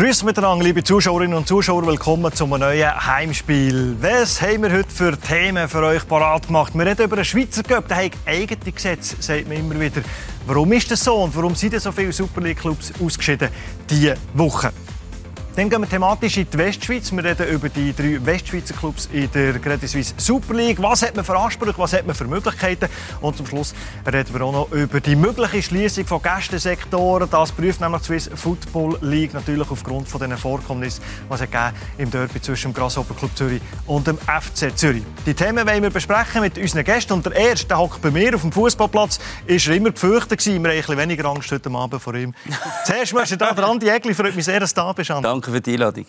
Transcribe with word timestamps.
Grüß 0.00 0.22
miteinander, 0.22 0.64
liebe 0.64 0.82
Zuschauerinnen 0.82 1.36
und 1.36 1.46
Zuschauer. 1.46 1.86
Willkommen 1.86 2.32
zu 2.32 2.44
einem 2.44 2.60
neuen 2.60 3.06
Heimspiel. 3.06 3.96
Was 4.00 4.40
haben 4.40 4.62
wir 4.62 4.72
heute 4.72 4.88
für 4.88 5.14
Themen 5.20 5.68
für 5.68 5.82
euch 5.82 6.08
parat 6.08 6.46
gemacht? 6.46 6.72
Wir 6.74 6.86
reden 6.86 7.04
über 7.04 7.16
einen 7.16 7.24
Schweizer 7.26 7.62
Cup, 7.62 7.86
der 7.86 8.04
hat 8.06 8.12
eigene 8.24 8.72
Gesetze, 8.72 9.16
sagt 9.20 9.46
man 9.46 9.58
immer 9.58 9.78
wieder. 9.78 10.00
Warum 10.46 10.72
ist 10.72 10.90
das 10.90 11.04
so 11.04 11.16
und 11.16 11.36
warum 11.36 11.54
sind 11.54 11.78
so 11.78 11.92
viele 11.92 12.12
Super 12.12 12.40
League-Clubs 12.40 12.94
ausgeschieden 12.98 13.50
diese 13.90 14.16
Woche? 14.32 14.72
Dann 15.56 15.68
gehen 15.68 15.80
wir 15.80 15.88
thematisch 15.88 16.36
in 16.36 16.48
die 16.48 16.58
Westschweiz. 16.58 17.10
Wir 17.10 17.24
reden 17.24 17.48
über 17.48 17.68
die 17.68 17.92
drei 17.94 18.24
Westschweizer 18.24 18.72
Clubs 18.72 19.08
in 19.12 19.30
der 19.32 19.58
Credit 19.58 19.90
Suisse 19.90 20.14
Super 20.16 20.54
League. 20.54 20.80
Was 20.80 21.02
hat 21.02 21.16
man 21.16 21.24
für 21.24 21.36
Ansprüche, 21.36 21.76
was 21.76 21.92
hat 21.92 22.06
man 22.06 22.14
für 22.14 22.24
Möglichkeiten? 22.24 22.88
Und 23.20 23.36
zum 23.36 23.46
Schluss 23.46 23.74
reden 24.06 24.32
wir 24.32 24.42
auch 24.42 24.52
noch 24.52 24.70
über 24.70 25.00
die 25.00 25.16
mögliche 25.16 25.60
Schließung 25.60 26.06
von 26.06 26.22
Gästensektoren. 26.22 27.28
Das 27.28 27.50
prüft 27.50 27.80
nämlich 27.80 28.02
die 28.02 28.06
Swiss 28.06 28.30
Football 28.32 28.98
League 29.00 29.34
natürlich 29.34 29.68
aufgrund 29.68 30.08
von 30.08 30.20
den 30.20 30.36
Vorkommnissen, 30.38 31.02
was 31.28 31.40
es 31.40 31.48
im 31.98 32.10
Derby 32.10 32.40
zwischen 32.40 32.72
dem 32.72 32.74
Grasshopper 32.74 33.14
Club 33.14 33.36
Zürich 33.36 33.60
und 33.86 34.06
dem 34.06 34.18
FC 34.18 34.76
Zürich. 34.78 35.02
Die 35.26 35.34
Themen 35.34 35.66
wollen 35.66 35.82
wir 35.82 35.90
besprechen 35.90 36.42
mit 36.42 36.58
unseren 36.58 36.84
Gästen. 36.84 37.14
Und 37.14 37.26
der 37.26 37.34
erste, 37.34 37.66
der 37.66 37.78
hockt 37.78 38.00
bei 38.00 38.12
mir 38.12 38.36
auf 38.36 38.42
dem 38.42 38.52
Fußballplatz, 38.52 39.18
ist 39.46 39.66
er 39.66 39.74
immer 39.74 39.90
gefürchtet 39.90 40.46
Wir 40.46 40.54
haben 40.54 40.66
ein 40.66 40.76
bisschen 40.76 40.96
weniger 40.96 41.24
Angst 41.24 41.50
heute 41.50 41.70
Abend 41.70 42.00
vor 42.00 42.14
ihm. 42.14 42.34
Zuerst 42.84 43.12
möchte 43.12 43.34
ich 43.34 43.38
da 43.38 43.48
Andi 43.48 43.88
Egli, 43.88 44.14
freut 44.14 44.36
mich 44.36 44.44
sehr, 44.44 44.60
dass 44.60 44.72
du 44.72 44.80
da 44.80 44.92
bist. 44.92 45.10
Andi. 45.10 45.39
Danke 45.40 45.52
für 45.52 45.60
die 45.62 45.72
Einladung. 45.72 46.04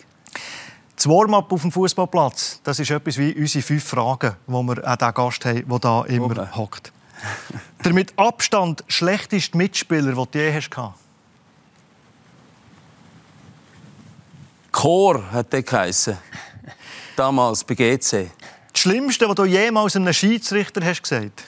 Das 0.94 1.08
Warm-up 1.08 1.50
auf 1.50 1.62
dem 1.62 1.72
Fußballplatz, 1.72 2.60
das 2.64 2.78
ist 2.78 2.90
etwas 2.90 3.16
wie 3.16 3.32
unsere 3.32 3.62
fünf 3.62 3.82
Fragen, 3.82 4.36
die 4.46 4.52
wir 4.52 4.86
an 4.86 4.98
den 4.98 5.14
Gast 5.14 5.46
haben, 5.46 5.66
der 5.66 5.78
da 5.78 6.04
immer 6.04 6.54
hockt. 6.54 6.92
der 7.82 7.94
mit 7.94 8.12
Abstand 8.18 8.84
schlechteste 8.88 9.56
Mitspieler, 9.56 10.12
den 10.12 10.26
du 10.30 10.38
je 10.38 10.52
hast 10.52 10.68
Chor 14.70 15.32
hat 15.32 15.50
der 15.50 15.62
geheissen. 15.62 16.18
Damals 17.16 17.64
bei 17.64 17.74
GC. 17.74 18.30
Das 18.70 18.82
Schlimmste, 18.82 19.26
was 19.30 19.36
du 19.36 19.46
jemals 19.46 19.96
einem 19.96 20.12
Schiedsrichter 20.12 20.84
hast 20.84 21.04
gesagt 21.04 21.44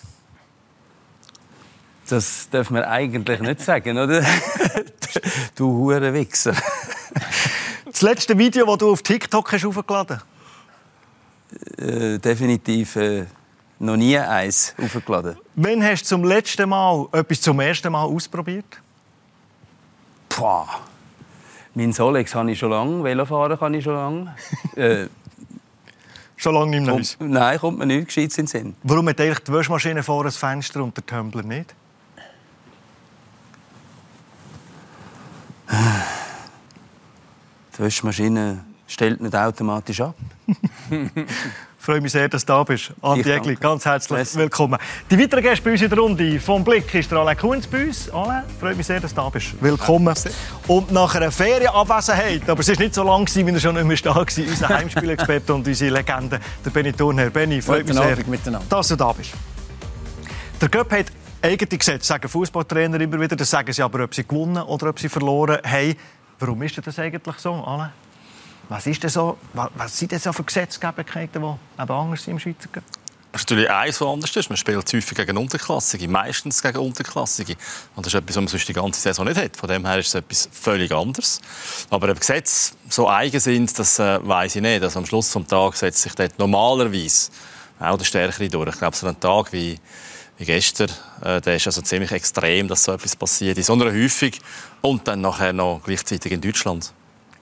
Das 2.08 2.48
darf 2.50 2.70
man 2.70 2.84
eigentlich 2.84 3.40
nicht 3.40 3.60
sagen, 3.60 3.98
oder? 3.98 4.24
du 5.54 5.70
hure 5.70 6.14
Wichser. 6.14 6.54
Das 7.94 8.02
letzte 8.02 8.36
Video, 8.36 8.66
das 8.66 8.78
du 8.78 8.90
auf 8.90 9.02
TikTok 9.02 9.52
hast 9.52 9.64
hochgeladen 9.64 10.20
äh, 11.78 12.18
Definitiv 12.18 12.96
äh, 12.96 13.26
noch 13.78 13.96
nie 13.96 14.18
eins 14.18 14.74
hochgeladen. 14.82 15.36
Wann 15.54 15.80
hast 15.84 16.02
du 16.02 16.06
zum 16.06 16.24
letzten 16.24 16.68
Mal 16.68 17.06
etwas 17.12 17.40
zum 17.40 17.60
ersten 17.60 17.92
Mal 17.92 18.02
ausprobiert? 18.02 18.80
Boah. 20.28 20.66
Mein 21.74 21.92
Solex 21.92 22.34
habe 22.34 22.50
ich 22.50 22.58
schon 22.58 22.70
lange, 22.70 23.04
Velofahren 23.04 23.56
kann 23.56 23.74
ich 23.74 23.84
schon 23.84 23.94
lange. 23.94 24.34
äh, 24.74 25.06
schon 26.36 26.54
lange 26.54 26.80
nicht 26.80 27.20
mehr? 27.20 27.28
Nein, 27.28 27.60
kommt 27.60 27.78
mir 27.78 27.86
nicht 27.86 28.06
gescheit 28.08 28.24
in 28.30 28.30
den 28.30 28.46
Sinn. 28.48 28.74
Warum 28.82 29.08
hat 29.08 29.20
eigentlich 29.20 29.38
die 29.38 29.52
Waschmaschine 29.52 30.02
vor 30.02 30.24
das 30.24 30.36
Fenster 30.36 30.82
und 30.82 30.96
der 30.96 31.06
Tumbler 31.06 31.44
nicht? 31.44 31.72
Die 37.76 37.82
Waschmaschine 37.82 38.64
stellt 38.86 39.20
nicht 39.20 39.34
automatisch 39.34 40.00
ab. 40.00 40.14
Ich 40.46 40.56
freue 41.78 42.00
mich 42.00 42.12
sehr, 42.12 42.28
dass 42.28 42.46
du 42.46 42.52
da 42.52 42.62
bist. 42.62 42.92
Andi 43.02 43.28
Egli, 43.28 43.56
ganz 43.56 43.84
herzlich 43.84 44.16
Merci. 44.16 44.38
willkommen. 44.38 44.78
Die 45.10 45.18
weiteren 45.18 45.42
Gäste 45.42 45.64
bei 45.64 45.72
uns 45.72 45.82
in 45.82 45.90
der 45.90 45.98
Runde 45.98 46.38
vom 46.38 46.62
Blick 46.62 46.94
ist 46.94 47.10
der 47.10 47.18
Alain 47.18 47.36
Kunz 47.36 47.66
bei 47.66 47.86
uns. 47.86 48.08
Alain, 48.10 48.44
freue 48.60 48.76
mich 48.76 48.86
sehr, 48.86 49.00
dass 49.00 49.12
du 49.12 49.20
da 49.20 49.28
bist. 49.28 49.60
Willkommen. 49.60 50.14
Und 50.68 50.92
nach 50.92 51.16
einer 51.16 51.32
Ferienabwesenheit, 51.32 52.48
aber 52.48 52.60
es 52.60 52.68
war 52.68 52.76
nicht 52.76 52.94
so 52.94 53.02
lang, 53.02 53.28
wie 53.34 53.52
er 53.52 53.60
schon 53.60 53.74
nicht 53.74 53.86
mehr 53.86 53.96
da 54.04 54.14
war, 54.14 54.20
unser 54.20 54.68
Heimspielexperte 54.68 55.52
und 55.52 55.66
unsere 55.66 55.94
Legende, 55.94 56.38
der 56.64 56.70
Benny 56.70 56.92
Thurnherr. 56.92 57.30
Benny, 57.30 57.60
freue 57.60 57.82
mich 57.82 57.94
sehr, 57.94 58.16
dass 58.68 58.88
du 58.88 58.94
da 58.96 59.12
bist. 59.12 59.32
Der 60.60 60.68
Göpp 60.68 60.92
hat 60.92 61.06
eigene 61.44 61.78
Gesetze, 61.78 62.06
sagen 62.06 62.28
Fußballtrainer 62.28 63.00
immer 63.00 63.20
wieder. 63.20 63.36
Das 63.36 63.50
sagen 63.50 63.72
sie 63.72 63.82
aber, 63.82 64.04
ob 64.04 64.14
sie 64.14 64.26
gewonnen 64.26 64.62
oder 64.62 64.90
ob 64.90 64.98
sie 64.98 65.08
verloren 65.08 65.58
haben. 65.64 65.94
Warum 66.38 66.62
ist 66.62 66.80
das 66.84 66.98
eigentlich 66.98 67.36
so, 67.38 67.52
Alain? 67.52 67.90
Was, 68.68 68.86
ist 68.86 69.02
denn 69.02 69.10
so, 69.10 69.38
was 69.52 69.98
sind 69.98 70.12
denn 70.12 70.18
so 70.18 70.32
für 70.32 70.42
Gesetzgebungen, 70.42 71.06
die 71.06 71.38
eben 71.38 71.90
anders 71.90 72.24
sind 72.24 72.32
im 72.32 72.38
Schweizer 72.38 72.68
Cup? 72.72 72.84
Das 73.34 73.42
ist 73.42 73.50
natürlich 73.50 73.70
eins, 73.70 74.00
was 74.00 74.08
anders 74.08 74.36
ist. 74.36 74.48
Man 74.48 74.56
spielt 74.56 74.92
häufig 74.92 75.18
gegen 75.18 75.36
Unterklassige, 75.36 76.06
meistens 76.06 76.62
gegen 76.62 76.78
Unterklassige. 76.78 77.56
Und 77.96 78.06
das 78.06 78.14
ist 78.14 78.18
etwas, 78.20 78.36
was 78.36 78.42
man 78.42 78.46
sonst 78.46 78.68
die 78.68 78.72
ganze 78.72 79.00
Saison 79.00 79.26
nicht 79.26 79.36
hat. 79.36 79.56
Von 79.56 79.68
dem 79.68 79.84
her 79.84 79.98
ist 79.98 80.06
es 80.06 80.14
etwas 80.14 80.48
völlig 80.52 80.92
anderes. 80.92 81.40
Aber 81.90 82.08
ob 82.10 82.20
Gesetze 82.20 82.74
so 82.88 83.08
eigen 83.08 83.40
sind, 83.40 83.76
das 83.76 83.98
äh, 83.98 84.20
weiß 84.24 84.54
ich 84.54 84.62
nicht. 84.62 84.84
Also 84.84 85.00
am 85.00 85.06
Schluss 85.06 85.32
des 85.32 85.46
Tages 85.48 85.80
setzt 85.80 86.02
sich 86.02 86.14
dort 86.14 86.38
normalerweise 86.38 87.32
auch 87.80 87.98
der 87.98 88.04
Stärkere 88.04 88.48
durch. 88.48 88.68
Ich 88.68 88.78
glaube, 88.78 88.96
so 88.96 89.08
ein 89.08 89.18
Tag 89.18 89.52
wie, 89.52 89.80
wie 90.38 90.44
gestern, 90.44 90.90
äh, 91.24 91.56
ist 91.56 91.66
also 91.66 91.82
ziemlich 91.82 92.12
extrem, 92.12 92.68
dass 92.68 92.84
so 92.84 92.92
etwas 92.92 93.14
passiert. 93.16 93.56
In 93.56 93.64
so 93.64 93.74
einer 93.74 93.86
Häufung. 93.86 94.30
Und 94.80 95.06
dann 95.08 95.20
nachher 95.20 95.52
noch 95.52 95.80
gleichzeitig 95.84 96.32
in 96.32 96.40
Deutschland. 96.40 96.92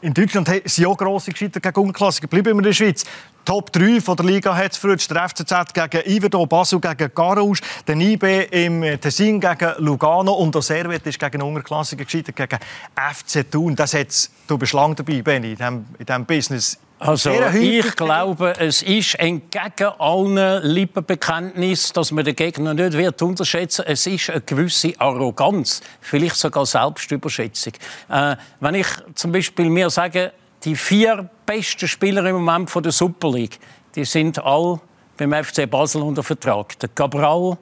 In 0.03 0.13
Deutschland 0.13 0.51
sind 0.65 0.87
auch 0.87 0.97
grosse 0.97 1.31
gescheitert 1.31 1.63
gegen 1.63 1.81
Unklassiker. 1.81 2.27
Bleiben 2.27 2.47
wir 2.47 2.57
in 2.57 2.63
der 2.63 2.73
Schweiz. 2.73 3.05
Top 3.45 3.73
3 3.73 4.01
von 4.01 4.17
der 4.17 4.27
Liga 4.27 4.55
hat 4.55 4.73
es 4.73 4.79
früher. 4.79 4.97
Der 4.97 5.29
FCZ 5.29 5.73
gegen 5.73 6.11
Iverdo, 6.11 6.45
Basel 6.47 6.81
gegen 6.81 7.13
Garouche, 7.15 7.63
der 7.87 7.97
IB 7.97 8.49
im 8.51 9.01
Tessin 9.01 9.41
gegen 9.41 9.75
Lugano 9.79 10.33
und 10.33 10.55
der 10.55 10.63
Servet 10.63 11.07
ist 11.07 11.19
gegen 11.19 11.43
Unterklassiker 11.43 12.05
gescheitert 12.05 12.37
gegen 12.37 12.59
FC 12.97 13.49
Thun. 13.49 13.77
Das 13.77 13.95
hat 13.95 14.09
du 14.47 14.59
bist 14.59 14.73
lang 14.73 14.95
dabei, 14.95 15.23
Benni, 15.23 15.53
in 15.53 15.85
diesem 15.99 16.27
Business. 16.27 16.79
Also 17.05 17.33
ich 17.33 17.97
glaube, 17.97 18.55
es 18.61 18.81
ist 18.81 19.17
entgegen 19.17 19.91
allen 19.99 20.63
Lippenbekenntnissen, 20.63 21.95
dass 21.95 22.13
man 22.13 22.25
den 22.25 22.37
Gegner 22.37 22.75
nicht 22.75 22.93
wird 22.93 23.21
unterschätzen. 23.23 23.85
Es 23.89 24.07
ist 24.07 24.31
eine 24.31 24.41
gewisse 24.43 24.93
Arroganz, 24.99 25.81
vielleicht 26.01 26.37
sogar 26.37 26.65
Selbstüberschätzung. 26.65 27.73
Äh, 28.09 28.37
wenn 28.61 28.77
ich 28.77 28.87
zum 29.17 29.33
Beispiel 29.33 29.69
mir 29.69 29.91
sage, 29.91 30.33
die 30.63 30.77
vier 30.77 31.29
besten 31.45 31.89
Spieler 31.89 32.25
im 32.27 32.37
Moment 32.37 32.71
von 32.71 32.85
der 32.85 32.93
Super 32.93 33.33
League, 33.33 33.59
die 33.97 34.05
sind 34.05 34.39
alle 34.39 34.81
beim 35.17 35.33
FC 35.33 35.69
Basel 35.69 36.03
unter 36.03 36.23
Vertrag. 36.23 36.79
Der 36.79 36.89
Cabral, 36.89 37.59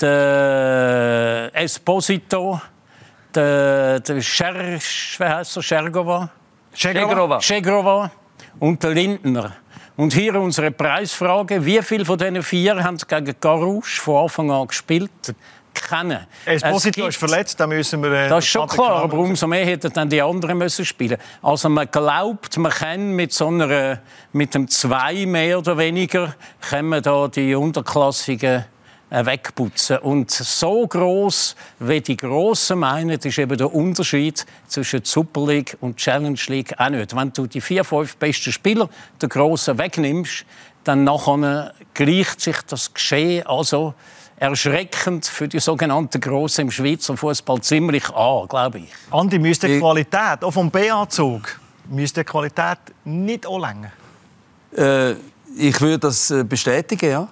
der 0.00 1.50
Esposito, 1.52 2.62
der, 3.34 4.00
der 4.00 4.22
Scher, 4.22 4.54
wie 4.54 5.24
heißt 5.24 5.58
er? 5.58 5.62
Schergova. 5.62 6.30
Schergova. 6.72 7.42
Schergova 7.42 8.10
und 8.58 8.82
der 8.82 8.90
Lindner. 8.90 9.56
Und 9.96 10.14
hier 10.14 10.34
unsere 10.36 10.70
Preisfrage. 10.70 11.64
Wie 11.64 11.82
viele 11.82 12.04
von 12.04 12.18
diesen 12.18 12.42
vier 12.42 12.82
haben 12.82 12.96
gegen 12.96 13.34
Garouche 13.38 14.00
von 14.00 14.22
Anfang 14.22 14.50
an 14.50 14.66
gespielt? 14.66 15.34
Kennen. 15.72 16.26
Esposito 16.44 17.06
ist 17.06 17.16
verletzt, 17.16 17.60
da 17.60 17.66
müssen 17.66 18.02
wir... 18.02 18.10
Äh, 18.10 18.28
das 18.28 18.44
ist 18.44 18.50
schon 18.50 18.66
klar, 18.66 19.02
aber 19.02 19.18
umso 19.18 19.46
mehr 19.46 19.64
hätten 19.64 19.92
dann 19.92 20.08
die 20.08 20.20
anderen 20.20 20.58
müssen 20.58 20.84
spielen 20.84 21.16
Also 21.42 21.68
man 21.68 21.88
glaubt, 21.90 22.56
man 22.58 22.72
kann 22.72 23.12
mit 23.12 23.32
so 23.32 23.48
einer, 23.48 24.00
mit 24.32 24.54
dem 24.54 24.68
Zwei 24.68 25.26
mehr 25.26 25.58
oder 25.58 25.78
weniger, 25.78 26.34
können 26.68 26.88
wir 26.88 27.00
da 27.00 27.28
die 27.28 27.54
unterklassigen 27.54 28.64
wegputzen. 29.10 29.98
Und 29.98 30.30
so 30.30 30.86
groß 30.86 31.56
wie 31.80 32.00
die 32.00 32.16
Grossen 32.16 32.78
meinen, 32.78 33.10
ist 33.10 33.38
eben 33.38 33.58
der 33.58 33.74
Unterschied 33.74 34.46
zwischen 34.68 35.04
Super 35.04 35.46
League 35.46 35.76
und 35.80 35.96
Challenge 35.96 36.38
League 36.46 36.74
auch 36.78 36.90
nicht. 36.90 37.14
Wenn 37.14 37.32
du 37.32 37.46
die 37.46 37.60
vier, 37.60 37.84
fünf 37.84 38.16
besten 38.16 38.52
Spieler 38.52 38.88
der 39.20 39.28
Grossen 39.28 39.78
wegnimmst, 39.78 40.44
dann 40.84 41.04
nachher 41.04 41.74
gleicht 41.94 42.40
sich 42.40 42.56
das 42.66 42.94
Geschehen 42.94 43.46
also 43.46 43.94
erschreckend 44.36 45.26
für 45.26 45.48
die 45.48 45.60
sogenannten 45.60 46.18
Grossen 46.20 46.62
im 46.62 46.70
Schweizer 46.70 47.16
Fußball 47.16 47.60
ziemlich 47.60 48.08
an, 48.10 48.48
glaube 48.48 48.78
ich. 48.78 48.88
Andi, 49.10 49.38
müsste 49.38 49.68
die 49.68 49.78
Qualität, 49.78 50.42
auch 50.42 50.50
vom 50.50 50.70
BA-Zug, 50.70 51.60
müsste 51.90 52.20
die 52.20 52.24
Qualität 52.24 52.78
nicht 53.04 53.46
anlängen? 53.46 53.92
Äh, 54.74 55.12
ich 55.56 55.78
würde 55.80 55.98
das 55.98 56.30
äh, 56.30 56.42
bestätigen, 56.42 57.10
ja. 57.10 57.28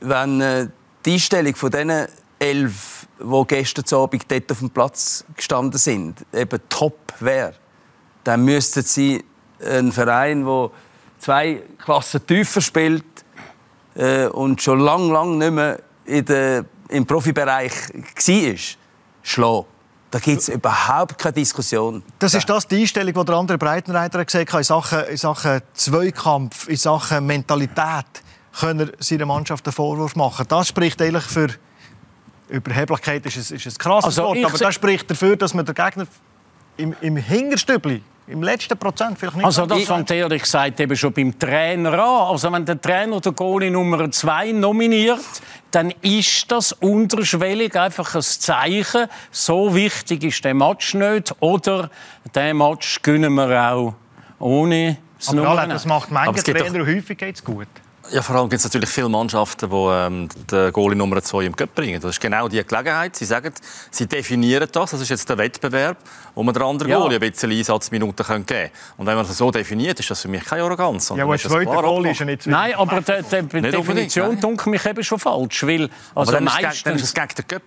Wenn 0.00 0.40
äh, 0.40 0.68
die 1.04 1.14
Einstellung 1.14 1.54
von 1.54 1.70
diesen 1.70 2.06
elf, 2.38 3.06
die 3.20 3.44
gestern 3.46 3.98
Abend 3.98 4.30
dort 4.30 4.52
auf 4.52 4.58
dem 4.58 4.70
Platz 4.70 5.24
gestanden 5.36 5.78
sind, 5.78 6.24
eben 6.32 6.60
top 6.68 7.14
wäre, 7.20 7.54
dann 8.24 8.44
müssten 8.44 8.82
sie 8.82 9.24
einen 9.64 9.92
Verein, 9.92 10.44
der 10.44 10.70
zwei 11.18 11.62
Klassen 11.82 12.26
tiefer 12.26 12.60
spielt 12.60 13.04
äh, 13.94 14.26
und 14.26 14.62
schon 14.62 14.80
lange, 14.80 15.12
lange 15.12 15.36
nicht 15.36 15.52
mehr 15.52 15.82
in 16.04 16.24
der, 16.24 16.64
im 16.88 17.06
Profibereich 17.06 17.72
war, 17.92 18.54
schlagen. 19.22 19.66
Da 20.10 20.20
gibt 20.20 20.42
es 20.42 20.48
überhaupt 20.48 21.18
keine 21.18 21.32
Diskussion. 21.32 22.02
Das 22.20 22.34
ist 22.34 22.48
das 22.48 22.68
die 22.68 22.82
Einstellung, 22.82 23.14
die 23.14 23.24
der 23.24 23.34
andere 23.34 23.58
Breitenreiter 23.58 24.24
gesagt 24.24 24.52
hat 24.52 24.60
in 24.60 24.64
Sachen, 24.64 25.04
in 25.06 25.16
Sachen 25.16 25.60
Zweikampf, 25.72 26.68
in 26.68 26.76
Sachen 26.76 27.26
Mentalität 27.26 28.22
können 28.60 28.92
seiner 28.98 29.26
Mannschaft 29.26 29.66
einen 29.66 29.72
Vorwurf 29.72 30.16
machen. 30.16 30.46
Das 30.48 30.68
spricht 30.68 31.00
eigentlich 31.02 31.24
für 31.24 31.48
Überheblichkeit 32.48 33.24
ist 33.26 33.36
ein, 33.36 33.56
ist 33.56 33.66
ein 33.66 33.78
krasses 33.78 34.18
also 34.18 34.22
Wort, 34.24 34.44
aber 34.44 34.58
das 34.58 34.74
spricht 34.74 35.10
dafür, 35.10 35.36
dass 35.36 35.54
man 35.54 35.64
den 35.64 35.74
Gegner 35.74 36.06
im, 36.76 36.94
im 37.00 37.16
Hingerstübli 37.16 38.02
Im 38.26 38.42
letzten 38.42 38.76
Prozent 38.78 39.18
vielleicht 39.18 39.36
nicht. 39.36 39.46
Also 39.46 39.66
das 39.66 39.84
fängt 39.84 40.10
ehrlich 40.10 40.42
gesagt 40.42 40.78
eben 40.80 40.96
schon 40.96 41.12
beim 41.12 41.38
Trainer 41.38 41.92
an. 41.92 42.30
Also 42.30 42.52
wenn 42.52 42.64
der 42.64 42.80
Trainer 42.80 43.20
der 43.20 43.32
Goalie 43.32 43.70
Nummer 43.70 44.10
2 44.10 44.52
nominiert, 44.52 45.20
dann 45.70 45.92
ist 46.02 46.50
das 46.50 46.72
unterschwellig 46.72 47.76
einfach 47.76 48.14
ein 48.14 48.22
Zeichen, 48.22 49.06
so 49.30 49.74
wichtig 49.74 50.24
ist 50.24 50.44
der 50.44 50.54
Match 50.54 50.94
nicht 50.94 51.34
oder 51.40 51.90
der 52.34 52.54
Match 52.54 53.02
gönnen 53.02 53.34
wir 53.34 53.72
auch 53.72 53.94
ohne 54.38 54.98
das 55.18 55.28
Aber 55.30 55.36
Nummer 55.36 55.66
das 55.66 55.86
macht 55.86 56.10
manche 56.10 56.42
Trainer 56.42 56.86
häufig 56.86 57.18
geht's 57.18 57.42
gut. 57.42 57.68
Ja, 58.10 58.20
vor 58.22 58.36
allem 58.36 58.48
gibt 58.50 58.58
es 58.58 58.64
natürlich 58.64 58.90
viele 58.90 59.08
Mannschaften, 59.08 59.68
die 59.70 59.76
ähm, 59.76 60.28
den 60.50 60.72
Goalie 60.72 60.94
Nummer 60.96 61.22
2 61.22 61.44
im 61.46 61.56
Cup 61.56 61.74
bringen. 61.74 62.00
Das 62.00 62.10
ist 62.12 62.20
genau 62.20 62.48
die 62.48 62.62
Gelegenheit. 62.62 63.16
Sie 63.16 63.24
sagen, 63.24 63.52
sie 63.90 64.06
definieren 64.06 64.68
das. 64.70 64.90
Das 64.90 65.00
ist 65.00 65.08
jetzt 65.08 65.28
der 65.28 65.38
Wettbewerb, 65.38 65.96
wo 66.34 66.42
man 66.42 66.52
der 66.52 66.64
anderen 66.64 66.90
Ja. 66.92 66.98
Goalie 66.98 67.16
ein 67.18 67.30
bisschen 67.30 67.50
Einsatzminuten 67.50 68.24
geben 68.26 68.46
kann. 68.46 68.70
Und 68.98 69.06
wenn 69.06 69.16
man 69.16 69.26
das 69.26 69.36
so 69.38 69.50
definiert, 69.50 69.98
ist 70.00 70.10
das 70.10 70.20
für 70.20 70.28
mich 70.28 70.44
keine 70.44 70.62
Arroganz. 70.64 71.08
Ja, 71.16 71.24
aber 71.24 71.34
ist 71.34 71.44
der 71.44 71.50
das 71.50 71.56
zweite 71.58 71.70
klar 71.70 71.82
Goal 71.82 72.06
ist 72.06 72.18
ja 72.20 72.26
nicht 72.26 72.46
Nein, 72.46 72.74
aber 72.74 73.00
die, 73.00 73.70
Definition 73.70 74.38
dunkelt 74.40 74.66
mich 74.68 74.84
eben 74.86 75.02
schon 75.02 75.18
falsch, 75.18 75.66
weil 75.66 75.84
Aber 76.14 76.20
also 76.20 76.32
dann, 76.32 76.46
ist 76.46 76.52
es, 76.52 76.58
gegen- 76.58 76.64
dann 76.64 76.72
ist 76.72 76.84
meistens 76.84 77.02
es 77.02 77.14
gegen 77.14 77.28
den 77.36 77.48
Cup. 77.48 77.62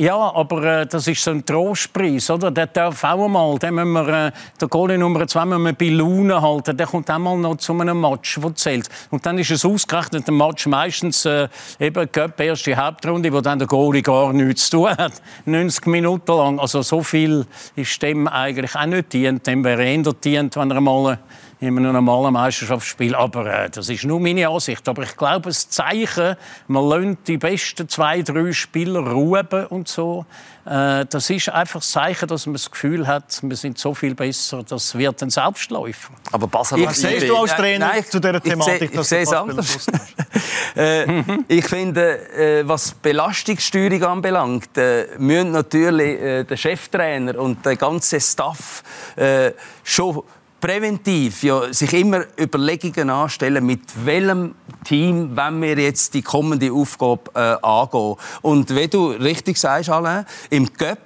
Ja, 0.00 0.16
aber 0.16 0.64
äh, 0.64 0.86
das 0.86 1.06
ist 1.08 1.22
so 1.22 1.30
ein 1.30 1.44
Trostpreis, 1.44 2.30
oder? 2.30 2.50
Der 2.50 2.68
darf 2.68 3.04
auch 3.04 3.26
einmal, 3.26 3.58
den 3.58 3.74
wir, 3.74 4.08
äh, 4.08 4.32
der 4.58 4.68
Goalie 4.68 4.96
Nummer 4.96 5.26
2 5.26 5.44
müssen 5.44 5.62
wir 5.62 5.72
bei 5.74 5.88
Laune 5.90 6.40
halten. 6.40 6.74
Der 6.74 6.86
kommt 6.86 7.10
einmal 7.10 7.36
noch 7.36 7.56
zu 7.56 7.78
einem 7.78 8.00
Match, 8.00 8.40
der 8.40 8.54
zählt. 8.54 8.88
Und 9.10 9.26
dann 9.26 9.36
ist 9.36 9.50
es 9.50 9.62
ausgerechnet 9.62 10.26
ein 10.26 10.38
Match 10.38 10.66
meistens 10.68 11.26
äh, 11.26 11.48
eben 11.78 12.10
Cup, 12.10 12.40
erste 12.40 12.74
Hauptrunde, 12.74 13.30
wo 13.30 13.42
dann 13.42 13.58
der 13.58 13.68
Goalie 13.68 14.00
gar 14.00 14.32
nichts 14.32 14.70
zu 14.70 14.78
tun 14.78 14.96
hat. 14.96 15.20
90 15.44 15.84
Minuten 15.88 16.32
lang. 16.32 16.58
Also 16.58 16.80
so 16.80 17.02
viel 17.02 17.44
ist 17.76 18.00
dem 18.00 18.26
eigentlich 18.26 18.74
auch 18.74 18.86
nicht 18.86 19.12
dient. 19.12 19.46
Dem 19.46 19.62
wäre 19.64 19.84
eher 19.84 20.14
dient, 20.14 20.56
wenn 20.56 20.70
er 20.70 20.80
mal 20.80 21.12
äh, 21.12 21.16
in 21.60 21.76
einem 21.78 21.92
normalen 21.92 22.32
Meisterschaftsspiel. 22.32 23.14
Aber 23.14 23.46
äh, 23.46 23.70
das 23.70 23.88
ist 23.88 24.04
nur 24.04 24.18
meine 24.18 24.48
Ansicht. 24.48 24.88
Aber 24.88 25.02
ich 25.02 25.16
glaube, 25.16 25.50
das 25.50 25.68
Zeichen, 25.68 26.36
man 26.68 26.88
lernt 26.88 27.28
die 27.28 27.36
besten 27.36 27.88
zwei, 27.88 28.22
drei 28.22 28.52
Spieler 28.52 29.00
ruhen 29.00 29.46
und 29.68 29.86
so, 29.86 30.24
äh, 30.64 31.04
das 31.06 31.28
ist 31.30 31.48
einfach 31.50 31.80
das 31.80 31.90
Zeichen, 31.90 32.28
dass 32.28 32.46
man 32.46 32.54
das 32.54 32.70
Gefühl 32.70 33.06
hat, 33.06 33.40
wir 33.42 33.56
sind 33.56 33.78
so 33.78 33.94
viel 33.94 34.14
besser, 34.14 34.62
das 34.62 34.96
wird 34.96 35.22
ein 35.22 35.30
Selbstläufer. 35.30 36.12
Aber 36.32 36.46
Basel 36.46 36.78
Ich 36.80 36.90
sehe 36.90 37.26
du 37.26 37.36
als 37.36 37.50
Nein, 37.52 37.60
Trainer 37.60 37.88
nein, 37.88 38.04
zu 38.08 38.20
dieser 38.20 38.34
ich 38.36 38.42
sehe- 38.42 38.52
Thematik, 38.52 38.82
ich 38.90 38.96
dass 38.96 39.08
sehe 39.08 39.24
du 39.24 39.38
anders. 39.38 39.86
äh, 40.76 41.22
ich 41.48 41.66
finde, 41.66 42.30
äh, 42.32 42.68
was 42.68 42.92
Belastungssteuerung 42.92 44.02
anbelangt, 44.04 44.76
äh, 44.78 45.08
müssen 45.18 45.52
natürlich 45.52 46.20
äh, 46.20 46.44
der 46.44 46.56
Cheftrainer 46.56 47.38
und 47.38 47.64
der 47.66 47.76
ganze 47.76 48.20
Staff 48.20 48.82
äh, 49.16 49.52
schon 49.82 50.22
präventiv 50.60 51.42
ja, 51.42 51.72
sich 51.72 51.92
immer 51.94 52.24
Überlegungen 52.38 53.10
anstellen, 53.10 53.64
mit 53.64 53.82
welchem 54.04 54.54
Team 54.84 55.36
wenn 55.36 55.62
wir 55.62 55.78
jetzt 55.78 56.14
die 56.14 56.22
kommende 56.22 56.72
Aufgabe 56.72 57.30
äh, 57.34 57.66
angehen. 57.66 58.16
Und 58.42 58.74
wie 58.74 58.88
du 58.88 59.10
richtig 59.10 59.58
sagst, 59.58 59.90
Alain, 59.90 60.24
im 60.50 60.72
Cup 60.72 60.98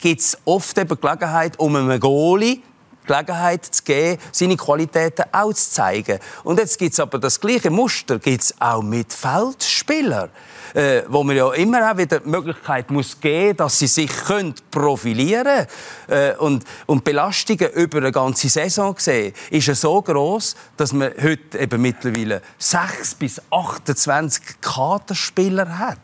gibt 0.00 0.20
es 0.20 0.38
oft 0.44 0.76
eben 0.78 1.00
Gelegenheit, 1.00 1.58
um 1.58 1.76
einen 1.76 2.00
Goalie 2.00 2.62
Gelegenheit 3.08 3.64
zu 3.64 3.82
geben, 3.82 4.20
seine 4.32 4.56
Qualitäten 4.56 5.24
auch 5.32 5.52
zu 5.52 5.70
zeigen. 5.70 6.18
Und 6.44 6.58
jetzt 6.58 6.78
gibt 6.78 6.92
es 6.92 7.00
aber 7.00 7.18
das 7.18 7.40
gleiche 7.40 7.70
Muster 7.70 8.18
gibt's 8.18 8.54
auch 8.60 8.82
mit 8.82 9.12
Feldspielern. 9.12 10.30
Äh, 10.74 11.04
wo 11.08 11.24
man 11.24 11.34
ja 11.34 11.50
immer 11.54 11.90
auch 11.90 11.96
wieder 11.96 12.20
die 12.20 12.28
Möglichkeit 12.28 12.90
muss 12.90 13.18
geben, 13.18 13.56
dass 13.56 13.78
sie 13.78 13.86
sich 13.86 14.10
können 14.26 14.54
profilieren. 14.70 15.66
Äh, 16.08 16.34
und, 16.36 16.64
und 16.86 17.04
Belastungen 17.04 17.70
über 17.72 17.98
eine 17.98 18.12
ganze 18.12 18.50
Saison 18.50 18.94
gesehen 18.94 19.32
ist 19.50 19.66
ja 19.66 19.74
so 19.74 20.02
groß, 20.02 20.56
dass 20.76 20.92
man 20.92 21.10
heute 21.22 21.58
eben 21.58 21.80
mittlerweile 21.80 22.42
6 22.58 23.14
bis 23.14 23.40
28 23.50 24.60
Kaderspieler 24.60 25.78
hat. 25.78 25.98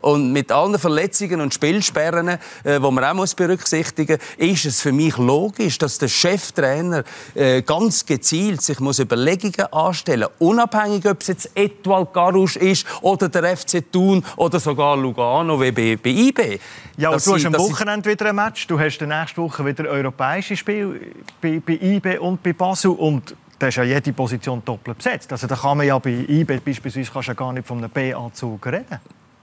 Und 0.00 0.32
mit 0.32 0.50
allen 0.50 0.78
Verletzungen 0.78 1.40
und 1.40 1.52
Spielsperren, 1.52 2.28
äh, 2.28 2.38
die 2.64 2.78
man 2.78 3.04
auch 3.04 3.14
muss 3.14 3.34
berücksichtigen 3.34 4.18
muss, 4.18 4.48
ist 4.48 4.64
es 4.64 4.80
für 4.80 4.92
mich 4.92 5.16
logisch, 5.18 5.78
dass 5.78 5.98
der 5.98 6.08
Cheftrainer 6.08 7.04
äh, 7.34 7.62
ganz 7.62 8.06
gezielt 8.06 8.62
sich 8.62 8.80
muss 8.80 8.98
Überlegungen 8.98 9.72
anstellen 9.72 10.28
muss. 10.38 10.50
Unabhängig, 10.50 11.06
ob 11.06 11.20
es 11.20 11.28
jetzt 11.28 11.50
Etoile 11.54 12.06
Garouche 12.12 12.58
ist 12.58 12.86
oder 13.02 13.28
der 13.28 13.56
FC 13.56 13.84
Thun 13.92 14.24
oder 14.36 14.58
sogar 14.58 14.96
Lugano 14.96 15.60
wie 15.60 15.72
bei, 15.72 15.98
bei 16.02 16.10
IB. 16.10 16.58
Ja, 16.96 17.10
und 17.10 17.26
du 17.26 17.34
hast 17.34 17.46
am 17.46 17.54
Wochenende 17.54 18.10
wieder 18.10 18.26
ein 18.26 18.36
Match. 18.36 18.66
Du 18.66 18.78
hast 18.78 19.00
nächste 19.00 19.42
Woche 19.42 19.64
wieder 19.64 19.84
europäische 19.84 20.56
Spiel 20.56 21.12
bei, 21.40 21.60
bei 21.64 21.78
IB 21.80 22.18
und 22.18 22.42
bei 22.42 22.52
Basel. 22.52 22.90
Und 22.90 23.34
da 23.58 23.68
ist 23.68 23.76
ja 23.76 23.84
jede 23.84 24.12
Position 24.12 24.62
doppelt 24.64 24.98
besetzt. 24.98 25.30
Also 25.32 25.46
da 25.46 25.54
kann 25.54 25.76
man 25.76 25.86
ja 25.86 25.98
bei 25.98 26.10
IB 26.10 26.60
beispielsweise 26.64 27.10
kannst 27.12 27.28
ja 27.28 27.34
gar 27.34 27.52
nicht 27.52 27.66
von 27.66 27.78
einem 27.78 27.90
B-Anzug 27.90 28.66
reden. 28.66 28.98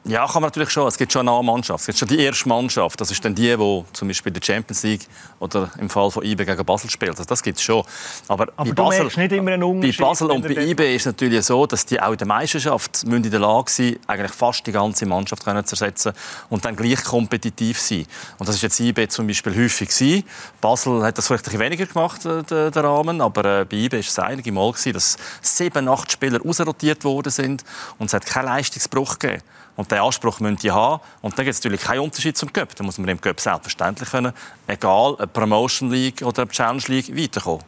Ja, 0.08 0.26
kann 0.26 0.42
man 0.42 0.44
natürlich 0.44 0.70
schon. 0.70 0.88
Es 0.88 0.98
gibt 0.98 1.12
schon 1.12 1.28
eine 1.28 1.38
A-Mannschaft. 1.38 1.82
Es 1.82 1.86
gibt 1.88 2.00
schon 2.00 2.08
die 2.08 2.20
erste 2.20 2.48
Mannschaft. 2.48 3.02
Das 3.02 3.12
ist 3.12 3.24
dann 3.26 3.36
die, 3.36 3.56
die 3.58 3.86
zum 3.92 4.08
Beispiel 4.08 4.30
in 4.30 4.34
der 4.36 4.42
Champions 4.42 4.84
League 4.84 5.06
oder 5.40 5.70
im 5.80 5.90
Fall 5.90 6.10
von 6.12 6.24
IB 6.24 6.46
gegen 6.46 6.66
Basel 6.66 6.90
spielt. 6.90 7.12
Also 7.12 7.26
das 7.26 7.44
gibt 7.44 7.58
es 7.58 7.64
schon. 7.64 7.84
Aber, 8.30 8.48
Aber 8.56 8.56
bei 8.56 8.64
du 8.70 8.74
Basel, 8.74 9.06
nicht 9.06 9.32
immer 9.34 9.52
einen 9.52 9.82
bei. 9.82 9.92
Basel 9.92 10.32
und 10.32 10.44
bei 10.44 10.64
IB 10.64 10.96
ist 10.96 11.02
es 11.02 11.06
natürlich 11.08 11.46
so, 11.46 11.66
dass 11.66 11.86
die 11.86 12.02
auch 12.02 12.14
in 12.14 12.18
der 12.18 12.28
Meisterschaft 12.28 13.04
in 13.04 13.22
der 13.22 13.40
Lage 13.40 13.70
sein 13.70 13.98
eigentlich 14.08 14.32
fast 14.32 14.66
die 14.66 14.72
ganze 14.72 15.06
Mannschaft 15.06 15.44
können 15.44 15.66
zu 15.66 15.76
ersetzen 15.76 16.14
und 16.50 16.64
dann 16.64 16.78
gleich 16.78 17.04
kompetitiv 17.04 17.80
sein. 17.80 18.06
Und 18.38 18.48
das 18.48 18.56
ist 18.56 18.62
jetzt 18.62 18.80
IB 18.80 19.10
zum 19.10 19.28
Beispiel 19.28 19.56
häufig 19.58 19.90
gewesen. 19.90 20.24
Basel 20.62 21.04
hat 21.04 21.18
das 21.18 21.28
vielleicht 21.28 21.48
ein 21.48 21.52
bisschen 21.52 21.60
weniger 21.60 21.86
gemacht, 21.86 22.26
äh, 22.26 22.44
der, 22.44 22.72
der 22.72 22.84
Rahmen, 22.84 23.20
aber 23.20 23.62
äh, 23.62 23.66
bei 23.66 23.76
IB 23.76 24.00
ist 24.00 24.10
es 24.10 24.20
einige 24.20 24.54
Mal 24.54 24.72
gewesen, 24.72 24.94
dass 24.94 25.18
sieben, 25.42 25.90
acht 25.90 26.14
Spieler 26.14 26.40
ausrotiert 26.46 27.04
worden 27.04 27.30
sind 27.30 27.66
und 28.00 28.06
es 28.06 28.14
hat 28.14 28.26
keinen 28.26 28.46
Leistungsbruch 28.46 29.20
gegeben. 29.20 29.44
Und 29.78 29.92
diesen 29.92 30.04
Anspruch 30.04 30.40
müssen 30.40 30.58
die 30.58 30.72
haben. 30.72 31.02
Und 31.22 31.38
dann 31.38 31.46
gibt 31.46 31.54
es 31.54 31.64
natürlich 31.64 31.82
keinen 31.82 32.00
Unterschied 32.00 32.36
zum 32.36 32.52
Cup. 32.52 32.76
Da 32.76 32.84
muss 32.84 32.98
man 32.98 33.08
im 33.08 33.22
Cup 33.22 33.40
selbstverständlich 33.40 34.10
können, 34.10 34.34
egal 34.66 35.14
ob 35.14 35.32
Promotion 35.32 35.92
League 35.92 36.22
oder 36.24 36.44
ob 36.44 36.52
Challenge 36.52 36.84
League, 36.88 37.16
weiterkommen. 37.16 37.64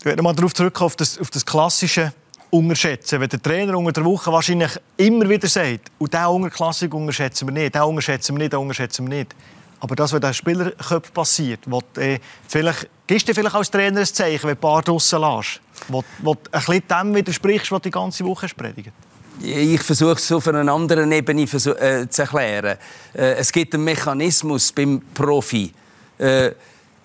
Ich 0.00 0.04
werde 0.04 0.22
mal 0.22 0.34
darauf 0.34 0.54
zurückkommen, 0.54 0.86
auf 0.86 0.96
das, 0.96 1.18
auf 1.18 1.30
das 1.30 1.44
klassische 1.44 2.12
Unterschätzen. 2.50 3.20
Wenn 3.20 3.28
der 3.28 3.42
Trainer 3.42 3.76
unter 3.76 3.92
der 3.92 4.04
Woche 4.04 4.32
wahrscheinlich 4.32 4.70
immer 4.96 5.28
wieder 5.28 5.48
sagt, 5.48 5.90
und 5.98 6.12
diesen 6.12 6.26
Unterklassik 6.26 6.94
unterschätzen 6.94 7.46
wir 7.46 7.52
nicht, 7.52 7.74
diesen 7.74 7.86
unterschätzen 7.86 8.34
wir 8.34 8.38
nicht, 8.38 8.52
diesen 8.52 8.62
unterschätzen 8.62 9.10
wir 9.10 9.18
nicht. 9.18 9.34
Aber 9.80 9.94
das, 9.94 10.12
was 10.12 10.16
in 10.16 10.22
den 10.22 10.34
Spielerköpfen 10.34 11.14
passiert, 11.14 11.60
wo, 11.66 11.82
äh, 11.96 12.18
vielleicht, 12.48 12.88
gibst 13.06 13.28
du 13.28 13.34
vielleicht 13.34 13.54
als 13.54 13.70
Trainer 13.70 14.00
ein 14.00 14.06
Zeichen, 14.06 14.48
wenn 14.48 14.54
du 14.54 14.56
ein 14.56 14.60
paar 14.60 14.82
draussen 14.82 15.20
lässt, 15.20 15.60
wo, 15.88 16.02
wo 16.20 16.32
ein 16.32 16.38
bisschen 16.52 16.82
dem 16.88 17.14
widersprichst, 17.14 17.70
was 17.70 17.82
du 17.82 17.88
die 17.88 17.90
ganze 17.90 18.24
Woche 18.24 18.48
predigt? 18.56 18.92
Ich 19.40 19.82
versuche 19.82 20.14
es 20.14 20.32
auf 20.32 20.48
einer 20.48 20.70
anderen 20.72 21.12
Ebene 21.12 21.42
äh, 21.42 22.08
zu 22.08 22.22
erklären. 22.22 22.76
Äh, 23.14 23.34
es 23.34 23.52
gibt 23.52 23.74
einen 23.74 23.84
Mechanismus 23.84 24.72
beim 24.72 25.00
Profi. 25.14 25.72
Äh, 26.18 26.50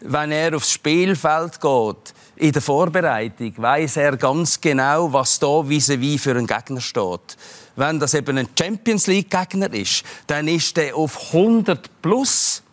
wenn 0.02 0.32
er 0.32 0.56
aufs 0.56 0.72
Spielfeld 0.72 1.62
geht, 1.62 2.14
in 2.36 2.52
der 2.52 2.62
Vorbereitung, 2.62 3.54
weiß 3.56 3.98
er 3.98 4.18
ganz 4.18 4.60
genau, 4.60 5.14
was 5.14 5.38
da 5.40 5.48
vis-à-vis 5.48 6.22
für 6.22 6.32
einen 6.32 6.48
Gegner 6.48 6.82
steht. 6.82 7.38
Wenn 7.76 8.00
das 8.00 8.16
eben 8.16 8.38
ein 8.38 8.50
Champions 8.58 9.08
League 9.08 9.30
Gegner 9.30 9.72
ist, 9.72 10.04
dann 10.26 10.48
ist 10.48 10.76
der 10.76 10.96
auf 10.96 11.34
100 11.34 12.02
plus 12.02 12.64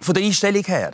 von 0.00 0.14
der 0.14 0.24
Einstellung 0.24 0.64
her. 0.64 0.92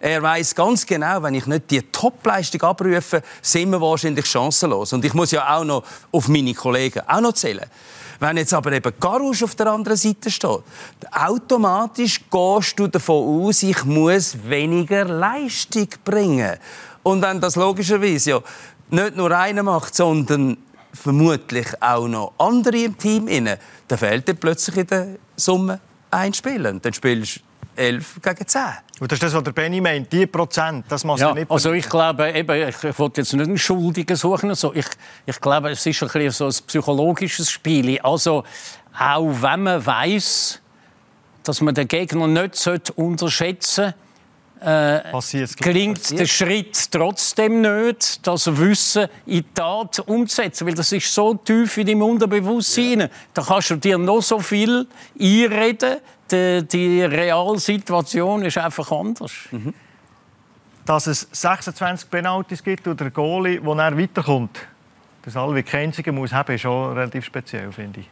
Er 0.00 0.22
weiß 0.22 0.54
ganz 0.54 0.86
genau, 0.86 1.22
wenn 1.22 1.34
ich 1.34 1.46
nicht 1.46 1.70
die 1.70 1.82
Topleistung 1.82 2.62
abrufe, 2.62 3.22
sind 3.42 3.70
wir 3.70 3.80
wahrscheinlich 3.80 4.26
chancenlos. 4.26 4.92
Und 4.92 5.04
ich 5.04 5.12
muss 5.12 5.32
ja 5.32 5.56
auch 5.56 5.64
noch 5.64 5.82
auf 6.12 6.28
meine 6.28 6.54
Kollegen 6.54 7.02
auch 7.06 7.20
noch 7.20 7.32
zählen. 7.32 7.66
Wenn 8.20 8.36
jetzt 8.36 8.54
aber 8.54 8.72
eben 8.72 8.92
Garouche 8.98 9.44
auf 9.44 9.54
der 9.54 9.68
anderen 9.68 9.96
Seite 9.96 10.30
steht, 10.30 10.62
automatisch 11.12 12.20
gehst 12.30 12.78
du 12.78 12.88
davon 12.88 13.46
aus, 13.46 13.62
ich 13.62 13.84
muss 13.84 14.36
weniger 14.44 15.04
Leistung 15.04 15.88
bringen. 16.04 16.56
Und 17.02 17.22
wenn 17.22 17.40
das 17.40 17.56
logischerweise 17.56 18.30
ja 18.30 18.40
nicht 18.90 19.16
nur 19.16 19.30
einer 19.30 19.62
macht, 19.62 19.94
sondern 19.94 20.56
vermutlich 20.92 21.68
auch 21.80 22.08
noch 22.08 22.32
andere 22.38 22.78
im 22.78 22.98
Team 22.98 23.26
dann 23.26 23.98
fehlt 23.98 24.28
dir 24.28 24.34
plötzlich 24.34 24.76
in 24.78 24.86
der 24.86 25.06
Summe 25.36 25.80
ein 26.10 26.34
Spieler. 26.34 26.72
Dann 26.72 26.92
spielst 26.92 27.40
11 27.78 28.20
gegen 28.22 28.46
10. 28.46 28.62
Und 29.00 29.12
das 29.12 29.16
ist 29.16 29.22
das, 29.22 29.34
was 29.34 29.44
der 29.44 29.52
Benny 29.52 29.80
meint, 29.80 30.12
die 30.12 30.26
Prozent, 30.26 30.84
das 30.88 31.04
muss 31.04 31.20
Ja, 31.20 31.32
nicht 31.32 31.50
also 31.50 31.72
ich 31.72 31.88
glaube, 31.88 32.30
eben, 32.32 32.68
ich, 32.68 32.82
ich 32.82 32.98
wollte 32.98 33.20
jetzt 33.20 33.32
nicht 33.32 33.46
einen 33.46 33.58
Schuldigen 33.58 34.16
suchen. 34.16 34.50
Also 34.50 34.74
ich, 34.74 34.86
ich 35.24 35.40
glaube, 35.40 35.70
es 35.70 35.86
ist 35.86 36.02
ein, 36.02 36.08
bisschen 36.08 36.30
so 36.30 36.46
ein 36.46 36.66
psychologisches 36.66 37.50
Spiel. 37.50 38.00
Also 38.00 38.44
auch 38.98 39.42
wenn 39.42 39.62
man 39.62 39.84
weiß, 39.84 40.60
dass 41.44 41.60
man 41.60 41.74
den 41.74 41.86
Gegner 41.86 42.26
nicht 42.26 42.56
sollte 42.56 42.92
unterschätzen 42.94 43.94
passiert. 44.60 45.56
gelingt 45.56 46.18
der 46.18 46.26
Schritt 46.26 46.90
trotzdem 46.90 47.60
nicht, 47.60 48.26
das 48.26 48.46
Wissen 48.58 49.08
in 49.26 49.36
die 49.36 49.44
Tat 49.54 50.00
umzusetzen. 50.00 50.66
Weil 50.66 50.74
das 50.74 50.92
ist 50.92 51.12
so 51.12 51.34
tief 51.34 51.76
in 51.78 51.86
deinem 51.86 52.02
Unterbewusstsein. 52.02 53.00
Ja. 53.00 53.08
Da 53.34 53.42
kannst 53.42 53.70
du 53.70 53.76
dir 53.76 53.98
noch 53.98 54.20
so 54.20 54.40
viel 54.40 54.86
einreden. 55.18 55.98
Die, 56.30 56.66
die 56.68 57.02
Realsituation 57.02 58.42
ist 58.42 58.58
einfach 58.58 58.90
anders. 58.92 59.32
dass 60.84 61.06
es 61.06 61.28
26 61.32 62.08
Penalties 62.08 62.64
gibt 62.64 62.86
und 62.86 62.98
der 62.98 63.10
Goalie, 63.10 63.60
der 63.60 63.74
dann 63.74 63.98
weiterkommt, 63.98 64.58
das 65.22 65.36
alle 65.36 65.54
wie 65.54 65.76
einzige 65.76 66.12
muss 66.12 66.32
haben, 66.32 66.54
ist 66.54 66.62
schon 66.62 66.96
relativ 66.96 67.26
speziell, 67.26 67.70
finde 67.72 68.00
ich. 68.00 68.08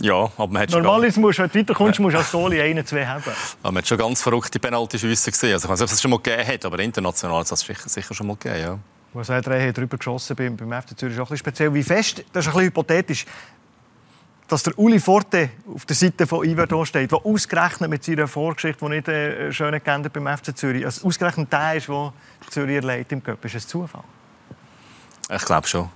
Ja, 0.00 0.30
aber 0.36 0.46
man 0.46 0.62
hat 0.62 0.70
schon, 0.70 0.82
Normalerweise 0.82 1.18
musst 1.18 1.38
du, 1.38 1.42
wenn 1.42 1.50
du 1.50 1.58
weiterkommst, 1.58 1.98
musst 1.98 2.14
du 2.14 2.18
als 2.18 2.30
Goalie 2.30 2.62
einen, 2.62 2.86
zwei 2.86 3.04
haben. 3.04 3.24
aber 3.62 3.72
man 3.72 3.78
hat 3.78 3.88
schon 3.88 3.98
ganz 3.98 4.22
verrückte 4.22 4.60
Penalty-Schüsse 4.60 5.32
gesehen. 5.32 5.54
Also 5.54 5.66
ich 5.66 5.72
weiß 5.72 5.80
nicht, 5.80 5.90
ob 5.90 5.94
es 5.94 6.00
schon 6.00 6.10
mal 6.12 6.20
gegeben 6.20 6.46
hat, 6.46 6.64
aber 6.64 6.78
international 6.78 7.38
hat 7.38 7.44
es 7.44 7.50
das 7.50 7.60
sicher, 7.60 7.88
sicher 7.88 8.14
schon 8.14 8.28
mal 8.28 8.36
gegeben. 8.36 8.60
Ja. 8.60 8.78
Was 9.12 9.28
er 9.30 9.40
drei 9.40 9.72
drüber 9.72 9.96
geschossen 9.96 10.36
beim, 10.36 10.56
beim 10.56 10.82
FC 10.82 10.96
Zürich 10.96 11.14
ist 11.14 11.20
auch 11.20 11.24
ein 11.24 11.30
bisschen 11.30 11.38
speziell. 11.38 11.74
Wie 11.74 11.82
fest, 11.82 12.24
das 12.32 12.46
ist 12.46 12.52
ein 12.52 12.54
bisschen 12.54 12.66
hypothetisch, 12.66 13.26
dass 14.48 14.62
der 14.62 14.78
Uli 14.78 14.98
Forte 14.98 15.50
auf 15.72 15.84
der 15.84 15.94
Seite 15.94 16.26
von 16.26 16.44
Iverdon 16.44 16.86
steht, 16.86 17.12
der 17.12 17.24
ausgerechnet 17.24 17.90
mit 17.90 18.02
seiner 18.02 18.26
Vorgeschichte, 18.26 18.84
die 18.84 18.90
nicht 18.90 19.08
äh, 19.08 19.52
schön 19.52 19.78
geändert 19.84 20.14
beim 20.14 20.26
FC 20.26 20.56
Zürich, 20.56 20.84
also 20.84 21.06
ausgerechnet 21.06 21.52
der 21.52 21.74
ist, 21.74 21.88
der 21.88 22.12
Zürich 22.50 22.76
erleidet 22.76 23.12
im 23.12 23.22
Cup. 23.22 23.44
Ist 23.44 23.54
das 23.54 23.66
Zufall? 23.66 24.04
Ich 25.30 25.44
glaube 25.44 25.68
schon. 25.68 25.90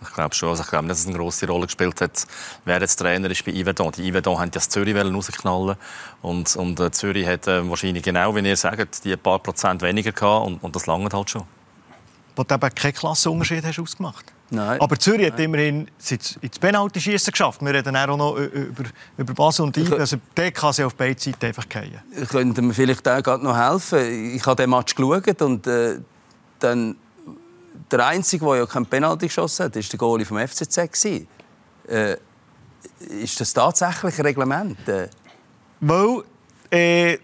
Ich 0.00 0.12
glaube 0.14 0.32
schon. 0.32 0.50
Also 0.50 0.62
ich 0.62 0.68
glaube 0.68 0.84
nicht, 0.84 0.92
dass 0.92 1.00
es 1.00 1.06
eine 1.08 1.16
grosse 1.16 1.48
Rolle 1.48 1.66
gespielt 1.66 2.00
hat, 2.00 2.24
wer 2.64 2.80
jetzt 2.80 2.96
Trainer 2.96 3.28
ist 3.30 3.44
bei 3.44 3.50
Yvedon. 3.50 3.90
Die 3.90 4.08
Yvedon 4.08 4.38
haben 4.38 4.52
das 4.52 4.68
Zürich 4.68 4.94
rausknallen 4.94 5.76
und, 6.22 6.54
und 6.54 6.78
äh, 6.78 6.92
Zürich 6.92 7.26
hat 7.26 7.48
äh, 7.48 7.68
wahrscheinlich 7.68 8.04
genau, 8.04 8.32
wie 8.36 8.46
ihr 8.46 8.56
sagt, 8.56 9.04
die 9.04 9.12
ein 9.12 9.18
paar 9.18 9.40
Prozent 9.40 9.82
weniger 9.82 10.12
gehabt 10.12 10.46
und, 10.46 10.62
und 10.62 10.76
das 10.76 10.86
langt 10.86 11.12
halt 11.12 11.30
schon. 11.30 11.42
Wo 12.36 12.44
du 12.44 12.54
eben 12.54 12.74
keinen 12.76 12.94
Klassenunterschied 12.94 13.64
hast 13.64 13.80
ausgemacht. 13.80 14.32
Nein. 14.50 14.80
Aber 14.80 14.98
Zürich 14.98 15.30
hat 15.30 15.38
immerhin 15.40 15.88
ins 16.08 16.58
Penalty-Schießen 16.58 17.32
geschafft. 17.32 17.60
Wir 17.60 17.74
reden 17.74 17.94
auch 17.96 18.16
noch 18.16 18.36
über, 18.36 18.84
über 19.18 19.34
Basel 19.34 19.66
und 19.66 19.76
Ibe. 19.76 19.96
Also 19.96 20.16
der 20.36 20.52
kann 20.52 20.72
sie 20.72 20.84
auf 20.84 20.94
beide 20.94 21.20
Seiten 21.20 21.44
einfach 21.44 21.66
fallen. 21.70 22.00
könnte 22.28 22.62
mir 22.62 22.72
vielleicht 22.72 23.06
auch 23.06 23.42
noch 23.42 23.56
helfen. 23.56 24.34
Ich 24.34 24.44
habe 24.46 24.56
den 24.56 24.70
Match 24.70 24.94
geschaut 24.94 25.42
und 25.42 25.66
äh, 25.66 25.98
dann 26.58 26.96
der 27.90 28.06
einzige, 28.06 28.44
der 28.44 28.56
ja 28.56 28.66
kein 28.66 28.86
Penalty 28.86 29.26
geschossen 29.26 29.66
hat, 29.66 29.76
ist 29.76 29.92
der 29.92 29.98
Goalie 29.98 30.24
vom 30.24 30.38
FCZ 30.38 30.76
gewesen. 30.76 31.28
Äh, 31.86 32.16
ist 33.22 33.40
das 33.40 33.52
tatsächlich 33.52 34.18
ein 34.18 34.26
Reglement? 34.26 34.88
Äh, 34.88 35.08
Weil 35.80 36.24
äh, 36.70 37.18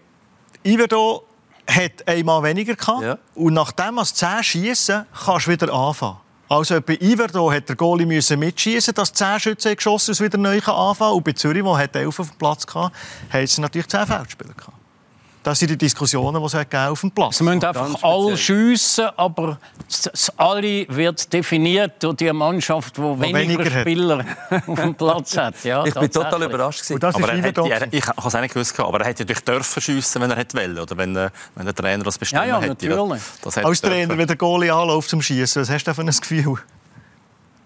Iverdon 0.63 1.21
hat 1.67 2.07
einmal 2.07 2.43
weniger 2.43 2.75
gehabt. 2.75 3.01
Ja. 3.01 3.17
Und 3.35 3.53
nachdem 3.53 3.95
du 3.95 4.03
10 4.03 4.43
schießen, 4.43 5.05
kannst 5.25 5.47
du 5.47 5.51
wieder 5.51 5.73
anfangen. 5.73 6.17
Also 6.47 6.79
bei 6.79 6.97
Iverdon 7.01 7.53
hat 7.53 7.67
der 7.69 7.75
Goalie 7.75 8.05
müssen 8.05 8.39
mitschießen, 8.39 8.93
dass 8.93 9.13
10 9.13 9.39
Schützen 9.39 9.75
geschossen 9.75 10.11
es 10.11 10.21
wieder 10.21 10.37
neu 10.37 10.57
anfangen 10.57 10.95
kann. 10.97 11.13
Und 11.13 11.23
bei 11.23 11.31
Zürich, 11.31 11.63
wo 11.63 11.77
hat 11.77 11.95
11 11.95 12.19
auf 12.19 12.29
dem 12.29 12.37
Platz 12.37 12.65
hatte, 12.67 12.95
haben 13.31 13.47
sie 13.47 13.61
natürlich 13.61 13.87
10 13.87 14.05
Feldspieler 14.05 14.53
gehabt. 14.53 14.84
Das 15.45 15.59
sind 15.59 15.69
die 15.69 15.77
Diskussionen, 15.77 16.41
die 16.41 16.45
es 16.47 16.55
auf 16.55 17.01
dem 17.01 17.11
Platz 17.11 17.35
Es 17.35 17.41
müssen 17.41 17.63
einfach 17.63 18.01
alle 18.01 18.35
schiessen, 18.35 19.09
aber 19.15 19.59
das- 19.87 20.33
alle 20.37 20.87
wird 20.89 21.31
definiert 21.31 22.01
durch 22.01 22.15
die 22.15 22.33
Mannschaft, 22.33 22.97
die 22.97 23.01
weniger, 23.01 23.37
weniger. 23.59 23.81
Spieler 23.81 24.25
auf 24.67 24.79
dem 24.81 24.95
Platz 24.95 25.37
hat. 25.37 25.63
Ja, 25.63 25.85
ich 25.85 25.93
bin 25.93 26.09
total 26.09 26.41
überrascht. 26.41 26.79
gewesen. 26.79 26.93
Und 26.95 27.03
das 27.03 27.15
Aber 27.15 27.31
ist 27.31 27.43
er 27.45 27.47
hat, 27.47 27.81
er, 27.83 27.93
ich 27.93 28.07
habe 28.07 28.27
es 28.27 28.35
auch 28.35 28.41
nicht 28.41 28.53
gewusst, 28.55 28.79
aber 28.79 28.99
er 29.01 29.05
hätte 29.05 29.21
natürlich 29.21 29.43
dürfen 29.43 29.81
schiessen, 29.83 30.19
wenn 30.23 30.31
er 30.31 30.37
hätte 30.37 30.57
wollen, 30.57 30.79
oder 30.79 30.97
wenn, 30.97 31.15
äh, 31.15 31.29
wenn 31.53 31.65
der 31.65 31.75
Trainer 31.75 32.03
das 32.03 32.17
bestimmt 32.17 32.41
Ja, 32.41 32.47
ja, 32.47 32.59
hätte. 32.61 32.87
natürlich. 32.89 33.21
Das 33.43 33.55
hätte 33.55 33.67
Als 33.67 33.81
er 33.83 33.89
Trainer, 33.89 34.07
dürfen. 34.07 34.17
wenn 34.19 34.27
der 34.27 34.35
Goalie 34.37 34.73
anläuft 34.73 35.09
zum 35.11 35.21
Schießen, 35.21 35.61
was 35.61 35.69
hast 35.69 35.83
du 35.83 35.93
für 35.93 36.01
ein 36.01 36.07
Gefühl? 36.07 36.57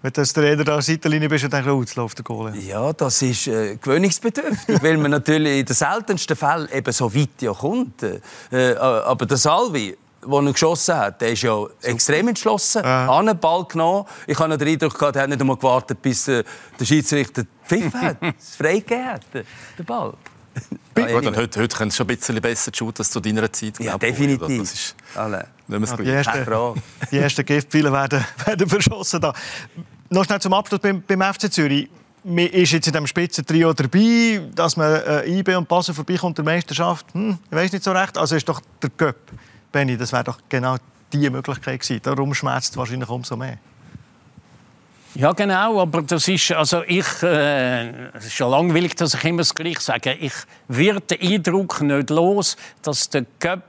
Wenn 0.02 0.12
du 0.12 0.20
als 0.22 0.32
Trainer 0.32 0.64
da 0.64 0.72
an 0.72 0.78
der 0.78 0.82
Seitenlinie 0.82 1.28
bist 1.28 1.44
und 1.44 1.52
denkst, 1.52 1.68
oh, 1.68 1.80
jetzt 1.80 1.96
läuft 1.96 2.18
der 2.18 2.24
Goalie. 2.24 2.60
Ja, 2.62 2.92
das 2.92 3.20
ist 3.20 3.46
äh, 3.48 3.76
gewöhnungsbedürftig, 3.76 4.82
weil 4.82 4.96
man 4.96 5.10
natürlich 5.10 5.60
in 5.60 5.66
den 5.66 5.76
seltensten 5.76 6.36
Fällen 6.36 6.68
eben 6.72 6.92
so 6.92 7.14
weit 7.14 7.42
ja 7.42 7.52
kommt. 7.52 8.02
Äh, 8.02 8.74
aber 8.76 9.26
der 9.26 9.36
Salvi, 9.36 9.96
der 10.26 10.38
ihn 10.38 10.52
geschossen 10.52 10.96
hat, 10.96 11.20
der 11.20 11.32
ist 11.32 11.42
ja 11.42 11.66
extrem 11.82 12.28
entschlossen. 12.28 12.82
Ja. 12.82 13.08
An 13.10 13.26
den 13.26 13.38
Ball 13.38 13.64
genommen. 13.66 14.06
Ich 14.26 14.38
habe 14.38 14.56
den 14.56 14.68
Eindruck 14.68 14.98
gehabt, 14.98 15.16
er 15.16 15.22
hat 15.22 15.28
nicht 15.28 15.40
einmal 15.40 15.56
gewartet, 15.56 16.00
bis 16.00 16.28
äh, 16.28 16.44
der 16.78 16.84
Schiedsrichter 16.84 17.44
pfiff 17.66 17.92
hat, 17.92 18.16
es 18.38 18.56
freigegeben 18.56 19.06
hat, 19.06 19.22
äh, 19.34 19.44
der 19.78 19.84
Ball. 19.84 20.14
Ja, 20.98 21.16
und 21.16 21.36
heute, 21.36 21.60
heute 21.60 21.76
können 21.76 21.90
sie 21.90 21.96
schon 21.96 22.08
ein 22.08 22.16
bisschen 22.16 22.40
besser 22.40 22.72
shooten 22.74 22.98
als 22.98 23.10
zu 23.10 23.20
deiner 23.20 23.50
Zeit. 23.50 23.78
Ja, 23.78 23.96
glaub 23.96 24.00
definitiv. 24.00 24.58
Das 24.58 24.72
ist 24.72 24.96
Alle. 25.14 25.46
nicht 25.66 25.68
mehr 25.68 25.80
das 25.80 25.90
Ja, 25.90 25.96
die 25.96 26.10
ersten-. 26.10 26.82
Die 27.10 27.18
ersten 27.18 27.44
Giftpfeile 27.46 27.92
werden, 27.92 28.24
werden 28.44 28.68
verschossen. 28.68 29.20
Da. 29.20 29.32
Noch 30.12 30.24
schnell 30.24 30.40
zum 30.40 30.52
Abschluss 30.54 30.80
beim, 30.80 31.02
beim 31.02 31.22
FC 31.22 31.52
Zürich. 31.52 31.88
Man 32.24 32.46
ist 32.46 32.72
jetzt 32.72 32.88
in 32.88 32.92
diesem 32.92 33.06
Spitzentrio 33.06 33.72
dabei, 33.72 34.42
dass 34.56 34.76
man 34.76 34.92
äh, 34.92 35.38
IB 35.38 35.54
und 35.54 35.68
Basel 35.68 35.94
vorbeikommt 35.94 36.36
der 36.36 36.44
Meisterschaft. 36.44 37.06
Hm, 37.14 37.38
ich 37.48 37.56
weiß 37.56 37.72
nicht 37.72 37.84
so 37.84 37.92
recht. 37.92 38.18
Also 38.18 38.34
ist 38.34 38.48
doch 38.48 38.60
der 38.82 38.90
Göpp. 38.96 39.30
Benny, 39.70 39.96
das 39.96 40.12
wäre 40.12 40.24
doch 40.24 40.38
genau 40.48 40.78
die 41.12 41.30
Möglichkeit 41.30 41.80
gewesen. 41.80 42.00
Darum 42.02 42.34
schmerzt 42.34 42.72
es 42.72 42.76
wahrscheinlich 42.76 43.08
umso 43.08 43.36
mehr. 43.36 43.58
Ja, 45.14 45.32
genau, 45.32 45.80
aber 45.80 46.02
das 46.02 46.26
ist, 46.26 46.50
also 46.52 46.82
ich, 46.86 47.22
äh, 47.22 48.08
es 48.16 48.26
ist 48.26 48.38
ja 48.38 48.48
langweilig, 48.48 48.96
dass 48.96 49.14
ich 49.14 49.24
immer 49.24 49.38
das 49.38 49.54
Gleiche 49.54 49.80
sage. 49.80 50.14
Ich 50.14 50.34
werde 50.66 51.02
den 51.02 51.34
Eindruck 51.34 51.80
nicht 51.82 52.10
los, 52.10 52.56
dass 52.82 53.10
der 53.10 53.26
Cup 53.38 53.62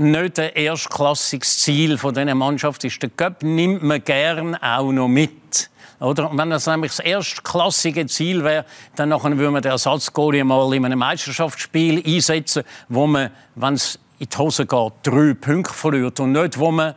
nicht 0.00 0.38
ein 0.38 0.50
erstklassiges 0.54 1.58
Ziel 1.58 1.98
von 1.98 2.14
dieser 2.14 2.34
Mannschaft 2.34 2.82
ist. 2.84 3.02
Der 3.02 3.10
Cup 3.10 3.42
nimmt 3.42 3.82
man 3.82 4.02
gern 4.02 4.54
auch 4.56 4.90
noch 4.90 5.08
mit. 5.08 5.70
Oder? 6.00 6.30
Und 6.30 6.38
wenn 6.38 6.48
das 6.48 6.66
nämlich 6.66 6.92
das 6.92 7.00
erstklassige 7.00 8.06
Ziel 8.06 8.42
wäre, 8.42 8.64
dann 8.96 9.10
nachher 9.10 9.36
würde 9.36 9.50
man 9.50 9.62
den 9.62 9.72
Ersatzgoalie 9.72 10.42
mal 10.42 10.72
in 10.72 10.86
einem 10.86 10.98
Meisterschaftsspiel 10.98 12.02
einsetzen, 12.06 12.64
wo 12.88 13.06
man, 13.06 13.30
wenn 13.54 13.74
es 13.74 13.98
in 14.18 14.28
die 14.30 14.38
Hose 14.38 14.64
geht, 14.64 14.92
drei 15.02 15.34
Punkte 15.34 15.74
verliert 15.74 16.18
und 16.18 16.32
nicht, 16.32 16.58
wo 16.58 16.70
man 16.70 16.94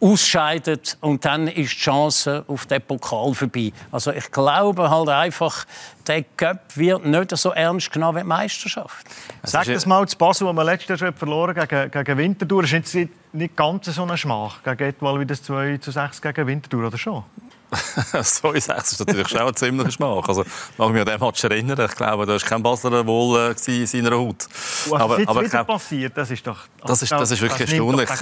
ausscheidet 0.00 0.96
und 1.00 1.24
dann 1.24 1.48
ist 1.48 1.72
die 1.72 1.76
Chance 1.76 2.44
auf 2.46 2.66
den 2.66 2.80
Pokal 2.82 3.34
vorbei. 3.34 3.72
Also 3.90 4.12
ich 4.12 4.30
glaube 4.30 4.88
halt 4.90 5.08
einfach, 5.08 5.64
der 6.06 6.22
Cup 6.36 6.76
wird 6.76 7.04
nicht 7.04 7.36
so 7.36 7.50
ernst 7.50 7.90
genommen 7.92 8.16
wie 8.18 8.20
die 8.22 8.26
Meisterschaft. 8.28 9.06
Sag 9.42 9.66
ist- 9.66 9.74
das 9.76 9.86
mal 9.86 10.06
zu 10.06 10.16
Basel, 10.16 10.46
wo 10.46 10.52
wir 10.52 10.64
letztes 10.64 10.88
Jahr 11.00 11.10
schon 11.10 11.14
verloren 11.18 11.54
gegen, 11.54 11.90
gegen 11.90 12.18
Winterthur. 12.18 12.62
Das 12.62 12.72
ist 12.72 12.94
jetzt 12.94 13.10
nicht 13.32 13.56
ganz 13.56 13.86
so 13.86 14.04
ein 14.04 14.16
Schmach. 14.16 14.62
Gegen 14.62 14.82
Etwal 14.88 15.18
wie 15.20 15.26
das 15.26 15.42
2 15.42 15.78
zu 15.78 15.90
6 15.90 16.22
gegen 16.22 16.46
Winterthur, 16.46 16.86
oder 16.86 16.98
schon? 16.98 17.24
so 18.22 18.52
ist 18.52 18.68
es 18.70 18.98
natürlich 18.98 19.28
schon 19.28 19.40
ein 19.40 19.54
ziemlicher 19.54 19.90
Schmach. 19.90 20.26
Also, 20.26 20.44
mag 20.78 20.90
mich 20.90 21.00
an 21.02 21.06
diesen 21.06 21.20
Match 21.20 21.44
erinnern. 21.44 21.86
Ich 21.90 21.96
glaube, 21.96 22.24
da 22.24 22.32
war 22.32 22.38
kein 22.40 22.62
Basler 22.62 23.06
wohl 23.06 23.54
äh, 23.54 23.70
in 23.80 23.86
seiner 23.86 24.16
Haut. 24.16 24.46
Was 24.88 25.00
aber, 25.00 25.18
jetzt 25.18 25.28
aber 25.28 25.40
ich 25.42 25.46
wieder 25.48 25.64
glaube, 25.64 25.78
passiert, 25.78 26.16
das 26.16 26.30
ist 26.30 26.46
doch... 26.46 26.56
Das 26.84 27.02
ist- 27.02 27.12
das 27.12 27.30
ist 27.30 27.40
wirklich 27.42 27.60
erstaunlich. 27.60 28.08
den 28.08 28.16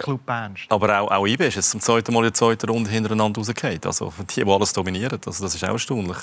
aber 0.68 1.00
auch, 1.00 1.10
auch 1.10 1.26
IB 1.26 1.46
ist 1.46 1.54
jetzt 1.54 1.70
zum 1.70 1.80
zweiten 1.80 2.12
Mal 2.12 2.20
in 2.20 2.24
der 2.24 2.34
zweiten 2.34 2.68
Runde 2.68 2.90
hintereinander 2.90 3.38
rausgefallen. 3.40 3.80
Also 3.84 4.12
die, 4.34 4.42
die 4.44 4.50
alles 4.50 4.72
dominieren. 4.72 5.20
Also 5.24 5.44
das 5.44 5.54
ist 5.54 5.62
auch 5.64 5.68
erstaunlich. 5.68 6.16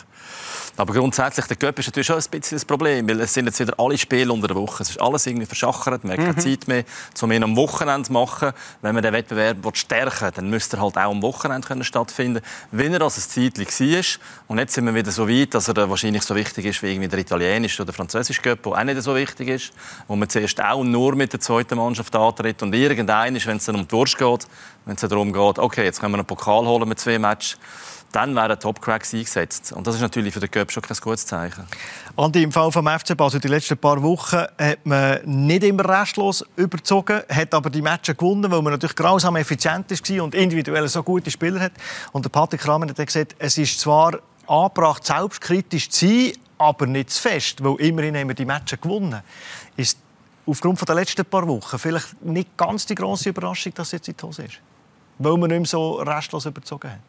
Aber 0.75 0.93
grundsätzlich, 0.93 1.45
der 1.45 1.57
Göpp 1.57 1.79
ist 1.79 1.87
natürlich 1.87 2.07
schon 2.07 2.17
ein 2.17 2.23
bisschen 2.31 2.55
das 2.55 2.65
Problem, 2.65 3.07
weil 3.07 3.19
es 3.21 3.33
sind 3.33 3.45
jetzt 3.45 3.59
wieder 3.59 3.73
alle 3.77 3.97
Spiele 3.97 4.31
unter 4.31 4.47
der 4.47 4.55
Woche. 4.55 4.83
Es 4.83 4.89
ist 4.89 5.01
alles 5.01 5.25
irgendwie 5.27 5.45
verschachert, 5.45 6.03
man 6.03 6.13
hat 6.13 6.19
keine 6.19 6.37
Zeit 6.37 6.67
mehr, 6.67 6.83
um 7.21 7.31
ihn 7.31 7.43
am 7.43 7.55
Wochenende 7.55 8.07
zu 8.07 8.13
machen. 8.13 8.51
Wenn 8.81 8.95
man 8.95 9.03
den 9.03 9.13
Wettbewerb 9.13 9.57
stärken 9.77 10.21
will, 10.21 10.31
dann 10.31 10.49
müsste 10.49 10.77
er 10.77 10.83
halt 10.83 10.97
auch 10.97 11.11
am 11.11 11.21
Wochenende 11.21 11.67
können 11.67 11.83
stattfinden 11.83 12.41
wenn 12.71 12.93
er 12.93 12.99
das 12.99 13.17
ein 13.17 13.53
Zeitchen 13.53 13.65
war. 13.65 14.03
Und 14.47 14.57
jetzt 14.59 14.73
sind 14.73 14.85
wir 14.85 14.95
wieder 14.95 15.11
so 15.11 15.29
weit, 15.29 15.53
dass 15.53 15.67
er 15.67 15.89
wahrscheinlich 15.89 16.23
so 16.23 16.35
wichtig 16.35 16.65
ist 16.65 16.81
wie 16.81 16.91
irgendwie 16.91 17.07
der 17.07 17.19
italienische 17.19 17.81
oder 17.81 17.91
der 17.91 17.95
französische 17.95 18.41
Göpp, 18.41 18.63
der 18.63 18.71
auch 18.73 18.83
nicht 18.83 19.01
so 19.01 19.15
wichtig 19.15 19.47
ist, 19.49 19.73
wo 20.07 20.15
man 20.15 20.29
zuerst 20.29 20.61
auch 20.61 20.83
nur 20.83 21.15
mit 21.15 21.33
der 21.33 21.39
zweiten 21.39 21.77
Mannschaft 21.77 22.15
antritt 22.15 22.61
und 22.63 22.73
irgendein 22.73 23.35
ist, 23.35 23.45
wenn 23.47 23.57
es 23.57 23.65
dann 23.65 23.75
um 23.75 23.87
die 23.87 23.91
Wurst 23.91 24.17
geht, 24.17 24.47
wenn 24.85 24.95
es 24.95 25.01
darum 25.01 25.31
geht, 25.31 25.59
okay, 25.59 25.83
jetzt 25.83 25.99
können 25.99 26.13
wir 26.13 26.19
einen 26.19 26.27
Pokal 26.27 26.65
holen 26.65 26.87
mit 26.87 26.99
zwei 26.99 27.19
Matches, 27.19 27.57
dann 28.13 28.35
werden 28.35 28.59
Top-Cracks 28.59 29.13
eingesetzt. 29.13 29.73
Und 29.73 29.87
das 29.87 29.95
ist 29.95 30.01
natürlich 30.01 30.33
für 30.33 30.39
den 30.39 30.51
Göpp 30.51 30.71
schon 30.71 30.83
kein 30.83 30.95
gutes 30.97 31.25
Zeichen. 31.25 31.65
Andi, 32.15 32.43
im 32.43 32.51
Fall 32.51 32.71
vom 32.71 32.87
FC 32.87 33.17
Basel, 33.17 33.39
die 33.39 33.47
letzten 33.47 33.77
paar 33.77 34.01
Wochen 34.03 34.37
hat 34.37 34.85
man 34.85 35.19
nicht 35.25 35.63
immer 35.63 35.83
restlos 35.89 36.45
überzogen, 36.55 37.23
hat 37.27 37.53
aber 37.53 37.71
die 37.71 37.81
Matches 37.81 38.15
gewonnen, 38.15 38.51
weil 38.51 38.61
man 38.61 38.73
natürlich 38.73 38.95
grausam 38.95 39.35
effizient 39.35 39.89
war 39.89 40.23
und 40.23 40.35
individuell 40.35 40.87
so 40.87 41.01
gute 41.01 41.31
Spieler 41.31 41.59
hat. 41.59 41.73
Und 42.11 42.23
der 42.23 42.29
Patrick 42.29 42.61
Kramer 42.61 42.87
hat 42.87 42.97
gesagt, 42.97 43.35
es 43.39 43.57
ist 43.57 43.79
zwar 43.79 44.19
angebracht, 44.45 45.05
selbstkritisch 45.05 45.89
zu 45.89 46.05
sein, 46.05 46.33
aber 46.59 46.85
nicht 46.85 47.09
zu 47.09 47.21
fest, 47.21 47.63
weil 47.63 47.75
immerhin 47.77 48.15
haben 48.15 48.27
wir 48.27 48.35
die 48.35 48.45
Matches 48.45 48.79
gewonnen. 48.79 49.21
Ist 49.75 49.97
aufgrund 50.45 50.87
der 50.87 50.95
letzten 50.95 51.25
paar 51.25 51.47
Wochen 51.47 51.79
vielleicht 51.79 52.21
nicht 52.23 52.55
ganz 52.57 52.85
die 52.85 52.95
grosse 52.95 53.29
Überraschung, 53.29 53.73
dass 53.73 53.91
jetzt 53.91 54.07
in 54.07 54.15
die 54.15 54.23
Hose 54.23 54.43
ist? 54.43 54.59
Weil 55.19 55.37
man 55.37 55.49
nicht 55.49 55.59
mehr 55.59 55.67
so 55.67 55.93
restlos 55.95 56.45
überzogen 56.45 56.91
hat. 56.91 56.99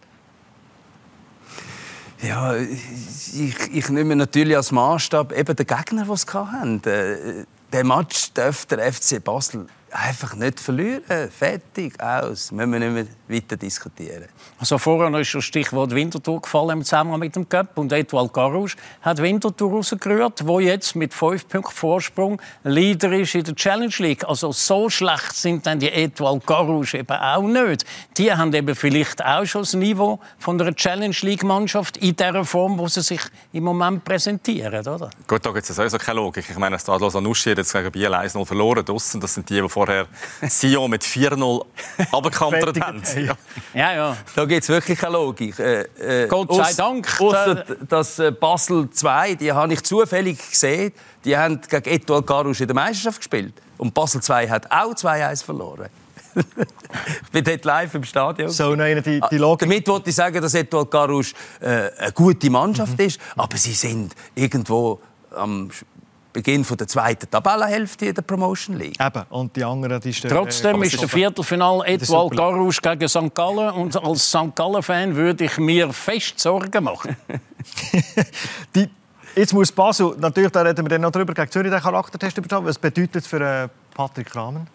Ja, 2.22 2.54
ich, 2.56 3.54
ich 3.72 3.88
nehme 3.90 4.16
natürlich 4.16 4.56
als 4.56 4.72
Maßstab 4.72 5.32
eben 5.32 5.56
den 5.56 5.66
Gegner, 5.66 6.04
den 6.04 6.16
sie 6.16 6.26
hatten. 6.32 7.46
Den 7.72 7.86
Match 7.86 8.32
darf 8.32 8.66
der 8.66 8.92
FC 8.92 9.22
Basel 9.22 9.66
einfach 9.94 10.34
nicht 10.34 10.58
verlieren. 10.58 11.30
Fertig, 11.30 12.00
aus. 12.00 12.50
Müssen 12.50 12.72
wir 12.72 12.78
nicht 12.80 12.92
mehr 12.92 13.06
weiter 13.28 13.56
diskutieren. 13.56 14.26
Also 14.58 14.76
vorher 14.78 15.16
ist 15.20 15.34
das 15.34 15.44
Stichwort 15.44 15.94
Winterthur 15.94 16.42
gefallen 16.42 16.70
im 16.70 16.84
Zusammenhang 16.84 17.20
mit 17.20 17.36
dem 17.36 17.48
Cup 17.48 17.78
und 17.78 17.92
Edouard 17.92 18.32
Garouche 18.32 18.76
hat 19.02 19.22
Winterthur 19.22 19.70
rausgerührt, 19.70 20.46
wo 20.46 20.58
jetzt 20.58 20.96
mit 20.96 21.14
fünf 21.14 21.48
Punkten 21.48 21.72
Vorsprung 21.72 22.42
Leader 22.64 23.12
ist 23.12 23.34
in 23.34 23.44
der 23.44 23.54
Challenge 23.54 23.94
League. 23.98 24.24
Also 24.24 24.52
so 24.52 24.90
schlecht 24.90 25.32
sind 25.32 25.66
dann 25.66 25.78
die 25.78 25.90
Edouard 25.90 26.44
Garouche 26.44 26.98
eben 26.98 27.16
auch 27.16 27.42
nicht. 27.42 27.84
Die 28.16 28.32
haben 28.32 28.52
eben 28.52 28.74
vielleicht 28.74 29.24
auch 29.24 29.44
schon 29.44 29.62
das 29.62 29.74
Niveau 29.74 30.18
von 30.38 30.58
der 30.58 30.74
Challenge 30.74 31.16
League 31.20 31.44
Mannschaft 31.44 31.96
in 31.98 32.16
der 32.16 32.44
Form, 32.44 32.78
wo 32.78 32.88
sie 32.88 33.02
sich 33.02 33.20
im 33.52 33.64
Moment 33.64 34.04
präsentieren, 34.04 34.86
oder? 34.86 35.10
Gut, 35.26 35.46
da 35.46 35.52
gibt 35.52 35.68
es 35.68 35.78
also 35.78 35.98
keine 35.98 36.20
Logik. 36.20 36.44
Ich 36.50 36.58
meine, 36.58 36.78
Stadlos 36.78 37.14
Anuschi 37.14 37.50
hat 37.50 37.58
jetzt 37.58 37.72
gegen 37.72 37.92
Biel 37.92 38.12
1-0 38.12 38.44
verloren 38.44 38.84
draussen. 38.84 39.20
Das 39.20 39.34
sind 39.34 39.48
die, 39.48 39.60
die 39.60 39.68
vorher 39.84 40.06
Sion 40.48 40.90
mit 40.90 41.02
4-0 41.02 41.64
abgekantert 42.12 42.80
haben. 42.80 43.02
Ja. 43.16 43.34
ja, 43.74 43.94
ja. 43.94 44.16
Da 44.34 44.44
gibt 44.44 44.62
es 44.62 44.68
wirklich 44.68 44.98
keine 44.98 45.14
Logik. 45.14 45.58
Äh, 45.58 45.82
äh, 46.24 46.28
Gott 46.28 46.54
sei 46.54 46.62
aus, 46.62 46.76
Dank. 46.76 47.20
Ausser, 47.20 47.64
dass 47.88 48.18
äh, 48.18 48.30
Basel 48.30 48.88
2, 48.90 49.34
die 49.34 49.52
habe 49.52 49.72
ich 49.72 49.82
zufällig 49.82 50.38
gesehen, 50.50 50.92
die 51.24 51.36
haben 51.36 51.60
gegen 51.60 51.88
Etoile 51.88 52.22
Garouche 52.22 52.64
in 52.64 52.68
der 52.68 52.74
Meisterschaft 52.74 53.18
gespielt. 53.18 53.54
Und 53.78 53.92
Basel 53.94 54.22
2 54.22 54.48
hat 54.48 54.70
auch 54.70 54.94
2-1 54.94 55.44
verloren. 55.44 55.88
ich 56.34 57.30
bin 57.30 57.44
dort 57.44 57.64
live 57.64 57.94
im 57.94 58.04
Stadion. 58.04 58.48
So, 58.48 58.74
nein, 58.74 59.00
die, 59.04 59.20
die 59.30 59.38
Logik. 59.38 59.68
Damit 59.68 59.86
wollte 59.86 60.10
ich 60.10 60.16
sagen, 60.16 60.40
dass 60.40 60.54
Etoile 60.54 60.86
Garouche 60.86 61.34
äh, 61.60 61.90
eine 61.96 62.12
gute 62.12 62.50
Mannschaft 62.50 62.98
mhm. 62.98 63.04
ist, 63.04 63.20
aber 63.36 63.56
sie 63.56 63.72
sind 63.72 64.14
irgendwo 64.34 65.00
am 65.36 65.70
Beginn 66.34 66.64
von 66.64 66.76
der 66.76 66.88
zweiten 66.88 67.30
Tabellenhälfte 67.30 68.06
in 68.06 68.14
der 68.14 68.22
Promotion 68.22 68.76
League. 68.76 69.00
Eben, 69.00 69.22
und 69.30 69.54
die 69.54 69.64
anderen, 69.64 70.00
die 70.00 70.12
stehen, 70.12 70.30
Trotzdem 70.30 70.82
äh, 70.82 70.86
ist 70.86 71.00
der 71.00 71.08
Viertelfinal 71.08 71.82
Edouard 71.86 72.36
Garouche 72.36 72.80
gegen 72.82 73.08
St. 73.08 73.32
Gallen 73.32 73.70
und 73.70 73.96
als 73.96 74.28
St. 74.28 74.54
Gallen-Fan 74.54 75.14
würde 75.14 75.44
ich 75.44 75.56
mir 75.58 75.92
fest 75.92 76.40
Sorgen 76.40 76.82
machen. 76.82 77.16
die, 78.74 78.90
jetzt 79.36 79.54
muss 79.54 79.70
Basel, 79.70 80.16
natürlich, 80.18 80.50
da 80.50 80.62
reden 80.62 80.84
wir 80.84 80.88
dann 80.88 81.02
noch 81.02 81.12
drüber, 81.12 81.32
gegen 81.32 81.50
Zürich 81.52 81.70
den 81.70 81.80
Charaktertest 81.80 82.36
übertragen. 82.36 82.66
Was 82.66 82.78
bedeutet 82.78 83.16
es 83.16 83.26
für 83.28 83.40
äh, 83.40 83.68
Patrick 83.94 84.34
Rahmen? 84.34 84.66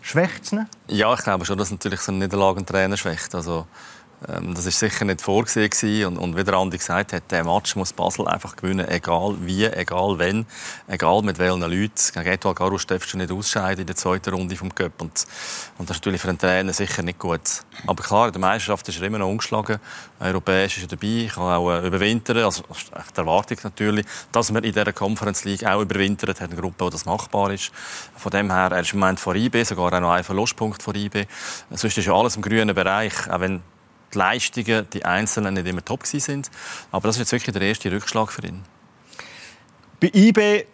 Schwächt 0.00 0.44
es 0.44 0.54
Ja, 0.86 1.12
ich 1.12 1.24
glaube 1.24 1.44
schon, 1.44 1.58
dass 1.58 1.72
natürlich 1.72 2.00
so 2.00 2.12
eine 2.12 2.24
Niederlage 2.24 2.58
einen 2.58 2.66
Trainer 2.66 2.96
schwächt. 2.96 3.34
Also, 3.34 3.66
das 4.20 4.64
ist 4.64 4.78
sicher 4.78 5.04
nicht 5.04 5.20
vorgesehen 5.20 6.06
und, 6.06 6.16
und 6.16 6.36
wie 6.36 6.44
der 6.44 6.54
Andi 6.54 6.78
gesagt 6.78 7.12
hat, 7.12 7.30
der 7.30 7.44
Match 7.44 7.76
muss 7.76 7.92
Basel 7.92 8.26
einfach 8.26 8.56
gewinnen, 8.56 8.88
egal 8.88 9.36
wie, 9.40 9.66
egal 9.66 10.18
wenn, 10.18 10.46
egal 10.88 11.20
mit 11.22 11.38
welchen 11.38 11.60
Leuten. 11.60 11.90
Gegen 12.14 12.26
Etoile 12.26 12.54
Garus 12.54 12.86
darfst 12.86 13.12
du 13.12 13.18
nicht 13.18 13.30
ausscheiden 13.30 13.82
in 13.82 13.86
der 13.86 13.96
zweiten 13.96 14.32
Runde 14.32 14.56
vom 14.56 14.74
Cup 14.74 15.02
und, 15.02 15.26
und 15.78 15.90
das 15.90 15.96
ist 15.96 16.02
natürlich 16.02 16.22
für 16.22 16.30
einen 16.30 16.38
Trainer 16.38 16.72
sicher 16.72 17.02
nicht 17.02 17.18
gut. 17.18 17.40
Aber 17.86 18.02
klar, 18.02 18.28
in 18.28 18.32
der 18.32 18.40
Meisterschaft 18.40 18.88
ist 18.88 18.98
er 18.98 19.06
immer 19.06 19.18
noch 19.18 19.28
umgeschlagen, 19.28 19.78
europäisch 20.18 20.78
ist 20.78 20.84
er 20.84 20.88
dabei, 20.88 21.24
ich 21.26 21.34
kann 21.34 21.44
auch 21.44 21.70
äh, 21.70 21.86
überwintern, 21.86 22.38
also 22.38 22.62
das 22.68 22.86
die 23.14 23.20
Erwartung 23.20 23.58
natürlich, 23.64 24.06
dass 24.32 24.50
man 24.50 24.64
in 24.64 24.72
dieser 24.72 24.92
Conference 24.94 25.44
League 25.44 25.64
auch 25.64 25.82
überwintert, 25.82 26.40
hat 26.40 26.50
eine 26.50 26.60
Gruppe, 26.60 26.86
wo 26.86 26.90
das 26.90 27.04
machbar 27.04 27.52
ist. 27.52 27.70
Von 28.16 28.30
dem 28.30 28.50
her, 28.50 28.70
er 28.72 28.80
ist 28.80 28.94
im 28.94 29.00
Moment 29.00 29.20
vor 29.20 29.34
IB, 29.34 29.62
sogar 29.64 29.92
auch 29.92 30.00
noch 30.00 30.12
ein 30.12 30.24
Verlustpunkt 30.24 30.82
vor 30.82 30.94
IB. 30.94 31.26
Sonst 31.70 31.98
ist 31.98 32.06
ja 32.06 32.14
alles 32.14 32.36
im 32.36 32.42
grünen 32.42 32.74
Bereich, 32.74 33.30
auch 33.30 33.40
wenn 33.40 33.62
die 34.16 34.18
Leistungen, 34.18 34.86
die 34.92 35.04
Einzelnen 35.04 35.54
nicht 35.54 35.66
immer 35.66 35.84
top 35.84 36.06
sind. 36.06 36.50
Aber 36.90 37.08
das 37.08 37.16
ist 37.16 37.20
jetzt 37.20 37.32
wirklich 37.32 37.52
der 37.52 37.62
erste 37.62 37.92
Rückschlag 37.92 38.32
für 38.32 38.46
ihn. 38.46 38.62
Bei 40.00 40.10
IB 40.12 40.64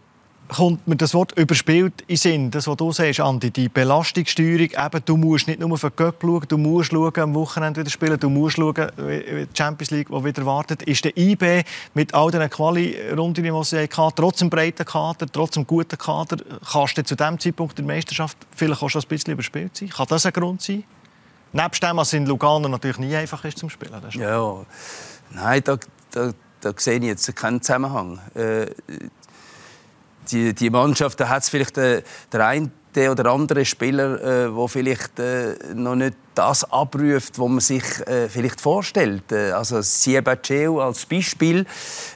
kommt 0.49 0.87
mir 0.87 0.97
das 0.97 1.15
Wort 1.15 1.39
überspielt 1.39 2.03
in 2.07 2.17
Sinn. 2.17 2.51
Das, 2.51 2.67
was 2.67 2.77
du 2.77 2.93
sagst, 2.93 3.21
Andi, 3.21 3.51
die 3.51 3.69
Belastungssteuerung. 3.69 4.69
Eben, 4.71 5.05
du 5.05 5.17
musst 5.17 5.49
nicht 5.49 5.61
nur 5.61 5.79
für 5.79 5.91
den 5.91 5.97
Cup 5.97 6.17
schauen, 6.21 6.45
du 6.47 6.59
musst 6.59 6.91
schauen, 6.91 7.17
am 7.17 7.35
Wochenende 7.35 7.81
wieder 7.81 7.91
spielen, 7.91 8.19
du 8.19 8.29
musst 8.29 8.57
schauen, 8.57 8.91
wie 8.99 9.47
die 9.47 9.57
Champions 9.57 9.91
League, 9.91 10.09
die 10.09 10.25
wieder 10.25 10.45
wartet. 10.45 10.83
Ist 10.83 11.05
der 11.05 11.17
IB 11.17 11.63
mit 11.95 12.13
all 12.15 12.31
den 12.31 12.49
Quali-Runden, 12.51 13.43
die 13.43 13.65
sie 13.65 13.79
hatten, 13.79 14.13
trotz 14.15 14.39
dem 14.39 14.51
breiten 14.51 14.85
Kader, 14.85 15.27
trotz 15.33 15.53
dem 15.53 15.67
guten 15.67 15.97
Kader, 15.97 16.37
kannst 16.71 16.99
du 16.99 17.05
zu 17.05 17.17
diesem 17.17 17.39
Zeitpunkt 17.39 17.79
der 17.79 17.85
Meisterschaft 17.85 18.37
vielleicht 18.55 18.83
auch 18.83 18.91
schon 18.91 19.03
ein 19.03 19.09
bisschen 19.09 19.33
überspielt 19.33 19.77
sein? 19.77 19.89
Kann 19.89 20.07
das 20.09 20.27
ein 20.27 20.33
Grund 20.33 20.61
sein? 20.61 20.85
Nebst 21.53 21.83
dem, 21.83 21.97
was 21.97 22.13
in 22.13 22.27
Lugano 22.27 22.69
natürlich 22.69 22.99
nie 22.99 23.15
einfach 23.15 23.45
ist 23.45 23.59
zum 23.59 23.69
Spielen. 23.71 24.03
ja, 24.11 24.65
nein, 25.31 25.63
da, 25.65 25.77
da, 26.11 26.33
da 26.61 26.73
sehe 26.77 26.99
ich 26.99 27.05
jetzt 27.05 27.37
keinen 27.37 27.61
Zusammenhang. 27.61 28.19
Äh, 28.35 28.67
die, 30.31 30.55
die 30.55 30.71
Mannschaft, 30.71 31.21
da 31.21 31.29
hat 31.29 31.43
es 31.43 31.49
vielleicht 31.49 31.77
äh, 31.79 32.03
der 32.33 32.47
eine 32.47 32.71
oder 33.11 33.27
andere 33.31 33.65
Spieler, 33.65 34.23
äh, 34.23 34.55
wo 34.55 34.69
vielleicht 34.69 35.19
äh, 35.19 35.57
noch 35.75 35.95
nicht 35.95 36.17
das 36.35 36.65
abruft, 36.71 37.39
was 37.39 37.49
man 37.49 37.61
sich 37.61 37.85
äh, 38.07 38.29
vielleicht 38.29 38.61
vorstellt. 38.61 39.33
Äh, 39.33 39.53
also 39.53 39.81
Siebacheu 39.81 40.81
als 40.81 41.07
Beispiel. 41.07 41.67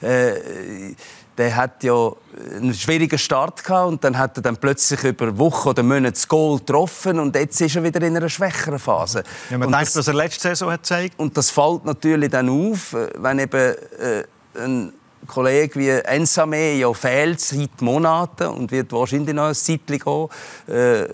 Äh, 0.02 0.94
der 1.38 1.54
hat 1.54 1.82
ja 1.82 2.12
einen 2.54 2.74
schwierigen 2.74 3.18
Start 3.18 3.64
gehabt 3.64 3.88
und 3.88 4.04
dann 4.04 4.16
hat 4.16 4.36
er 4.38 4.42
dann 4.42 4.56
plötzlich 4.56 5.02
über 5.04 5.36
Wochen 5.38 5.68
oder 5.68 5.82
Monate 5.82 6.12
das 6.12 6.28
Goal 6.28 6.58
getroffen 6.58 7.18
und 7.20 7.34
jetzt 7.34 7.60
ist 7.60 7.76
er 7.76 7.82
wieder 7.82 8.02
in 8.02 8.16
einer 8.16 8.28
schwächeren 8.28 8.78
Phase. 8.78 9.22
Ja, 9.50 9.58
man 9.58 9.68
und 9.68 9.72
denkt, 9.72 9.88
das, 9.88 9.96
was 9.96 10.08
er 10.08 10.14
letzte 10.14 10.48
Saison 10.48 10.72
hat 10.72 10.82
gezeigt. 10.82 11.18
Und 11.18 11.36
das 11.36 11.50
fällt 11.50 11.84
natürlich 11.84 12.30
dann 12.30 12.48
auf, 12.48 12.92
äh, 12.92 13.08
wenn 13.16 13.38
eben 13.38 13.74
äh, 13.98 14.24
ein 14.58 14.92
Kollege 15.26 15.78
wie 15.78 15.88
Ensame 15.88 16.74
ja 16.74 16.92
fehlt 16.92 17.40
seit 17.40 17.80
Monaten 17.82 18.46
und 18.48 18.70
wird 18.70 18.92
wahrscheinlich 18.92 19.34
noch 19.34 19.48
ein 19.48 19.54
Zeitchen 19.54 19.98
gehen, 19.98 20.28
äh, 20.68 21.06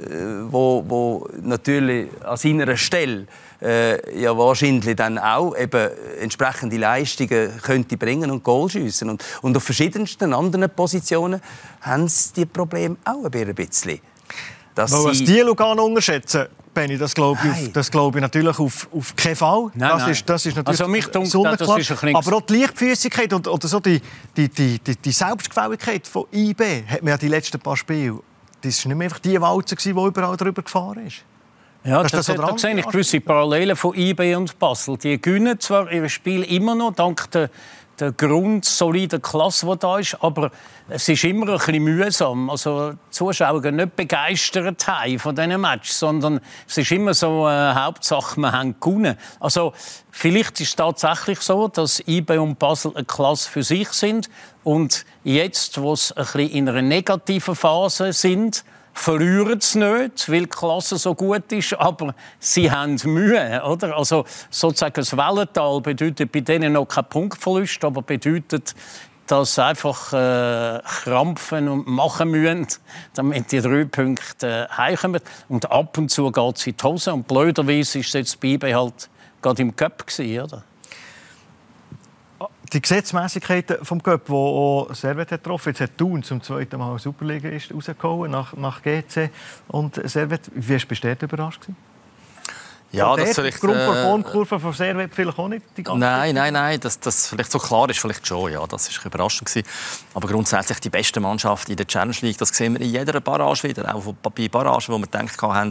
wo, 0.51 0.85
wo 0.87 1.29
natürlich 1.41 2.09
an 2.23 2.37
seiner 2.37 2.77
Stelle 2.77 3.27
äh, 3.63 4.21
ja 4.21 4.37
wahrscheinlich 4.37 4.97
dann 4.97 5.19
auch 5.19 5.57
eben 5.57 5.91
entsprechende 6.21 6.77
Leistungen 6.77 7.51
könnte 7.63 7.97
bringen 7.97 8.31
und 8.31 8.43
Goal 8.43 8.69
schiessen. 8.69 9.11
Und, 9.11 9.25
und 9.43 9.57
auf 9.57 9.63
verschiedensten 9.63 10.33
anderen 10.33 10.69
Positionen 10.71 11.41
haben 11.81 12.09
sie 12.09 12.33
die 12.35 12.47
Probleme 12.47 12.97
auch 13.05 13.25
ein 13.25 13.55
bisschen. 13.55 14.01
Dass 14.75 14.93
was 14.93 15.19
die 15.19 15.41
Lugano 15.41 15.85
unterschätzen, 15.85 16.47
Benny, 16.73 16.97
das 16.97 17.15
glaube 17.15 17.39
ich, 17.45 17.73
das 17.73 17.91
glaube 17.91 18.19
ich 18.19 18.23
natürlich 18.23 18.59
auf, 18.59 18.89
auf 18.93 19.15
keinen 19.15 19.37
Fall. 19.37 19.71
Nein, 19.75 19.91
das, 19.91 20.03
nein. 20.03 20.11
Ist, 20.13 20.29
das 20.29 20.47
ist 20.47 20.57
natürlich 20.57 20.81
also 20.81 20.91
mich 20.91 21.07
das 21.07 21.35
ist 21.91 22.03
ein 22.03 22.17
Aber 22.17 22.37
auch 22.37 22.41
die 22.41 22.61
Leichtfüßigkeit 22.61 23.33
und, 23.35 23.47
oder 23.47 23.69
so 23.69 23.81
die, 23.81 24.01
die, 24.37 24.49
die, 24.49 24.79
die, 24.79 24.97
die 24.97 25.13
Selbstgefälligkeit 25.13 26.07
von 26.07 26.25
IB 26.33 26.85
hat 26.89 27.03
man 27.03 27.11
ja 27.11 27.19
die 27.19 27.29
letzten 27.29 27.61
paar 27.61 27.77
Spiele. 27.77 28.21
Das 28.63 28.83
war 28.85 28.89
nicht 28.89 28.99
mehr 28.99 29.07
einfach 29.07 29.19
die 29.19 29.39
Walze, 29.41 29.77
die 29.77 29.91
überall 29.91 30.37
drüber 30.37 30.63
gefahren 30.63 31.07
ist. 31.07 31.25
Ja, 31.85 32.03
das, 32.03 32.13
das, 32.13 32.27
das, 32.27 32.37
da 32.37 32.59
sehe 32.59 32.79
ich 32.79 32.87
gewisse 32.87 33.21
Parallelen 33.21 33.75
von 33.75 33.95
IB 33.97 34.37
und 34.37 34.57
Basel. 34.59 34.97
Die 34.99 35.21
gewinnen 35.21 35.59
zwar 35.59 35.91
ihr 35.91 36.09
Spiel 36.09 36.45
immer 36.45 36.77
noch, 36.77 36.95
dank 36.95 37.29
der, 37.33 37.51
der 37.99 38.13
grundsoliden 38.13 39.21
Klasse, 39.21 39.67
die 39.67 39.79
da 39.79 39.99
ist, 39.99 40.17
aber 40.21 40.53
es 40.89 41.09
ist 41.09 41.25
immer 41.25 41.49
ein 41.49 41.59
bisschen 41.59 41.83
mühsam. 41.83 42.51
Also, 42.51 42.93
die 42.93 42.99
Zuschauer 43.11 43.61
gehen 43.63 43.77
nicht 43.77 43.97
begeistert 43.97 44.87
heim 44.87 45.19
von 45.19 45.35
diesen 45.35 45.61
Match, 45.61 45.91
sondern 45.91 46.41
es 46.69 46.79
ist 46.79 46.93
immer 46.93 47.15
so 47.15 47.49
äh, 47.49 47.75
Hauptsache, 47.75 48.39
wir 48.41 48.53
haben 48.53 48.77
gewonnen. 48.79 49.17
Also, 49.41 49.73
vielleicht 50.13 50.61
ist 50.61 50.69
es 50.69 50.77
tatsächlich 50.77 51.41
so, 51.41 51.67
dass 51.67 52.01
IB 52.07 52.39
und 52.39 52.61
Basel 52.61 52.93
eine 52.95 53.05
Klasse 53.05 53.51
für 53.51 53.65
sich 53.65 53.89
sind 53.89 54.31
und 54.63 55.05
jetzt, 55.25 55.81
wo 55.81 55.97
sie 55.97 56.17
ein 56.17 56.25
bisschen 56.25 56.51
in 56.51 56.69
einer 56.69 56.83
negativen 56.83 57.57
Phase 57.57 58.13
sind, 58.13 58.65
verlieren 58.93 59.59
es 59.59 59.75
nicht, 59.75 60.29
weil 60.29 60.41
die 60.41 60.47
Klasse 60.47 60.97
so 60.97 61.15
gut 61.15 61.51
ist, 61.53 61.75
aber 61.75 62.15
sie 62.39 62.71
haben 62.71 62.99
Mühe. 63.05 63.63
Oder? 63.65 63.97
Also 63.97 64.25
sozusagen 64.51 64.95
das 64.95 65.17
Wellental 65.17 65.81
bedeutet 65.81 66.31
bei 66.31 66.41
denen 66.41 66.75
noch 66.75 66.87
kein 66.87 67.05
Punktverlust, 67.05 67.85
aber 67.85 68.03
bedeutet, 68.03 68.75
dass 69.27 69.55
sie 69.55 69.65
einfach 69.65 70.13
äh, 70.13 70.81
krampfen 70.85 71.69
und 71.69 71.87
machen 71.87 72.31
müssen, 72.31 72.67
damit 73.15 73.51
die 73.53 73.61
drei 73.61 73.85
Punkte 73.85 74.69
äh, 74.71 74.77
heimkommen. 74.77 75.23
Und 75.49 75.71
ab 75.71 75.97
und 75.97 76.11
zu 76.11 76.31
geht 76.31 76.57
es 76.59 76.67
in 76.67 76.77
die 76.77 76.85
Hose. 76.85 77.15
Und 77.15 77.27
blöderweise 77.27 78.01
es 78.01 78.13
jetzt 78.13 78.41
bei 78.41 78.75
halt 78.75 79.09
gerade 79.41 79.63
im 79.63 79.75
Cup. 79.75 80.05
Oder? 80.19 80.65
Die 82.73 82.81
Gesetzmäßigkeiten 82.81 83.85
vom 83.85 84.03
Cup, 84.03 84.27
die 84.27 84.33
auch 84.33 84.89
Servet 84.93 85.31
hat 85.33 85.43
getroffen 85.43 85.71
Jetzt 85.71 85.81
hat 85.81 85.99
Thun 85.99 86.23
zum 86.23 86.43
zweiten 86.43 86.79
Mal 86.79 86.99
Superliga 86.99 87.51
rausgehauen, 87.51 88.31
nach, 88.31 88.55
nach 88.57 88.83
GC 88.83 89.31
und 89.69 90.01
Servet. 90.09 90.51
Wie 90.55 90.75
hast 90.75 90.89
du 90.89 91.25
überrascht? 91.25 91.63
Gewesen? 91.63 91.92
Ja, 92.93 93.17
das 93.17 93.35
vielleicht... 93.35 93.57
Aufgrund 93.57 93.77
äh, 93.77 93.87
der 93.87 94.03
Formkurve 94.05 94.61
von 94.61 94.73
Servet 94.73 95.15
vielleicht 95.15 95.39
auch 95.39 95.49
nicht 95.49 95.65
die 95.77 95.83
ganze 95.83 95.99
Nein, 95.99 96.35
nein, 96.35 96.53
nein, 96.53 96.79
dass 96.79 97.01
das 97.01 97.29
vielleicht 97.29 97.51
so 97.51 97.59
klar 97.59 97.89
ist, 97.89 97.99
vielleicht 97.99 98.27
schon, 98.27 98.53
ja, 98.53 98.67
das 98.67 98.95
war 98.97 99.07
überraschend 99.07 99.49
gewesen. 99.49 99.67
Aber 100.15 100.29
grundsätzlich 100.29 100.79
die 100.81 100.91
beste 100.91 101.19
Mannschaft 101.19 101.71
in 101.71 101.77
der 101.77 101.87
Challenge 101.87 102.17
League, 102.21 102.37
das 102.39 102.51
sehen 102.51 102.75
wir 102.75 102.83
in 102.83 102.91
jeder 102.91 103.19
Barrage 103.21 103.63
wieder, 103.65 103.95
auch 103.95 104.03
bei 104.35 104.49
Barragen, 104.49 104.89
wo 104.89 104.99
wir 104.99 105.07
gedacht 105.07 105.41
haben, 105.41 105.71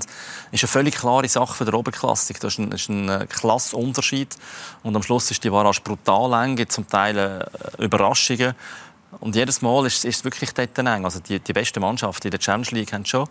ist 0.51 0.63
eine 0.63 0.67
völlig 0.67 0.95
klare 0.95 1.27
Sache 1.27 1.53
für 1.53 1.65
die 1.65 1.73
Oberklassik. 1.73 2.39
Das 2.39 2.53
ist 2.53 2.59
ein, 2.59 2.71
ist 2.71 2.89
ein 2.89 3.07
äh, 3.07 3.27
Klassenunterschied 3.29 4.35
und 4.81 4.95
am 4.95 5.03
Schluss 5.03 5.29
ist 5.29 5.43
die 5.43 5.49
Barrage 5.51 5.81
brutal 5.83 6.43
eng, 6.43 6.55
gibt 6.55 6.71
zum 6.71 6.87
Teil 6.87 7.17
äh, 7.17 7.83
Überraschungen. 7.83 8.55
Und 9.19 9.35
jedes 9.35 9.61
Mal 9.61 9.85
ist, 9.85 10.05
ist 10.05 10.17
es 10.17 10.23
wirklich 10.23 10.53
dort 10.53 10.77
eng. 10.77 11.05
Also 11.05 11.19
die, 11.19 11.39
die 11.39 11.53
besten 11.53 11.81
Mannschaften 11.81 12.27
in 12.27 12.31
der 12.31 12.39
Challenge 12.39 12.67
League 12.71 12.93
haben 12.93 13.05
schon 13.05 13.27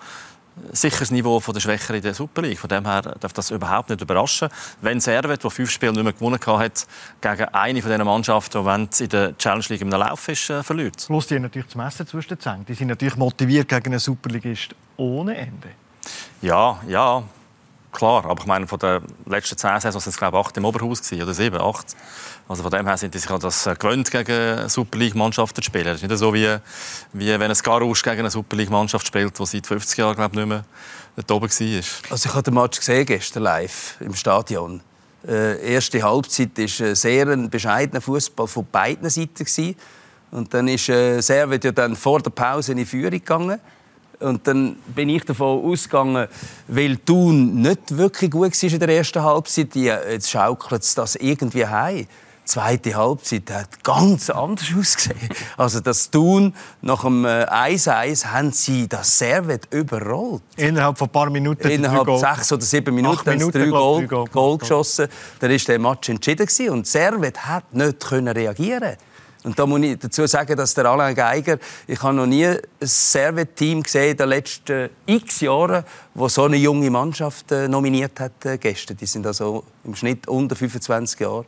sicher 0.72 1.00
das 1.00 1.10
Niveau 1.10 1.40
von 1.40 1.54
der 1.54 1.60
Schwächer 1.60 1.94
in 1.94 2.02
der 2.02 2.14
Super 2.14 2.42
League. 2.42 2.58
Von 2.58 2.68
dem 2.68 2.86
her 2.86 3.02
darf 3.02 3.32
das 3.32 3.50
überhaupt 3.50 3.90
nicht 3.90 4.00
überraschen. 4.00 4.48
Wenn 4.80 5.00
Servet, 5.00 5.42
der 5.42 5.50
fünf 5.50 5.70
Spiele 5.70 5.92
nicht 5.92 6.02
mehr 6.02 6.12
gewonnen 6.12 6.40
hat, 6.40 6.86
gegen 7.20 7.44
eine 7.52 7.82
von 7.82 7.90
diesen 7.90 8.04
Mannschaften, 8.04 8.64
die 8.64 9.02
in 9.04 9.08
der 9.08 9.36
Challenge 9.38 9.64
League 9.68 9.80
im 9.80 9.90
Lauf 9.90 10.28
ist, 10.28 10.50
äh, 10.50 10.62
verliert. 10.62 11.04
Plus 11.06 11.26
die 11.26 11.34
haben 11.34 11.42
natürlich 11.42 11.66
das 11.66 11.76
Messer 11.76 12.06
zwischen 12.06 12.28
den 12.30 12.40
Zähnen. 12.40 12.66
Die 12.66 12.74
sind 12.74 12.88
natürlich 12.88 13.16
motiviert 13.16 13.68
gegen 13.68 13.86
einen 13.86 13.98
Superligist 13.98 14.74
ohne 14.96 15.36
Ende. 15.36 15.68
Ja, 16.42 16.80
ja. 16.86 17.22
Klar, 17.92 18.24
aber 18.24 18.40
ich 18.40 18.46
meine, 18.46 18.66
von 18.66 18.78
den 18.78 19.02
letzten 19.26 19.58
zehn 19.58 19.80
Saisons 19.80 20.04
sind 20.04 20.12
es 20.12 20.18
glaube 20.18 20.38
ich 20.38 20.46
acht 20.46 20.56
im 20.56 20.64
Oberhaus 20.64 21.02
gewesen, 21.02 21.22
oder 21.22 21.34
sieben, 21.34 21.60
acht. 21.60 21.96
Also 22.48 22.62
von 22.62 22.70
dem 22.70 22.86
her 22.86 22.96
sind 22.96 23.14
die 23.14 23.18
sich 23.18 23.30
das 23.30 23.66
äh, 23.66 23.74
gewöhnt, 23.74 24.10
gegen 24.10 24.68
Super 24.68 24.98
League-Mannschaften 24.98 25.62
zu 25.62 25.66
spielen. 25.66 25.88
Es 25.88 26.02
ist 26.02 26.08
nicht 26.08 26.18
so, 26.18 26.32
wie, 26.32 26.56
wie 27.12 27.28
wenn 27.28 27.50
ein 27.50 27.56
Garouche 27.62 28.02
gegen 28.02 28.20
eine 28.20 28.30
Super 28.30 28.56
League-Mannschaft 28.56 29.06
spielt, 29.06 29.38
die 29.38 29.46
seit 29.46 29.66
50 29.66 29.98
Jahren 29.98 30.16
glaube 30.16 30.34
ich, 30.34 30.38
nicht 30.38 30.48
mehr 30.48 30.64
dort 31.16 31.30
oben 31.30 31.50
war. 31.50 32.12
Also 32.12 32.28
ich 32.28 32.34
habe 32.34 32.42
den 32.42 32.54
Match 32.54 32.78
gesehen 32.78 33.06
gestern 33.06 33.42
live 33.42 33.96
im 34.00 34.14
Stadion. 34.14 34.80
Äh, 35.26 35.74
erste 35.74 36.02
Halbzeit 36.02 36.56
war 36.56 36.86
ein 36.86 36.94
sehr 36.94 37.36
bescheidener 37.36 38.00
Fußball 38.00 38.46
von 38.46 38.66
beiden 38.70 39.10
Seiten 39.10 39.34
gewesen. 39.34 39.76
und 40.30 40.54
dann 40.54 40.68
ist 40.68 40.88
äh, 40.88 41.20
Servet 41.20 41.64
ja 41.64 41.72
dann 41.72 41.94
vor 41.94 42.20
der 42.20 42.30
Pause 42.30 42.72
in 42.72 42.78
die 42.78 42.86
Führung 42.86 43.10
gegangen. 43.10 43.60
Und 44.20 44.46
dann 44.46 44.76
bin 44.94 45.08
ich 45.08 45.24
davon 45.24 45.64
ausgegangen, 45.64 46.28
weil 46.68 46.96
Thun 46.98 47.62
nicht 47.62 47.96
wirklich 47.96 48.30
gut 48.30 48.62
war 48.62 48.70
in 48.70 48.78
der 48.78 48.88
ersten 48.90 49.22
Halbzeit, 49.22 49.74
jetzt 49.74 50.30
schaukelt 50.30 50.82
es 50.82 50.94
das 50.94 51.16
irgendwie 51.16 51.66
heim 51.66 52.06
zweite 52.50 52.94
Halbzeit 52.94 53.50
hat 53.50 53.84
ganz 53.84 54.28
anders 54.28 54.66
ausgesehen. 54.76 55.28
Also 55.56 55.80
das 55.80 56.10
Tun 56.10 56.54
nach 56.82 57.02
dem 57.02 57.24
1-1 57.24 58.24
äh, 58.24 58.26
haben 58.26 58.52
sie 58.52 58.88
das 58.88 59.18
Servet 59.18 59.72
überrollt. 59.72 60.42
Innerhalb 60.56 60.98
von 60.98 61.08
ein 61.08 61.12
paar 61.12 61.30
Minuten. 61.30 61.68
Innerhalb 61.68 62.18
sechs 62.18 62.52
oder 62.52 62.62
sieben 62.62 62.94
Minuten, 62.94 63.30
haben 63.30 63.40
sie 63.40 63.50
drei 63.50 63.66
Goal, 63.66 64.06
Goal, 64.06 64.26
Goal 64.28 64.58
geschossen. 64.58 65.06
Dann 65.38 65.50
war 65.50 65.58
der 65.58 65.78
Match 65.78 66.08
entschieden 66.08 66.70
und 66.70 66.86
Servet 66.86 67.46
hat 67.46 67.72
nicht 67.72 68.12
reagieren. 68.12 68.96
Und 69.42 69.58
da 69.58 69.66
muss 69.66 69.80
ich 69.80 69.98
dazu 69.98 70.26
sagen, 70.26 70.56
dass 70.56 70.74
der 70.74 70.86
Alain 70.86 71.14
Geiger, 71.14 71.58
ich 71.86 72.02
habe 72.02 72.14
noch 72.14 72.26
nie 72.26 72.46
ein 72.46 72.58
Servet-Team 72.80 73.82
gesehen 73.82 74.10
in 74.10 74.16
den 74.16 74.28
letzten 74.28 74.90
x 75.06 75.40
Jahren, 75.40 75.84
wo 76.14 76.28
so 76.28 76.44
eine 76.44 76.56
junge 76.56 76.90
Mannschaft 76.90 77.50
äh, 77.52 77.66
nominiert 77.66 78.20
hat 78.20 78.44
äh, 78.44 78.58
gestern. 78.58 78.96
Die 78.98 79.06
sind 79.06 79.26
also 79.26 79.64
im 79.84 79.94
Schnitt 79.94 80.28
unter 80.28 80.56
25 80.56 81.20
Jahre. 81.20 81.46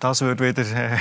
Das 0.00 0.22
würde 0.22 0.48
wieder 0.48 0.62
äh, 0.62 0.96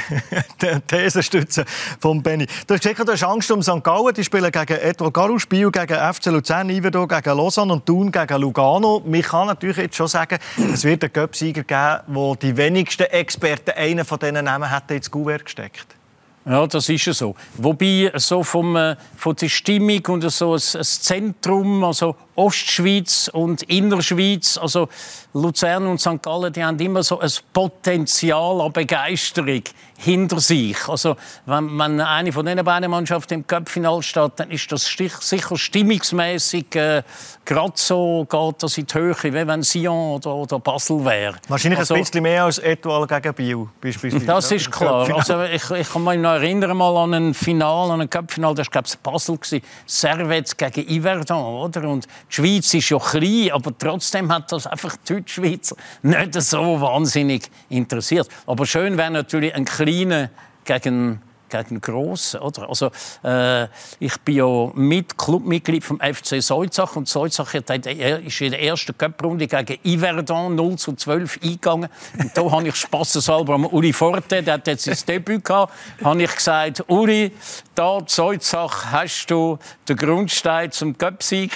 die 0.61 0.79
These 0.85 1.23
stützen 1.23 1.63
von 1.99 2.21
Benny. 2.21 2.45
Du 2.67 2.73
hast 2.73 2.83
gesagt, 2.83 3.07
du 3.07 3.13
hast 3.13 3.23
Angst 3.23 3.49
um 3.51 3.63
St. 3.63 3.81
Gallen. 3.83 4.13
Die 4.13 4.23
spielen 4.23 4.51
gegen 4.51 4.77
Edouard 4.77 5.13
Garou, 5.13 5.39
Spiel 5.39 5.71
gegen 5.71 6.13
FC 6.13 6.25
Luzern, 6.25 6.69
Iverdo 6.69 7.07
gegen 7.07 7.37
Lausanne 7.37 7.73
und 7.73 7.85
Thun 7.85 8.11
gegen 8.11 8.41
Lugano. 8.41 9.01
Man 9.05 9.21
kann 9.21 9.47
natürlich 9.47 9.77
jetzt 9.77 9.95
schon 9.95 10.09
sagen, 10.09 10.39
es 10.73 10.83
wird 10.83 11.03
einen 11.03 11.13
Göpsieger 11.13 11.63
geben, 11.63 12.03
wo 12.07 12.35
die 12.35 12.55
wenigsten 12.57 13.03
Experten 13.03 13.71
einen 13.71 14.03
von 14.03 14.19
diesen 14.19 14.43
Namen 14.43 14.69
hätten 14.69 14.93
ins 14.93 15.09
Kuvert 15.09 15.45
gesteckt. 15.45 15.98
Ja, 16.45 16.65
das 16.65 16.89
ist 16.89 17.05
ja 17.05 17.13
so. 17.13 17.35
Wobei 17.57 18.11
so 18.15 18.43
vom, 18.43 18.75
äh, 18.75 18.95
von 19.15 19.35
der 19.35 19.49
Stimmung 19.49 20.05
und 20.07 20.29
so 20.31 20.53
ein, 20.53 20.55
ein 20.55 20.83
Zentrum, 20.83 21.83
also 21.83 22.15
Ostschweiz 22.39 23.29
und 23.33 23.63
Innerschweiz, 23.63 24.57
also 24.57 24.87
Luzern 25.33 25.85
und 25.87 25.99
St. 25.99 26.21
Gallen, 26.21 26.53
die 26.53 26.63
haben 26.63 26.79
immer 26.79 27.03
so 27.03 27.19
ein 27.19 27.29
Potenzial 27.51 28.61
an 28.61 28.71
Begeisterung 28.71 29.61
hinter 29.97 30.39
sich. 30.39 30.87
Also 30.87 31.17
wenn, 31.45 31.77
wenn 31.77 31.99
eine 31.99 32.31
von 32.31 32.45
diesen 32.45 32.63
beiden 32.63 32.89
Mannschaften 32.89 33.33
im 33.33 33.47
Cup-Final 33.47 34.01
steht, 34.01 34.31
dann 34.37 34.49
ist 34.49 34.71
das 34.71 34.85
sicher 34.85 35.57
stimmungsmäßig 35.57 36.73
äh, 36.75 37.03
gerade 37.43 37.73
so 37.75 38.25
geht 38.29 38.63
das 38.63 38.77
in 38.77 38.85
die 38.85 38.93
Höhe, 38.93 39.15
wie 39.23 39.47
wenn 39.47 39.61
Sion 39.61 40.15
oder, 40.15 40.35
oder 40.35 40.59
Basel 40.59 41.03
wäre. 41.03 41.35
Wahrscheinlich 41.49 41.79
also, 41.79 41.95
ein 41.95 42.01
bisschen 42.01 42.23
mehr 42.23 42.45
als 42.45 42.59
Etoile 42.59 43.07
gegen 43.07 43.33
Biel 43.33 43.67
beispielsweise. 43.81 44.25
Das 44.25 44.51
ist 44.51 44.71
klar. 44.71 45.13
Also 45.13 45.43
ich, 45.43 45.69
ich 45.69 45.89
kann 45.91 46.03
mich 46.03 46.17
noch 46.17 46.31
erinnern 46.31 46.77
mal 46.77 46.95
an 46.95 47.13
ein 47.13 47.33
Final, 47.33 47.91
an 47.91 48.01
ein 48.01 48.09
Cup-Final, 48.09 48.55
das 48.55 48.67
war 48.67 48.71
glaube 48.71 48.87
ich 48.87 48.97
Basel 48.99 49.39
Servette 49.85 50.55
gegen 50.55 51.01
Yverdon, 51.01 51.43
oder? 51.43 51.89
Und 51.89 52.07
die 52.29 52.35
Schweiz 52.35 52.73
ist 52.73 52.89
ja 52.89 52.99
klein, 52.99 53.51
aber 53.51 53.75
trotzdem 53.77 54.31
hat 54.31 54.51
das 54.51 54.67
einfach 54.67 54.95
die 54.97 55.13
Deutschschweizer 55.13 55.75
nicht 56.03 56.41
so 56.41 56.79
wahnsinnig 56.79 57.49
interessiert. 57.69 58.29
Aber 58.45 58.65
schön 58.65 58.97
wäre 58.97 59.11
natürlich 59.11 59.53
ein 59.53 59.65
kleiner 59.65 60.29
gegen 60.63 61.21
gegen 61.49 61.81
Grossen, 61.81 62.39
oder? 62.39 62.69
Also, 62.69 62.91
äh, 63.23 63.67
ich 63.99 64.17
bin 64.21 64.35
ja 64.35 64.71
mit 64.73 65.17
Clubmitglied 65.17 65.83
vom 65.83 65.99
FC 65.99 66.41
Solzach 66.41 66.95
und 66.95 67.07
Solzach 67.07 67.53
ist 67.53 68.41
in 68.41 68.51
der 68.51 68.61
ersten 68.61 68.97
Cup-Runde 68.97 69.47
gegen 69.47 69.79
Yverdon 69.83 70.55
0 70.55 70.77
zu 70.77 70.93
12 70.93 71.39
eingegangen. 71.43 71.89
Und 72.17 72.37
da 72.37 72.51
habe 72.51 72.67
ich 72.67 72.75
spaßeshalber 72.75 73.55
am 73.55 73.65
Uli 73.65 73.93
Forte, 73.93 74.43
der 74.43 74.55
hat 74.55 74.67
jetzt 74.67 74.85
sein 74.85 74.97
Debüt 75.07 75.43
gehabt, 75.43 75.73
habe 76.03 76.23
ich 76.23 76.35
gesagt, 76.35 76.83
Uli, 76.87 77.31
da 77.75 77.99
Solzach 78.05 78.91
hast 78.91 79.27
du 79.27 79.57
den 79.87 79.95
Grundstein 79.95 80.71
zum 80.71 80.97
Cup-Sieg 80.97 81.51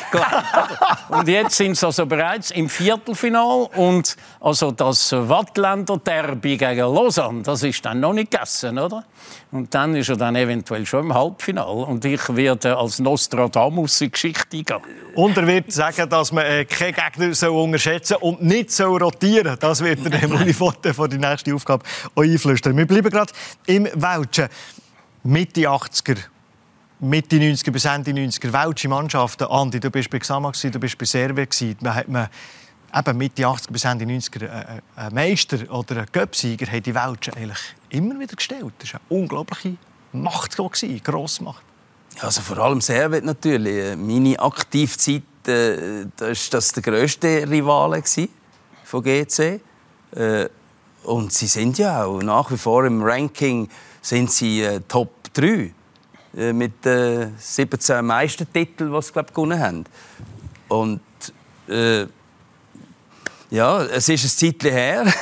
und 1.10 1.27
jetzt 1.27 1.58
sind 1.58 1.75
sie 1.75 1.86
also 1.86 2.06
bereits 2.06 2.51
im 2.51 2.69
Viertelfinal 2.69 3.67
und 3.75 4.15
also 4.39 4.71
das 4.71 5.12
Wattländer 5.12 5.97
Derby 5.97 6.56
gegen 6.56 6.79
Lausanne, 6.79 7.41
das 7.41 7.63
ist 7.63 7.84
dann 7.86 7.99
noch 7.99 8.13
nicht 8.13 8.32
gegessen, 8.32 8.79
oder? 8.79 9.03
Und 9.51 9.73
dann 9.75 9.83
ist 9.96 10.10
er 10.10 10.17
dann 10.17 10.36
eventuell 10.36 10.86
schon 10.86 11.06
im 11.06 11.13
Halbfinale. 11.13 11.86
Und 11.86 12.06
ich 12.06 12.22
werde 12.36 12.78
als 12.78 13.00
Nostradamus 13.00 14.02
in 14.02 14.08
die 14.08 14.12
Geschichte 14.12 14.58
eingehen. 14.58 14.80
Und 15.15 15.38
er 15.38 15.48
wird 15.48 15.72
sagen, 15.72 16.10
dass 16.10 16.32
man 16.32 16.46
äh, 16.46 16.65
keine 16.65 16.93
Gegner 16.93 17.34
soll 17.34 17.50
unterschätzen 17.50 18.17
und 18.17 18.41
nicht 18.41 18.72
so 18.72 18.96
rotieren 18.96 19.58
Das 19.60 19.84
wird 19.84 20.06
er 20.06 20.19
dem 20.19 20.32
Unifote 20.32 20.93
für 20.93 21.08
die 21.08 21.17
nächste 21.17 21.54
Aufgabe 21.54 21.84
einflüstern. 22.15 22.76
Wir 22.78 22.88
bleiben 22.88 23.10
gerade 23.10 23.34
im 23.65 23.86
Welschen. 23.93 24.48
Mitte 25.24 25.62
80er, 25.62 26.17
Mitte 27.00 27.38
90er 27.38 27.72
bis 27.72 27.86
Ende 27.86 28.12
90er, 28.12 28.52
welche 28.52 28.89
Mannschaften. 28.89 29.46
Andi, 29.46 29.80
du 29.80 29.89
bist 29.89 30.10
bei 30.10 30.19
Xama, 30.19 30.52
du 30.52 30.80
bist 30.80 30.98
bei 30.98 31.06
Serve. 31.06 31.48
Man 31.80 31.96
hat 31.96 32.08
man 32.10 32.30
eben 32.93 33.17
Mitte 33.17 33.43
80er 33.43 33.72
bis 33.72 33.86
Ende 33.86 34.06
90er 34.06 34.43
äh, 34.43 34.46
äh, 34.46 34.82
ein 34.96 35.13
Meister 35.13 35.58
oder 35.72 36.02
ein 36.02 36.06
Göpsieger 36.12 36.67
haben 36.67 36.84
die 36.84 36.93
Welschen 36.93 37.34
eigentlich 37.36 37.60
immer 37.93 38.19
wieder 38.19 38.36
gestellt. 38.36 38.73
Das 38.79 38.93
war 38.93 39.01
eine 39.10 39.19
unglaubliche 39.21 39.77
Macht, 40.12 40.58
Grossmacht. 41.03 41.63
Also 42.19 42.41
vor 42.41 42.58
allem 42.60 42.82
Servet 42.82 43.25
natürlich. 43.25 43.75
Äh, 43.75 43.95
meine 43.95 44.39
Aktivzeit 44.39 45.23
äh, 45.47 46.06
das 46.15 46.53
war 46.53 46.62
der 46.75 46.84
grösste 46.84 47.49
Rivale 47.49 48.03
von 48.84 49.03
GC. 49.03 49.60
Äh, 50.15 50.49
und 51.03 51.34
sie 51.34 51.47
sind 51.47 51.77
ja 51.77 52.06
auch 52.06 52.21
nach 52.21 52.51
wie 52.51 52.58
vor 52.58 52.86
im 52.86 53.01
Ranking 53.01 53.67
sind 54.01 54.32
sie 54.32 54.62
äh, 54.62 54.79
Top 54.88 55.34
3 55.34 55.73
äh, 56.38 56.53
mit 56.53 56.86
äh, 56.86 57.29
17 57.38 58.06
Meistertiteln, 58.06 58.93
die 58.93 59.01
sie 59.01 59.12
glaub, 59.12 59.34
gewonnen 59.34 59.60
haben. 59.60 59.84
Und 60.69 61.01
äh, 61.67 62.06
ja, 63.53 63.83
es 63.83 64.09
ist 64.09 64.23
ein 64.23 64.29
Zeitchen 64.29 64.71
her. 64.71 65.05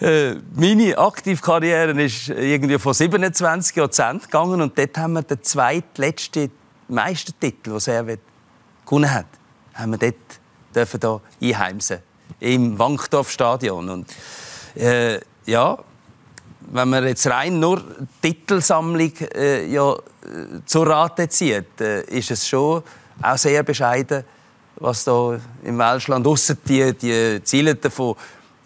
Äh, 0.00 0.34
meine 0.54 0.98
Aktivkarriere 0.98 1.92
ist 2.02 2.28
irgendwie 2.28 2.78
von 2.78 2.92
27 2.92 3.76
Jahren 3.76 4.18
gegangen 4.18 4.60
und 4.60 4.76
dort 4.76 4.98
haben 4.98 5.14
wir 5.14 5.22
den 5.22 5.42
zweitletzten 5.42 6.50
Meistertitel, 6.88 7.70
den 7.70 7.80
Servet 7.80 8.20
gewonnen 8.84 9.12
hat, 9.12 9.26
haben 9.72 9.92
wir 9.92 9.98
dort 9.98 10.16
dürfen 10.74 11.00
da 11.00 11.20
einheimsen 11.40 11.98
im 12.40 12.78
Wankdorf-Stadion. 12.78 13.88
Und 13.88 14.14
äh, 14.74 15.20
ja, 15.46 15.78
wenn 16.72 16.88
man 16.88 17.06
jetzt 17.06 17.26
rein 17.28 17.60
nur 17.60 17.82
Titelsammlung 18.20 19.12
äh, 19.34 19.66
ja, 19.66 19.96
zur 20.66 20.86
Rate 20.86 21.28
zieht, 21.28 21.80
äh, 21.80 22.02
ist 22.02 22.32
es 22.32 22.48
schon 22.48 22.82
auch 23.22 23.38
sehr 23.38 23.62
bescheiden, 23.62 24.24
was 24.76 25.04
da 25.04 25.38
im 25.62 25.78
Welschland 25.78 26.26
außer 26.26 26.56
die, 26.66 26.92
die 26.92 27.42
Ziele 27.42 27.76
von 27.90 28.16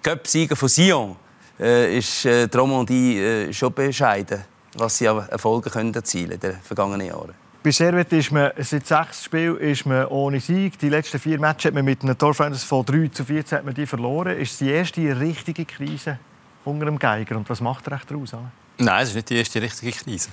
Cup-Sieger 0.03 0.57
von 0.57 0.69
Sion 0.69 1.17
äh, 1.59 1.99
ist 1.99 2.25
äh, 2.25 2.49
Romandie 2.55 3.19
äh, 3.19 3.53
schon 3.53 3.73
bescheiden, 3.73 4.45
was 4.77 4.99
sie 4.99 5.07
Erfolge 5.07 5.71
können 5.71 5.93
erzielen 5.95 6.33
in 6.33 6.41
den 6.41 6.57
vergangenen 6.63 7.07
Jahren. 7.07 7.35
Bei 7.63 7.73
Servet 7.73 8.13
ist 8.13 8.31
man 8.31 8.53
seit 8.59 8.87
sechs 8.87 9.25
Spielen 9.25 9.59
ist 9.59 9.85
man 9.85 10.07
ohne 10.07 10.41
Sieg. 10.41 10.79
Die 10.79 10.89
letzten 10.89 11.19
vier 11.19 11.41
Matches 11.41 11.67
hat 11.67 11.75
man 11.75 11.85
mit 11.85 12.03
einem 12.03 12.17
Torverhältnis 12.17 12.63
von 12.63 12.87
3 12.87 13.09
zu 13.09 13.25
14 13.25 13.59
hat 13.59 13.65
man 13.65 13.75
die 13.75 13.85
verloren. 13.85 14.39
Ist 14.39 14.61
die 14.61 14.71
erste 14.71 15.19
richtige 15.19 15.65
Krise 15.65 16.19
unter 16.65 16.87
dem 16.87 16.99
Geiger? 16.99 17.37
Und 17.37 17.51
was 17.51 17.61
macht 17.61 17.89
er 17.89 18.01
daraus? 18.09 18.31
Nein, 18.79 19.03
es 19.03 19.09
ist 19.09 19.17
nicht 19.17 19.31
die 19.31 19.37
erste 19.39 19.61
richtige 19.61 19.91
Krise. 19.91 20.29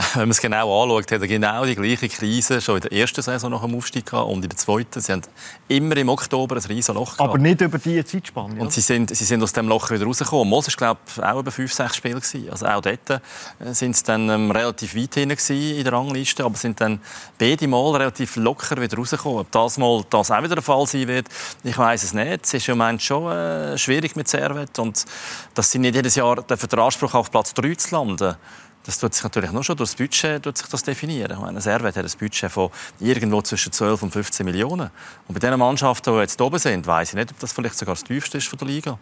Wenn 0.14 0.22
man 0.22 0.30
es 0.30 0.40
genau 0.40 0.82
anschaut, 0.82 1.12
hat 1.12 1.20
er 1.20 1.28
genau 1.28 1.64
die 1.64 1.74
gleiche 1.74 2.08
Krise 2.08 2.60
schon 2.60 2.76
in 2.76 2.82
der 2.82 2.92
ersten 2.92 3.22
Saison 3.22 3.50
nach 3.50 3.62
dem 3.62 3.74
Aufstieg 3.74 4.06
gehabt 4.06 4.30
und 4.30 4.42
in 4.42 4.48
der 4.48 4.56
zweiten. 4.56 5.00
Sie 5.00 5.12
haben 5.12 5.22
immer 5.68 5.96
im 5.96 6.08
Oktober 6.08 6.56
ein 6.56 6.62
riesen 6.62 6.94
Loch 6.94 7.16
gehabt. 7.16 7.28
Aber 7.28 7.38
nicht 7.38 7.60
über 7.60 7.78
diese 7.78 8.04
Zeitspanne. 8.04 8.60
Und 8.60 8.72
sie 8.72 8.80
sind, 8.80 9.14
sie 9.14 9.24
sind 9.24 9.42
aus 9.42 9.52
dem 9.52 9.68
Loch 9.68 9.90
wieder 9.90 10.04
rausgekommen. 10.04 10.48
Moos 10.48 10.68
war, 10.68 10.74
glaube 10.76 11.00
ich, 11.06 11.22
auch 11.22 11.40
über 11.40 11.50
fünf, 11.50 11.72
sechs 11.72 11.96
Spiele. 11.96 12.20
Gewesen. 12.20 12.50
Also 12.50 12.66
auch 12.66 12.80
dort 12.80 13.10
äh, 13.10 13.20
sind 13.72 13.96
sie 13.96 14.04
dann 14.04 14.28
ähm, 14.28 14.50
relativ 14.50 14.96
weit 14.96 15.14
hinten 15.14 15.52
in 15.52 15.84
der 15.84 15.92
Rangliste, 15.92 16.44
aber 16.44 16.56
sind 16.56 16.80
dann 16.80 17.00
beide 17.38 17.68
Mal 17.68 17.96
relativ 17.96 18.36
locker 18.36 18.80
wieder 18.80 18.96
rausgekommen. 18.96 19.40
Ob 19.40 19.50
das 19.50 19.78
mal 19.78 20.02
das 20.10 20.30
auch 20.30 20.42
wieder 20.42 20.56
der 20.56 20.62
Fall 20.62 20.86
sein 20.86 21.06
wird, 21.08 21.28
ich 21.62 21.76
weiß 21.76 22.02
es 22.02 22.14
nicht. 22.14 22.44
Es 22.44 22.54
ist 22.54 22.68
im 22.68 22.78
Moment 22.78 23.02
schon 23.02 23.30
äh, 23.30 23.78
schwierig 23.78 24.16
mit 24.16 24.28
Servet 24.28 24.78
und 24.78 25.04
dass 25.54 25.70
sie 25.70 25.78
nicht 25.78 25.94
jedes 25.94 26.14
Jahr 26.14 26.36
den 26.36 26.78
Anspruch 26.78 27.14
auf 27.14 27.30
Platz 27.30 27.54
3 27.54 27.74
zu 27.74 27.94
landen 27.94 28.36
das 28.90 28.98
tut 28.98 29.14
sich 29.14 29.22
natürlich 29.22 29.52
nur 29.52 29.62
schon 29.62 29.76
durch 29.76 29.90
das 29.90 29.96
Budget 29.96 30.42
tut 30.42 30.58
sich 30.58 30.66
das 30.66 30.82
definieren. 30.82 31.30
Ich 31.30 31.38
meine, 31.38 31.60
Servet 31.60 31.96
hat 31.96 32.04
ein 32.04 32.18
Budget 32.18 32.50
von 32.50 32.70
irgendwo 32.98 33.40
zwischen 33.40 33.72
12 33.72 34.02
und 34.02 34.12
15 34.12 34.44
Millionen. 34.44 34.90
Und 35.28 35.32
bei 35.32 35.38
den 35.38 35.56
Mannschaften, 35.58 36.12
die 36.12 36.18
jetzt 36.18 36.40
oben 36.40 36.58
sind, 36.58 36.86
weiß 36.86 37.10
ich 37.10 37.14
nicht, 37.14 37.30
ob 37.30 37.38
das 37.38 37.52
vielleicht 37.52 37.78
sogar 37.78 37.94
das 37.94 38.02
tiefste 38.02 38.38
ist 38.38 38.48
von 38.48 38.58
der 38.58 38.66
Liga. 38.66 38.98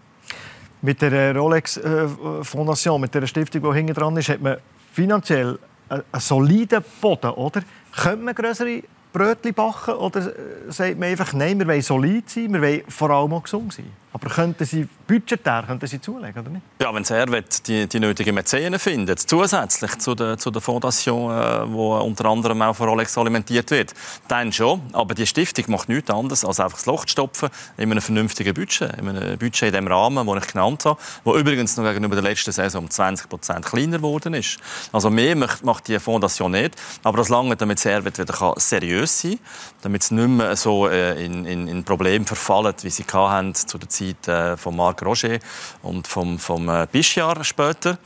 Mit 0.82 1.00
der 1.00 1.34
Rolex 1.34 1.78
äh, 1.78 2.06
Fondation, 2.42 3.00
mit 3.00 3.14
der 3.14 3.26
Stiftung, 3.26 3.62
die 3.62 3.76
hinten 3.78 3.94
dran 3.94 4.16
ist, 4.16 4.28
hat 4.28 4.42
man 4.42 4.58
finanziell 4.92 5.58
einen 5.88 6.02
soliden 6.18 6.84
Boden, 7.00 7.30
oder? 7.30 7.62
Könnte 7.96 8.24
man 8.24 8.34
größere 8.34 8.82
Brötchen 9.10 9.54
backen 9.54 9.94
oder 9.94 10.20
äh, 10.20 10.70
sagt 10.70 10.98
man 10.98 11.08
einfach, 11.08 11.32
nein, 11.32 11.58
wir 11.58 11.66
wollen 11.66 11.82
solid 11.82 12.28
sein, 12.28 12.52
wir 12.52 12.60
wollen 12.60 12.82
vor 12.88 13.08
allem 13.08 13.32
auch 13.32 13.42
gesund 13.42 13.72
sein? 13.72 13.90
Aber 14.12 14.30
könnten 14.30 14.64
Sie 14.64 14.88
budgetär 15.06 15.64
könnten 15.66 15.86
Sie 15.86 16.00
zulegen, 16.00 16.40
oder 16.40 16.50
nicht? 16.50 16.62
Ja, 16.80 16.94
wenn 16.94 17.04
er 17.04 17.42
die, 17.66 17.86
die 17.86 18.00
nötigen 18.00 18.34
Mäzenen 18.34 18.78
findet, 18.78 19.20
zusätzlich 19.20 19.98
zu 19.98 20.14
der, 20.14 20.38
zu 20.38 20.50
der 20.50 20.62
Fondation, 20.62 21.30
äh, 21.30 21.62
unter 21.62 22.24
anderem 22.26 22.62
auch 22.62 22.74
von 22.74 22.88
Rolex 22.88 23.16
alimentiert 23.18 23.70
wird, 23.70 23.94
dann 24.28 24.52
schon. 24.52 24.82
Aber 24.92 25.14
die 25.14 25.26
Stiftung 25.26 25.66
macht 25.68 25.88
nichts 25.88 26.10
anderes, 26.10 26.44
als 26.44 26.58
einfach 26.58 26.78
das 26.78 26.86
Loch 26.86 27.04
zu 27.04 27.12
stopfen 27.12 27.50
in 27.76 27.90
einem 27.90 28.00
vernünftigen 28.00 28.54
Budget. 28.54 28.98
In 28.98 29.08
einem 29.08 29.38
Budget 29.38 29.68
in 29.68 29.72
dem 29.74 29.88
Rahmen, 29.88 30.26
den 30.26 30.38
ich 30.38 30.46
genannt 30.46 30.84
habe, 30.86 30.98
wo 31.24 31.36
übrigens 31.36 31.76
noch 31.76 31.84
gegenüber 31.84 32.14
der 32.14 32.24
letzten 32.24 32.52
Saison 32.52 32.84
um 32.84 32.90
20 32.90 33.28
Prozent 33.28 33.66
kleiner 33.66 33.98
geworden 33.98 34.34
ist. 34.34 34.58
Also 34.92 35.10
mehr 35.10 35.36
macht 35.36 35.88
die 35.88 35.98
Fondation 35.98 36.52
nicht. 36.52 36.76
Aber 37.02 37.18
das 37.18 37.28
lange, 37.28 37.56
damit 37.56 37.78
Servet 37.78 38.18
wieder 38.18 38.54
seriös 38.56 39.20
sein 39.20 39.32
kann, 39.32 39.40
damit 39.82 40.02
es 40.02 40.10
nicht 40.10 40.28
mehr 40.28 40.56
so 40.56 40.88
äh, 40.88 41.24
in, 41.24 41.44
in, 41.44 41.68
in 41.68 41.84
Probleme 41.84 42.24
verfallen, 42.24 42.74
wie 42.82 42.90
sie 42.90 43.04
hatten 43.04 43.54
zu 43.54 43.78
der 43.78 43.88
Zeit 43.88 43.97
Zeit 43.98 44.28
äh, 44.28 44.56
von 44.56 44.76
Marc 44.76 45.02
Roger 45.04 45.38
und 45.82 46.06
vom, 46.06 46.38
vom 46.38 46.68
äh, 46.68 46.86
Bischjar 46.90 47.42
später. 47.44 47.98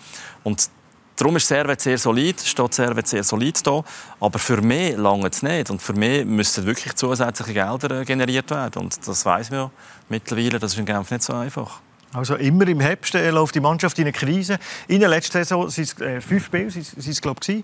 Und 0.45 0.69
Darum 1.17 1.37
ist 1.37 1.47
Servet 1.47 1.81
sehr 1.81 1.99
solid, 1.99 2.41
steht 2.41 2.75
Servet 2.75 3.07
sehr 3.07 3.23
solid 3.23 3.65
da. 3.67 3.85
Aber 4.19 4.39
für 4.39 4.61
mich 4.61 4.97
lange 4.97 5.29
es 5.29 5.43
nicht. 5.43 5.71
Und 5.71 5.81
für 5.81 5.93
mich 5.93 6.25
müssten 6.25 6.65
wirklich 6.67 6.95
zusätzliche 6.95 7.53
Gelder 7.53 8.01
äh, 8.01 8.05
generiert 8.05 8.51
werden. 8.51 8.83
Und 8.83 9.07
das 9.07 9.25
weiß 9.25 9.51
man 9.51 9.61
ja 9.61 9.71
mittlerweile, 10.09 10.59
das 10.59 10.73
ist 10.73 10.79
in 10.79 10.87
Genf 10.87 11.11
nicht 11.11 11.23
so 11.23 11.35
einfach. 11.35 11.81
Also 12.13 12.35
immer 12.37 12.67
im 12.67 12.81
Herbst 12.81 13.15
äh, 13.15 13.31
läuft 13.31 13.55
die 13.55 13.61
Mannschaft 13.61 13.99
in 13.99 14.05
eine 14.05 14.13
Krise. 14.13 14.59
In 14.89 15.01
der 15.01 15.09
letzten 15.09 15.33
Saison 15.33 15.63
waren 15.63 15.69
es 15.69 16.01
äh, 16.01 16.21
fünf 16.21 16.47
Spiele, 16.47 16.71
sind 16.71 16.97
es, 16.97 17.21
glaube 17.21 17.41
ich. 17.47 17.63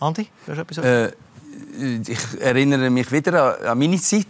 Andi, 0.00 0.28
du 0.46 0.52
hast 0.52 0.58
etwas 0.58 0.78
äh, 0.78 1.12
ich 2.06 2.40
erinnere 2.40 2.90
mich 2.90 3.10
wieder 3.12 3.58
an, 3.60 3.66
an 3.66 3.78
meine 3.78 4.00
Zeit. 4.00 4.26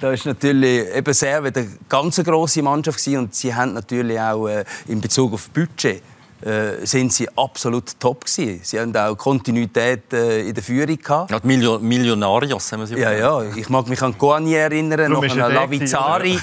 Da 0.00 0.12
ist 0.12 0.26
natürlich 0.26 0.88
eben 0.94 1.14
sehr 1.14 1.42
eine 1.42 1.68
ganz 1.88 2.16
große 2.22 2.62
Mannschaft 2.62 2.98
gewesen 2.98 3.18
und 3.18 3.34
sie 3.34 3.54
haben 3.54 3.74
natürlich 3.74 4.18
auch 4.18 4.48
äh, 4.48 4.64
in 4.88 5.00
Bezug 5.00 5.34
auf 5.34 5.50
Budget 5.50 6.02
äh, 6.42 6.86
sind 6.86 7.12
sie 7.12 7.28
absolut 7.36 7.98
top 8.00 8.24
gewesen. 8.24 8.60
Sie 8.62 8.80
haben 8.80 8.96
auch 8.96 9.14
Kontinuität 9.16 10.12
äh, 10.12 10.48
in 10.48 10.54
der 10.54 10.62
Führung 10.62 10.96
gehabt. 10.96 11.30
Ja, 11.30 11.40
Million 11.42 11.82
Millionarios 11.82 12.72
haben 12.72 12.80
wir 12.80 12.86
sie 12.86 12.98
Ja, 12.98 13.12
ja. 13.12 13.42
Ich 13.54 13.68
mag 13.68 13.86
mich 13.88 14.00
an 14.02 14.16
Guani 14.16 14.54
erinnern, 14.54 15.12
noch 15.12 15.22
an 15.22 15.52
Lavizari. 15.52 16.38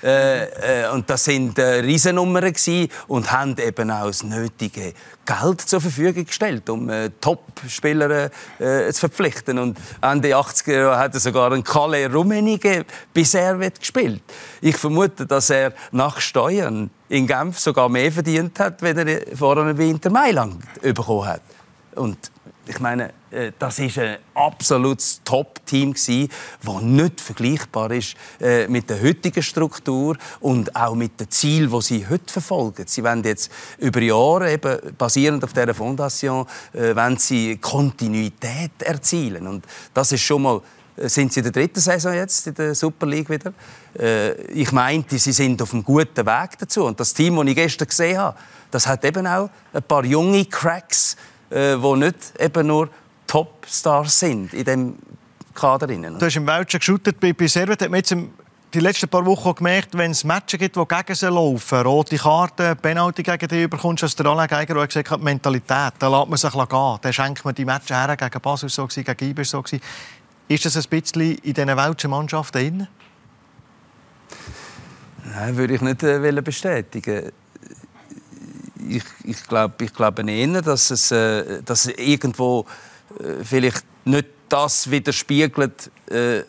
Äh, 0.00 0.84
äh, 0.84 0.90
und 0.92 1.10
das 1.10 1.24
sind 1.24 1.58
äh, 1.58 1.80
Riesennummern 1.80 2.54
und 3.08 3.32
haben 3.32 3.56
eben 3.58 3.90
auch 3.90 4.06
das 4.06 4.22
nötige 4.22 4.92
Geld 5.28 5.60
zur 5.60 5.80
Verfügung 5.82 6.24
gestellt, 6.24 6.70
um 6.70 6.88
äh, 6.88 7.10
Top-Spieler 7.20 8.30
äh, 8.58 8.90
zu 8.92 9.00
verpflichten. 9.00 9.58
Und 9.58 9.78
Ende 10.00 10.34
80er 10.34 10.72
Jahre 10.72 10.98
hat 10.98 11.12
er 11.12 11.20
sogar 11.20 11.52
einen 11.52 11.62
Kalle 11.62 12.10
Rummenigge 12.10 12.86
Servet 13.14 13.78
gespielt. 13.78 14.22
Ich 14.62 14.76
vermute, 14.78 15.26
dass 15.26 15.50
er 15.50 15.74
nach 15.92 16.18
Steuern 16.20 16.88
in 17.10 17.26
Genf 17.26 17.58
sogar 17.58 17.90
mehr 17.90 18.10
verdient 18.10 18.58
hat, 18.58 18.80
wenn 18.80 18.96
er 18.96 19.36
vorher 19.36 19.74
bei 19.74 19.84
Inter 19.84 20.08
Mailand 20.08 20.62
bekommen 20.80 21.26
hat. 21.26 21.42
Und 21.94 22.30
ich 22.68 22.80
meine, 22.80 23.12
äh, 23.30 23.52
das 23.58 23.78
ist 23.78 23.98
ein 23.98 24.18
absolutes 24.34 25.20
Top-Team 25.24 25.94
das 25.94 26.82
nicht 26.82 27.20
vergleichbar 27.20 27.90
ist 27.90 28.14
äh, 28.40 28.68
mit 28.68 28.90
der 28.90 29.02
heutigen 29.02 29.42
Struktur 29.42 30.16
und 30.40 30.74
auch 30.76 30.94
mit 30.94 31.18
den 31.18 31.30
Zielen, 31.30 31.70
die 31.70 31.82
sie 31.82 32.06
heute 32.08 32.32
verfolgen. 32.32 32.84
Sie 32.86 33.02
wollen 33.02 33.24
jetzt 33.24 33.50
über 33.78 34.00
Jahre, 34.00 34.52
eben 34.52 34.78
basierend 34.96 35.42
auf 35.44 35.52
dieser 35.52 35.74
Fondation, 35.74 36.46
äh, 36.72 36.94
wollen 36.94 37.16
sie 37.16 37.56
Kontinuität 37.56 38.82
erzielen. 38.82 39.46
Und 39.46 39.66
das 39.94 40.12
ist 40.12 40.22
schon 40.22 40.42
mal 40.42 40.60
sind 41.00 41.32
sie 41.32 41.38
in 41.38 41.44
der 41.44 41.52
dritten 41.52 41.78
Saison 41.78 42.12
jetzt 42.12 42.48
in 42.48 42.54
der 42.54 42.74
Super 42.74 43.06
League 43.06 43.30
wieder. 43.30 43.52
ich 44.52 44.72
meinte, 44.72 45.16
sie 45.16 45.30
sind 45.30 45.62
auf 45.62 45.72
einem 45.72 45.84
guten 45.84 46.26
Weg 46.26 46.58
dazu. 46.58 46.86
Und 46.86 46.98
das 46.98 47.14
Team, 47.14 47.36
das 47.36 47.46
ich 47.46 47.54
gestern 47.54 47.86
gesehen 47.86 48.18
habe, 48.18 48.36
das 48.72 48.86
hat 48.86 49.04
eben 49.04 49.24
auch 49.26 49.48
ein 49.72 49.82
paar 49.84 50.04
junge 50.04 50.44
Cracks, 50.44 51.16
äh, 51.50 51.76
die 51.76 51.96
nicht 51.96 52.40
eben 52.40 52.66
nur 52.66 52.88
Topstars 53.26 54.18
sind 54.18 54.52
in 54.54 54.64
dem 54.64 54.98
Kader. 55.54 55.86
Du 55.86 56.26
hast 56.26 56.36
im 56.36 56.46
Welschen 56.46 56.78
geschootet. 56.78 57.18
Bei, 57.20 57.32
bei 57.32 57.46
Servet 57.46 57.82
hat 57.82 57.90
man 57.90 57.98
jetzt 57.98 58.14
die 58.74 58.80
letzten 58.80 59.08
paar 59.08 59.24
Wochen 59.24 59.54
gemerkt, 59.54 59.96
wenn 59.96 60.10
es 60.10 60.24
Matches 60.24 60.58
gibt, 60.58 60.76
die 60.76 60.84
gegen 60.86 61.14
sie 61.14 61.28
laufen, 61.28 61.80
rote 61.80 62.16
Karten, 62.16 62.76
Penalty 62.76 63.22
gegen 63.22 63.48
dich 63.48 63.64
überkommst, 63.64 64.02
dass 64.02 64.14
der 64.14 64.26
Alain 64.26 64.46
Geiger 64.46 64.80
hat 64.80 64.88
gesagt 64.88 65.10
hat, 65.10 65.20
Mentalität, 65.20 65.94
da 65.98 66.08
lässt 66.08 66.28
man 66.28 66.36
sich 66.36 66.52
gehen. 66.52 66.98
Dann 67.00 67.12
schenkt 67.12 67.44
man 67.44 67.54
die 67.54 67.64
Matches 67.64 67.96
her, 67.96 68.16
gegen 68.16 68.40
Basel 68.40 68.68
so, 68.68 68.86
gegen 68.86 69.30
Iber 69.30 69.44
so. 69.44 69.64
Ist 70.48 70.64
das 70.64 70.76
ein 70.76 70.84
bisschen 70.88 71.38
in 71.38 71.54
diesen 71.54 71.76
welschen 71.76 72.10
Mannschaften 72.10 72.58
drin? 72.58 72.88
Nein, 75.24 75.56
würde 75.56 75.74
ich 75.74 75.80
nicht 75.80 76.02
äh, 76.02 76.42
bestätigen 76.42 77.32
ich, 78.86 79.04
ich 79.24 79.42
glaube 79.44 79.84
ich 79.84 79.92
glaub 79.92 80.18
eher, 80.18 80.62
dass 80.62 80.90
es, 80.90 81.10
äh, 81.10 81.62
dass 81.62 81.86
irgendwo 81.86 82.66
äh, 83.18 83.44
vielleicht 83.44 83.84
nicht 84.04 84.26
das 84.48 84.90
widerspiegelt, 84.90 85.90
äh, 86.10 86.42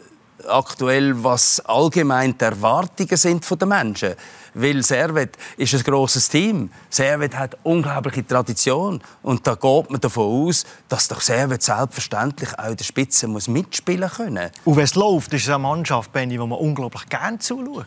aktuell, 0.47 1.21
was 1.23 1.59
allgemein 1.61 2.37
die 2.37 2.45
Erwartungen 2.45 3.17
sind 3.17 3.45
von 3.45 3.59
den 3.59 3.69
Menschen. 3.69 4.13
Weil 4.53 4.83
Servet 4.83 5.37
ist 5.57 5.73
ein 5.73 5.83
grosses 5.83 6.29
Team. 6.29 6.71
Servet 6.89 7.37
hat 7.37 7.57
unglaubliche 7.63 8.25
Tradition. 8.25 9.01
Und 9.21 9.45
da 9.45 9.55
geht 9.55 9.91
man 9.91 10.01
davon 10.01 10.47
aus, 10.47 10.65
dass 10.87 11.07
doch 11.07 11.21
Servet 11.21 11.61
selbstverständlich 11.61 12.57
auch 12.57 12.69
in 12.69 12.77
der 12.77 12.83
Spitze 12.83 13.27
muss 13.27 13.47
mitspielen 13.47 14.09
können. 14.09 14.49
Und 14.65 14.75
wenn 14.75 14.83
es 14.83 14.95
läuft, 14.95 15.33
ist 15.33 15.43
es 15.43 15.49
eine 15.49 15.59
Mannschaft, 15.59 16.11
Benny, 16.11 16.33
die 16.33 16.39
man 16.39 16.51
unglaublich 16.53 17.07
gerne 17.09 17.39
zuschaut. 17.39 17.85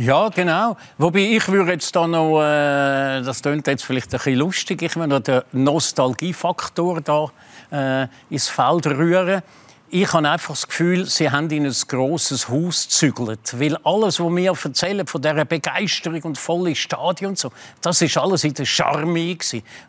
Ja, 0.00 0.28
genau. 0.28 0.76
Wobei 0.96 1.18
ich 1.18 1.48
würde 1.48 1.72
jetzt 1.72 1.96
da 1.96 2.06
noch, 2.06 2.40
äh, 2.40 3.20
das 3.20 3.42
klingt 3.42 3.66
jetzt 3.66 3.84
vielleicht 3.84 4.14
ein 4.14 4.18
bisschen 4.18 4.36
lustig, 4.36 4.80
ich 4.80 4.94
würde 4.94 5.20
den 5.20 5.64
Nostalgiefaktor 5.64 7.00
da 7.00 7.26
äh, 7.72 8.06
ins 8.30 8.48
Feld 8.48 8.86
rühren 8.86 9.42
ich 9.90 10.12
habe 10.12 10.28
einfach 10.28 10.54
das 10.54 10.66
Gefühl, 10.66 11.06
sie 11.06 11.30
haben 11.30 11.50
in 11.50 11.66
ein 11.66 11.74
grosses 11.88 12.48
Haus 12.48 12.84
gezügelt. 12.84 13.58
Weil 13.58 13.76
alles, 13.84 14.20
was 14.20 14.36
wir 14.36 14.52
erzählen 14.52 15.06
von 15.06 15.22
dieser 15.22 15.44
Begeisterung 15.44 16.22
und 16.22 16.38
volle 16.38 16.74
Stadion 16.74 17.30
und 17.30 17.38
so, 17.38 17.50
das 17.80 18.02
ist 18.02 18.16
alles 18.18 18.44
in 18.44 18.54
der 18.54 18.64
Charme. 18.64 19.36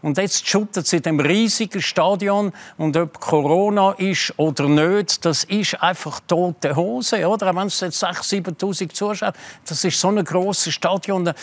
Und 0.02 0.18
jetzt 0.18 0.48
schüttet 0.48 0.88
sie 0.88 0.98
in 0.98 1.04
dem 1.04 1.20
riesigen 1.20 1.82
Stadion 1.82 2.54
und 2.78 2.96
ob 2.98 3.20
Corona 3.20 3.92
ist 3.92 4.34
oder 4.38 4.68
nicht, 4.68 5.26
das 5.26 5.44
ist 5.44 5.82
einfach 5.82 6.20
tote 6.28 6.76
Hose. 6.76 7.28
Oder? 7.28 7.56
Wenn 7.56 7.68
es 7.68 7.80
jetzt 7.80 8.04
6.000, 8.04 8.58
7.000 8.58 8.94
Zuschauer 8.94 9.34
das 9.66 9.84
ist 9.84 10.00
so 10.00 10.10
ein 10.10 10.24
grosses 10.24 10.74
Stadion, 10.74 11.34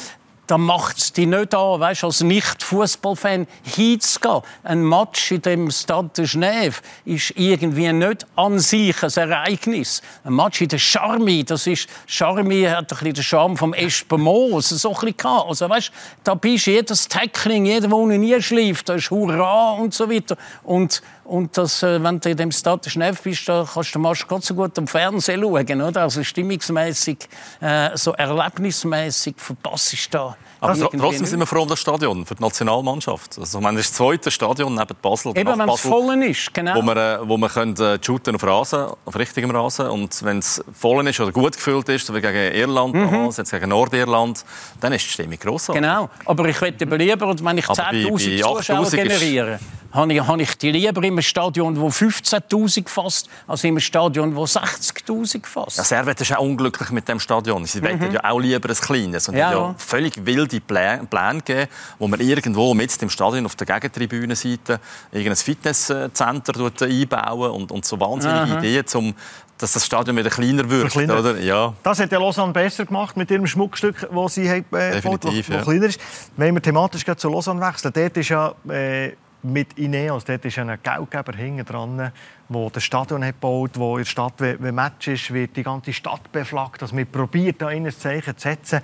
dann 0.46 0.60
macht 0.60 0.98
es 0.98 1.12
dich 1.12 1.26
nicht 1.26 1.54
an, 1.54 1.80
weißt, 1.80 2.04
als 2.04 2.22
Nicht-Fußballfan 2.22 3.46
hinzugehen. 3.62 4.42
Ein 4.62 4.84
Match 4.84 5.32
in 5.32 5.42
dem 5.42 5.70
Stade 5.70 6.10
de 6.16 6.24
Genève 6.24 6.76
ist 7.04 7.32
irgendwie 7.36 7.92
nicht 7.92 8.26
an 8.36 8.58
sich 8.58 9.02
ein 9.02 9.10
Ereignis. 9.10 10.02
Ein 10.24 10.34
Match 10.34 10.60
in 10.60 10.68
der 10.68 10.78
Charmy, 10.78 11.44
das 11.44 11.66
ist, 11.66 11.88
Charmy 12.06 12.62
hat 12.64 12.78
ein 12.78 12.86
bisschen 12.86 13.14
den 13.14 13.24
Charme 13.24 13.56
vom 13.56 13.74
Espenmoos, 13.74 14.68
so 14.68 14.90
ein 14.90 14.94
bisschen 14.94 15.16
gehabt. 15.16 15.48
Also, 15.48 15.68
weißt, 15.68 15.92
da 16.24 16.34
bist 16.34 16.66
jedes 16.66 17.08
Tackling, 17.08 17.66
jeder, 17.66 17.88
der 17.88 18.18
nie 18.18 18.40
schläft, 18.40 18.88
da 18.88 18.94
ist 18.94 19.10
Hurra 19.10 19.72
und 19.72 19.94
so 19.94 20.10
weiter. 20.10 20.36
Und 20.62 21.02
und 21.26 21.56
das, 21.56 21.82
äh, 21.82 22.02
wenn 22.02 22.20
du 22.20 22.30
in 22.30 22.36
dem 22.36 22.52
Stade 22.52 22.88
Schneef 22.88 23.22
bist, 23.22 23.48
da 23.48 23.66
kannst 23.72 23.94
du 23.94 23.98
Marsch 23.98 24.26
ganz 24.26 24.46
so 24.46 24.54
gut 24.54 24.78
am 24.78 24.86
Fernsehen 24.86 25.42
schauen. 25.42 25.82
Oder? 25.82 26.02
Also 26.02 26.22
stimmungsmäßig, 26.22 27.18
äh, 27.60 27.96
so 27.96 28.12
erlebnismäßig 28.12 29.34
verpasst 29.38 29.92
du 29.92 30.18
da 30.18 30.36
Aber 30.60 30.74
trotzdem 30.74 31.26
sind 31.26 31.38
wir 31.38 31.46
froh 31.46 31.62
um 31.62 31.68
das 31.68 31.80
Stadion 31.80 32.24
für 32.24 32.34
die 32.34 32.42
Nationalmannschaft. 32.42 33.38
Also, 33.38 33.58
ich 33.58 33.64
meine, 33.64 33.78
das 33.78 33.86
ist 33.86 33.92
das 33.92 33.98
zweite 33.98 34.30
Stadion 34.30 34.74
neben 34.74 34.96
Basel. 35.00 35.32
Eben, 35.36 35.58
wenn 35.58 35.68
es 35.68 35.80
voll 35.80 36.22
ist, 36.22 36.52
genau. 36.54 36.76
Wo 36.76 36.82
man, 36.82 36.96
äh, 36.96 37.18
wo 37.22 37.36
man 37.36 37.50
können, 37.50 37.76
äh, 37.76 37.98
shooten 38.02 38.34
auf 38.34 38.42
Rasen, 38.42 38.86
auf 39.04 39.16
richtigem 39.16 39.50
Rasen. 39.50 39.88
Und 39.88 40.22
wenn 40.24 40.38
es 40.38 40.62
voll 40.72 41.06
ist 41.08 41.20
oder 41.20 41.32
gut 41.32 41.54
gefüllt 41.54 41.88
ist, 41.88 42.06
so 42.06 42.14
wie 42.14 42.20
gegen 42.20 42.54
Irland, 42.54 42.94
mhm. 42.94 43.30
jetzt 43.36 43.50
gegen 43.50 43.68
Nordirland, 43.68 44.44
dann 44.80 44.92
ist 44.92 45.04
die 45.04 45.10
Stimmung 45.10 45.38
gross. 45.38 45.66
Genau, 45.66 46.08
aber 46.24 46.48
ich 46.48 46.60
möchte 46.60 46.84
lieber, 46.84 47.34
wenn 47.42 47.58
ich 47.58 47.66
10'000 47.66 48.42
Zuschauer 48.42 48.90
generiere, 48.90 49.58
habe 49.96 50.12
ich, 50.12 50.20
habe 50.20 50.42
ich 50.42 50.58
die 50.58 50.70
lieber 50.70 51.02
in 51.02 51.12
einem 51.12 51.22
Stadion, 51.22 51.74
das 51.74 52.00
15'000 52.00 52.88
fasst, 52.88 53.28
als 53.46 53.64
in 53.64 53.70
einem 53.70 53.80
Stadion, 53.80 54.34
das 54.34 54.56
60'000 54.56 55.46
fasst. 55.46 55.78
Ja, 55.78 55.84
Servet 55.84 56.20
ist 56.20 56.36
auch 56.36 56.42
unglücklich 56.42 56.90
mit 56.90 57.08
dem 57.08 57.18
Stadion. 57.18 57.64
Sie 57.64 57.80
mhm. 57.80 58.12
ja 58.12 58.24
auch 58.24 58.38
lieber 58.38 58.68
ein 58.68 58.74
kleines. 58.74 59.28
Und 59.28 59.36
ja, 59.36 59.52
ja 59.52 59.74
völlig 59.78 60.24
wilde 60.52 60.60
Pläne 60.60 61.42
gegeben, 61.44 61.70
wo 61.98 62.08
man 62.08 62.20
irgendwo 62.20 62.74
mit 62.74 63.00
dem 63.00 63.10
Stadion 63.10 63.46
auf 63.46 63.56
der 63.56 63.66
Gegentribünenseite 63.66 64.80
irgendein 65.12 65.36
Fitnesscenter 65.36 66.72
einbauen 66.80 67.50
und, 67.50 67.72
und 67.72 67.84
so 67.84 67.98
wahnsinnige 68.00 68.40
Aha. 68.40 68.58
Ideen, 68.58 68.84
um 68.94 69.14
dass 69.58 69.72
das 69.72 69.86
Stadion 69.86 70.16
wieder 70.16 70.30
kleiner 70.30 70.68
wird. 70.68 70.94
Oder? 70.94 71.38
Ja. 71.38 71.72
Das 71.82 71.98
hat 71.98 72.12
ja 72.12 72.18
Lausanne 72.18 72.52
besser 72.52 72.84
gemacht 72.84 73.16
mit 73.16 73.30
ihrem 73.30 73.46
Schmuckstück, 73.46 74.06
das 74.14 74.34
sie 74.34 74.46
äh, 74.46 74.62
Definitiv, 74.70 75.48
ja. 75.48 75.62
kleiner 75.62 75.86
ist. 75.86 76.00
Wenn 76.36 76.54
wir 76.54 76.60
thematisch 76.60 77.04
zu 77.16 77.30
Lausanne 77.30 77.60
wechseln, 77.60 77.92
dort 77.94 78.16
ist 78.18 78.28
ja 78.28 78.54
äh, 78.68 79.12
mit 79.42 79.78
Ineos, 79.78 80.24
dort 80.24 80.44
ist 80.44 80.58
ein 80.58 80.78
Geldgeber 80.82 81.32
hinten 81.34 81.64
dran, 81.64 82.12
der 82.48 82.70
das 82.70 82.82
Stadion 82.82 83.24
hat 83.24 83.34
gebaut 83.34 83.72
wo 83.74 83.96
in 83.96 84.04
der 84.04 84.10
Stadt, 84.10 84.34
wenn 84.38 84.74
Match 84.74 85.08
ist, 85.08 85.32
wird 85.32 85.56
die 85.56 85.62
ganze 85.62 85.92
Stadt 85.92 86.30
beflaggt, 86.32 86.82
dass 86.82 86.92
man 86.92 87.06
probiert, 87.06 87.62
da 87.62 87.68
ein 87.68 87.90
Zeichen 87.90 88.36
zu 88.36 88.48
setzen. 88.48 88.80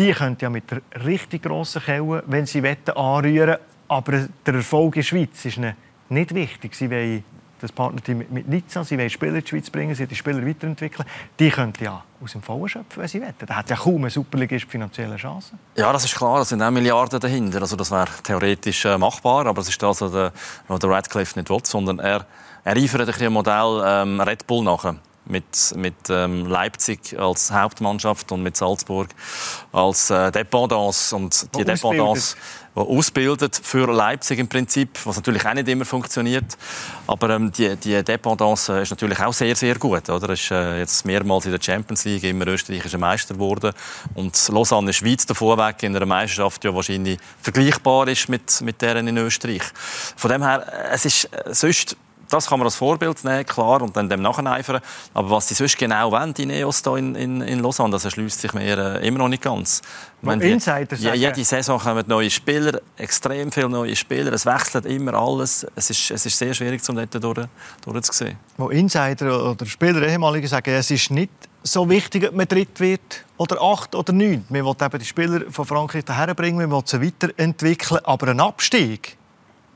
Die 0.00 0.12
können 0.12 0.38
ja 0.40 0.48
mit 0.48 0.64
der 0.70 0.80
richtig 1.04 1.42
grossen 1.42 1.82
Kelle, 1.82 2.22
wenn 2.26 2.46
sie 2.46 2.62
wetten, 2.62 2.92
anrühren. 2.92 3.58
Aber 3.86 4.12
der 4.46 4.54
Erfolg 4.54 4.96
in 4.96 5.02
der 5.02 5.06
Schweiz 5.06 5.44
ist 5.44 5.58
ihnen 5.58 5.76
nicht 6.08 6.34
wichtig. 6.34 6.74
Sie 6.74 6.90
wollen 6.90 7.22
das 7.60 7.70
Partnerteam 7.70 8.24
mit, 8.30 8.48
Nizza, 8.48 8.82
sie 8.82 8.96
wollen 8.96 9.10
Spieler 9.10 9.34
in 9.34 9.40
die 9.42 9.48
Schweiz 9.48 9.68
bringen, 9.68 9.94
sie 9.94 10.06
die 10.06 10.14
Spieler 10.14 10.42
weiterentwickeln. 10.46 11.06
Die 11.38 11.50
können 11.50 11.74
ja 11.80 12.02
aus 12.18 12.32
dem 12.32 12.40
Vollen 12.40 12.66
schöpfen, 12.66 13.02
wenn 13.02 13.08
sie 13.08 13.20
wollen. 13.20 13.34
Da 13.44 13.56
hat 13.56 13.68
ja 13.68 13.76
kaum 13.76 14.02
ein 14.02 14.08
Superligist 14.08 14.70
finanzielle 14.70 15.16
Chancen. 15.16 15.58
Ja, 15.76 15.92
das 15.92 16.06
ist 16.06 16.16
klar. 16.16 16.38
Da 16.38 16.46
sind 16.46 16.62
auch 16.62 16.70
Milliarden 16.70 17.20
dahinter. 17.20 17.60
Also 17.60 17.76
das 17.76 17.90
wäre 17.90 18.08
theoretisch 18.22 18.82
äh, 18.86 18.96
machbar, 18.96 19.44
aber 19.44 19.60
das 19.60 19.68
ist 19.68 19.82
das, 19.82 20.00
was 20.00 20.12
der, 20.12 20.32
Radcliffe 20.90 21.38
nicht 21.38 21.50
will, 21.50 21.60
sondern 21.62 21.98
er, 21.98 22.24
er 22.64 22.74
eifert 22.74 23.20
ein 23.20 23.32
Modell 23.34 23.82
ähm, 23.84 24.18
Red 24.22 24.46
Bull 24.46 24.64
nachher 24.64 24.96
mit, 25.30 25.74
mit 25.76 25.94
ähm, 26.08 26.46
Leipzig 26.46 27.18
als 27.18 27.50
Hauptmannschaft 27.50 28.32
und 28.32 28.42
mit 28.42 28.56
Salzburg 28.56 29.08
als 29.72 30.10
äh, 30.10 30.30
Dependance. 30.30 31.14
Und 31.14 31.54
die 31.56 31.64
Dependance, 31.64 32.36
die 32.76 32.80
ausbildet 32.80 33.60
für 33.62 33.86
Leipzig 33.92 34.38
im 34.38 34.48
Prinzip, 34.48 34.98
was 35.04 35.16
natürlich 35.16 35.46
auch 35.46 35.54
nicht 35.54 35.68
immer 35.68 35.84
funktioniert. 35.84 36.56
Aber 37.06 37.30
ähm, 37.30 37.50
die, 37.52 37.76
die 37.76 38.02
Dependance 38.02 38.80
ist 38.80 38.90
natürlich 38.90 39.20
auch 39.20 39.32
sehr, 39.32 39.56
sehr 39.56 39.76
gut. 39.76 40.08
Oder? 40.08 40.30
Ist 40.30 40.50
äh, 40.50 40.78
jetzt 40.78 41.04
mehrmals 41.04 41.46
in 41.46 41.52
der 41.52 41.62
Champions 41.62 42.04
League 42.04 42.24
immer 42.24 42.46
österreichischer 42.46 42.98
Meister 42.98 43.34
geworden. 43.34 43.72
Und 44.14 44.48
Lausanne 44.48 44.90
ist 44.90 45.04
weit 45.04 45.28
davor 45.28 45.56
weg 45.58 45.82
in 45.82 45.94
einer 45.96 46.06
Meisterschaft, 46.06 46.64
die 46.64 46.74
wahrscheinlich 46.74 47.18
vergleichbar 47.40 48.08
ist 48.08 48.28
mit, 48.28 48.60
mit 48.62 48.82
deren 48.82 49.08
in 49.08 49.16
Österreich. 49.16 49.62
Von 50.16 50.30
dem 50.30 50.42
her, 50.42 50.66
äh, 50.72 50.94
es 50.94 51.04
ist 51.04 51.24
äh, 51.24 51.54
sonst 51.54 51.96
das 52.30 52.46
kann 52.46 52.58
man 52.58 52.66
als 52.66 52.76
Vorbild 52.76 53.22
nehmen, 53.24 53.44
klar, 53.44 53.82
und 53.82 53.96
dann 53.96 54.08
dem 54.08 54.22
nacheifern. 54.22 54.80
Aber 55.14 55.30
was 55.30 55.48
sie 55.48 55.54
sonst 55.54 55.76
genau 55.76 56.10
wollen, 56.12 56.32
die 56.34 56.46
Neos 56.46 56.82
hier 56.82 56.96
in, 56.96 57.14
in, 57.14 57.40
in 57.42 57.60
Lausanne, 57.60 57.90
das 57.90 58.04
erschließt 58.04 58.40
sich 58.40 58.52
mir 58.52 58.78
äh, 58.78 59.06
immer 59.06 59.18
noch 59.18 59.28
nicht 59.28 59.42
ganz. 59.42 59.82
Meine, 60.22 60.44
Insider 60.44 60.96
ja, 60.96 61.14
jede 61.14 61.44
Saison 61.44 61.78
kommen 61.78 62.04
neue 62.06 62.30
Spieler, 62.30 62.80
extrem 62.96 63.50
viele 63.50 63.68
neue 63.68 63.96
Spieler. 63.96 64.32
Es 64.32 64.44
wechselt 64.44 64.86
immer 64.86 65.14
alles. 65.14 65.66
Es 65.74 65.90
ist, 65.90 66.10
es 66.10 66.26
ist 66.26 66.36
sehr 66.36 66.52
schwierig, 66.52 66.82
um 66.88 66.96
dort 66.96 67.22
durch, 67.22 67.46
durchzusehen. 67.84 68.36
Wo 68.56 68.68
Insider 68.68 69.50
oder 69.50 69.64
Spieler, 69.66 70.02
ehemalige 70.02 70.46
sagen, 70.46 70.70
es 70.74 70.90
ist 70.90 71.10
nicht 71.10 71.30
so 71.62 71.88
wichtig, 71.88 72.28
ob 72.28 72.34
man 72.34 72.46
dritt 72.46 72.80
wird 72.80 73.24
oder 73.36 73.60
acht 73.60 73.94
oder 73.94 74.12
neun. 74.12 74.44
Man 74.48 74.64
will 74.64 74.74
eben 74.80 74.98
die 74.98 75.04
Spieler 75.04 75.50
von 75.50 75.64
Frankreich 75.64 76.04
herbringen, 76.06 76.68
man 76.68 76.70
will 76.70 76.82
sie 76.84 77.00
weiterentwickeln. 77.00 78.00
Aber 78.04 78.28
ein 78.28 78.40
Abstieg 78.40 79.16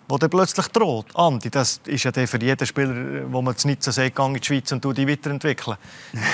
wo 0.08 0.18
dann 0.18 0.30
plötzlich 0.30 0.68
droht. 0.68 1.06
Andi, 1.14 1.50
das 1.50 1.80
ist 1.86 2.04
ja 2.04 2.12
für 2.12 2.40
jeden 2.40 2.66
Spieler, 2.66 3.22
wo 3.30 3.40
man 3.40 3.54
nicht 3.64 3.82
so 3.82 3.90
sagt, 3.90 4.18
in 4.18 4.34
die 4.34 4.44
Schweiz 4.44 4.70
und 4.72 4.84
die 4.84 5.08
weiterentwickeln. 5.08 5.76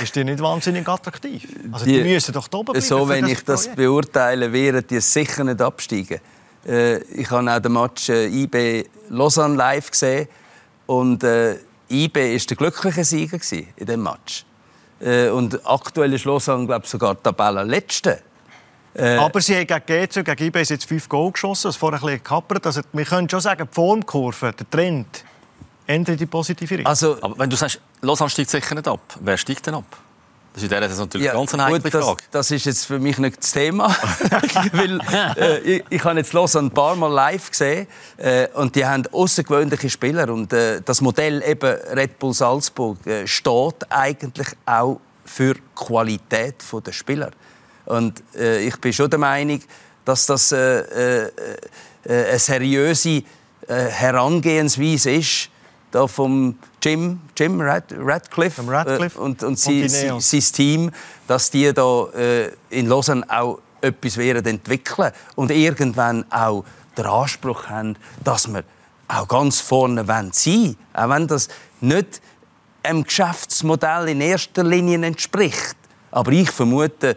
ist 0.03 0.15
die 0.17 0.25
nicht 0.25 0.41
wahnsinnig 0.41 0.89
attraktiv? 0.89 1.47
Also 1.71 1.85
die, 1.85 2.03
die 2.03 2.13
müssen 2.13 2.33
doch 2.33 2.49
da 2.49 2.59
oben 2.59 2.73
bleiben. 2.73 2.87
So, 2.87 3.09
wenn 3.09 3.27
ich 3.27 3.45
das 3.45 3.69
beurteile, 3.69 4.53
wären 4.53 4.85
die 4.89 5.01
sicher 5.01 5.45
nicht 5.45 5.63
absteigen. 5.63 6.21
Äh, 6.67 6.99
ich 6.99 7.31
habe 7.31 7.51
auch 7.51 7.61
den 7.61 7.73
Match 7.73 8.09
äh, 8.09 8.27
IB 8.27 8.85
Lausanne 9.09 9.57
live 9.57 9.91
gesehen 9.91 10.29
und 10.87 11.23
äh, 11.25 11.57
IB 11.89 12.15
war 12.15 12.39
der 12.39 12.57
glückliche 12.57 13.05
Sieger 13.05 13.39
in 13.51 13.87
diesem 13.87 14.03
Match. 14.03 14.45
Und 15.01 15.59
aktuell 15.67 16.13
ist 16.13 16.27
Lausanne, 16.27 16.67
glaube 16.67 16.85
ich, 16.85 16.91
sogar 16.91 17.21
Tabellenletzte. 17.21 18.21
Äh, 18.95 19.17
Aber 19.17 19.41
sie 19.41 19.57
haben 19.57 19.67
gegen 19.67 20.09
GC, 20.09 20.25
gegen 20.25 20.45
IB 20.47 20.59
jetzt 20.59 20.85
fünf 20.85 21.09
Goal 21.09 21.31
geschossen, 21.33 21.69
das 21.69 21.77
vorher 21.77 21.99
ein 21.99 22.03
bisschen 22.03 22.19
gekappert. 22.19 22.67
Also, 22.67 22.81
wir 22.93 23.05
können 23.05 23.29
schon 23.29 23.41
sagen, 23.41 23.69
die 23.71 23.75
Formkurve, 23.75 24.53
der 24.53 24.69
Trend, 24.69 25.25
ändert 25.87 26.21
die 26.21 26.27
positive 26.27 26.71
Richtung. 26.71 26.87
Also, 26.87 27.17
Aber 27.21 27.39
wenn 27.39 27.51
du 27.51 27.57
sagst, 27.57 27.81
Lausanne 28.01 28.31
steigt 28.31 28.51
sicher 28.51 28.75
nicht 28.75 28.89
ab, 28.89 29.01
wer 29.21 29.37
steigt 29.37 29.67
denn 29.67 29.75
ab? 29.75 29.85
Das 30.53 30.65
ist 30.65 30.73
in 30.73 30.81
dieser 30.81 31.05
natürlich 31.05 31.27
ja, 31.27 31.33
ganz 31.33 31.55
eine 31.55 31.65
heikle 31.65 31.91
Frage. 31.93 32.23
Das, 32.33 32.49
das, 32.49 32.51
ist 32.51 32.65
jetzt 32.67 32.87
für 32.87 32.99
mich 32.99 33.19
nicht 33.19 33.39
das 33.39 33.53
Thema. 33.53 33.89
Weil, 34.73 35.01
äh, 35.37 35.59
ich, 35.61 35.85
ich 35.89 36.05
habe 36.05 36.19
jetzt 36.19 36.33
Lausanne 36.33 36.69
ein 36.69 36.71
paar 36.73 36.97
Mal 36.97 37.13
live 37.13 37.51
gesehen 37.51 37.87
äh, 38.17 38.49
und 38.55 38.75
die 38.75 38.85
haben 38.85 39.05
außergewöhnliche 39.13 39.89
Spieler. 39.89 40.29
Und 40.29 40.53
äh, 40.53 40.83
das 40.85 41.03
Modell 41.03 41.41
eben 41.47 41.77
Red 41.95 42.19
Bull 42.19 42.35
Salzburg 42.35 43.07
äh, 43.07 43.29
steht 43.29 43.91
eigentlich 43.91 44.49
auch 44.67 44.99
für 45.25 45.55
die 45.55 45.61
Qualität 45.77 46.57
der 46.85 46.93
Spieler. 46.93 47.31
Und 47.91 48.23
äh, 48.37 48.67
ich 48.67 48.77
bin 48.77 48.93
schon 48.93 49.11
der 49.11 49.19
Meinung, 49.19 49.61
dass 50.05 50.27
das 50.27 50.53
äh, 50.53 50.81
äh, 50.81 51.31
äh 52.05 52.31
eine 52.31 52.39
seriöse 52.39 53.09
äh, 53.09 53.23
Herangehensweise 53.67 55.11
ist, 55.11 55.51
da 55.91 56.07
vom 56.07 56.57
Jim, 56.81 57.21
Jim 57.37 57.61
Rad, 57.61 57.93
Radcliffe, 57.99 58.63
Radcliffe 58.67 59.19
äh, 59.19 59.23
und, 59.23 59.43
und, 59.43 59.49
und 59.49 59.59
sie, 59.59 59.89
sie, 59.89 60.21
sein 60.21 60.53
Team, 60.53 60.91
dass 61.27 61.51
die 61.51 61.73
da 61.75 62.07
in 62.71 62.87
Lausanne 62.87 63.25
auch 63.29 63.59
etwas 63.81 64.17
werden 64.17 64.47
entwickeln 64.47 65.11
und 65.35 65.51
irgendwann 65.51 66.25
auch 66.31 66.65
den 66.97 67.07
Anspruch 67.07 67.67
haben, 67.69 67.97
dass 68.23 68.47
wir 68.53 68.63
auch 69.09 69.27
ganz 69.27 69.61
vorne 69.61 70.05
sein 70.07 70.31
wollen. 70.33 70.77
Auch 70.93 71.09
wenn 71.09 71.27
das 71.27 71.49
nicht 71.81 72.21
einem 72.83 73.05
Geschäftsmodell 73.05 74.09
in 74.11 74.21
erster 74.21 74.63
Linie 74.63 75.05
entspricht. 75.05 75.77
Aber 76.11 76.33
ich 76.33 76.51
vermute, 76.51 77.17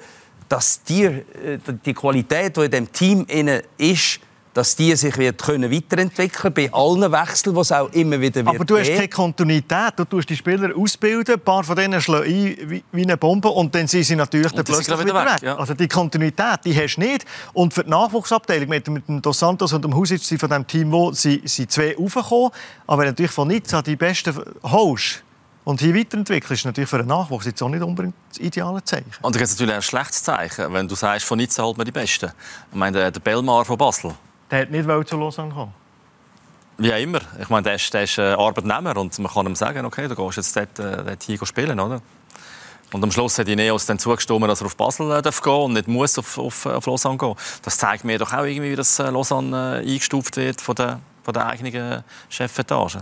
dass 0.54 0.84
die, 0.84 1.06
äh, 1.06 1.24
die 1.84 1.96
Qualität, 1.96 2.56
die 2.56 2.62
in 2.62 2.72
dem 2.72 2.92
Team 2.92 3.26
ist, 3.76 4.20
dass 4.54 4.76
die 4.76 4.96
sich 4.96 5.18
wird 5.18 5.42
können 5.42 5.72
weiterentwickeln 5.72 6.54
bei 6.54 6.72
allen 6.72 7.12
Wechseln, 7.12 7.56
die 7.56 7.60
es 7.60 7.72
auch 7.72 7.92
immer 7.92 8.22
wieder 8.22 8.46
wird 8.46 8.50
Aber 8.50 8.64
du 8.64 8.78
hast 8.78 8.94
keine 8.94 9.08
Kontinuität. 9.08 9.94
Du 9.96 10.06
tust 10.06 10.30
die 10.30 10.36
Spieler 10.36 10.70
ausbilden, 10.78 11.34
ein 11.34 11.42
paar 11.42 11.64
von 11.64 11.76
denen 11.76 12.00
schlagen 12.00 12.26
ein 12.26 12.84
wie 12.92 13.02
eine 13.02 13.18
Bombe 13.18 13.50
und 13.50 13.74
dann 13.74 13.88
sind 13.88 14.04
sie 14.04 14.16
natürlich 14.16 14.52
dann 14.52 14.64
plötzlich 14.64 15.00
wieder, 15.00 15.16
weg. 15.16 15.34
weg. 15.34 15.42
Ja. 15.42 15.58
Also 15.58 15.74
die 15.74 15.88
Kontinuität, 15.88 16.60
die 16.66 16.76
hast 16.76 16.98
du 16.98 17.02
nicht. 17.02 17.26
Und 17.54 17.74
für 17.74 17.84
die 17.84 17.90
Nachwuchsabteilung 17.90 18.70
mit, 18.70 18.88
mit 18.90 19.08
dem 19.08 19.24
Dos 19.24 19.40
Santos 19.40 19.74
und 19.74 19.84
dem 19.84 19.96
Husic 19.96 20.22
sind 20.22 20.38
von 20.38 20.52
dem 20.52 20.68
Team, 20.68 20.92
wo 20.92 21.12
sie, 21.14 21.42
sie 21.46 21.68
zwei 21.68 21.96
raufgekommen. 21.96 22.52
Aber 22.86 23.06
natürlich 23.06 23.32
von 23.32 23.48
Nizza 23.48 23.82
die 23.82 23.96
besten 23.96 24.40
Host 24.62 25.24
und 25.66 25.80
hier 25.80 25.96
weiterentwickeln 25.96 26.54
ist 26.54 26.66
natürlich 26.66 26.90
für 26.90 27.00
einen 27.00 27.08
Nachwuchs 27.08 27.46
jetzt 27.46 27.62
auch 27.62 27.70
nicht 27.70 27.82
unbedingt 27.82 28.16
das 28.30 28.40
ideale 28.40 28.84
Zeichen. 28.84 29.12
Und 29.22 29.36
das 29.36 29.42
ist 29.44 29.52
natürlich 29.60 29.76
ein 29.76 29.82
schlechtes 29.82 30.24
Zeichen, 30.24 30.74
wenn 30.74 30.88
du 30.88 30.96
sagst, 30.96 31.26
von 31.26 31.38
Nizza 31.38 31.64
holt 31.64 31.78
man 31.78 31.86
die 31.86 31.92
Besten. 31.92 32.32
Ich 32.72 32.78
meine, 32.78 33.12
der 33.12 33.20
Belmar 33.20 33.64
von 33.64 33.78
Basel. 33.78 34.14
Der 34.52 34.62
hat 34.62 34.72
nicht 34.72 34.88
zu 35.08 35.18
Lausanne 35.18 35.54
kommen. 35.54 35.74
Wie 36.78 36.90
immer. 36.90 37.22
Ich 37.40 37.50
meine, 37.50 37.64
der 37.64 37.76
ist, 37.76 37.94
der 37.94 38.04
ist 38.04 38.18
Arbeitnehmer 38.20 38.98
und 38.98 39.18
man 39.20 39.32
kann 39.32 39.46
ihm 39.46 39.56
sagen, 39.56 39.86
okay, 39.86 40.08
du 40.08 40.16
gehst 40.16 40.38
jetzt 40.38 40.56
dort, 40.56 40.80
äh, 40.80 41.04
dort 41.04 41.24
hier 41.24 41.46
spielen, 41.46 41.80
oder? 41.80 42.02
Und 42.92 43.04
am 43.04 43.12
Schluss 43.12 43.40
hat 43.40 43.48
die 43.48 43.56
Neos 43.56 43.86
dann 43.86 43.98
zugestimmt, 44.00 44.48
dass 44.48 44.62
er 44.62 44.68
auf 44.68 44.76
Basel 44.76 45.12
äh, 45.12 45.22
darf 45.22 45.42
gehen 45.42 45.54
und 45.54 45.74
nicht 45.74 45.88
muss 45.88 46.18
auf, 46.18 46.38
auf, 46.38 46.66
auf 46.66 46.86
Lausanne 46.86 47.18
gehen. 47.18 47.36
Das 47.62 47.78
zeigt 47.78 48.04
mir 48.04 48.18
doch 48.20 48.34
auch 48.34 48.44
irgendwie, 48.44 48.72
wie 48.72 48.76
das 48.76 49.00
äh, 49.00 49.10
Lausanne 49.10 49.82
eingestuft 49.86 50.38
wird 50.38 50.62
von 50.62 50.76
der, 50.76 51.00
von 51.24 51.34
der 51.34 51.48
eigenen 51.48 52.04
Chefetage. 52.30 53.00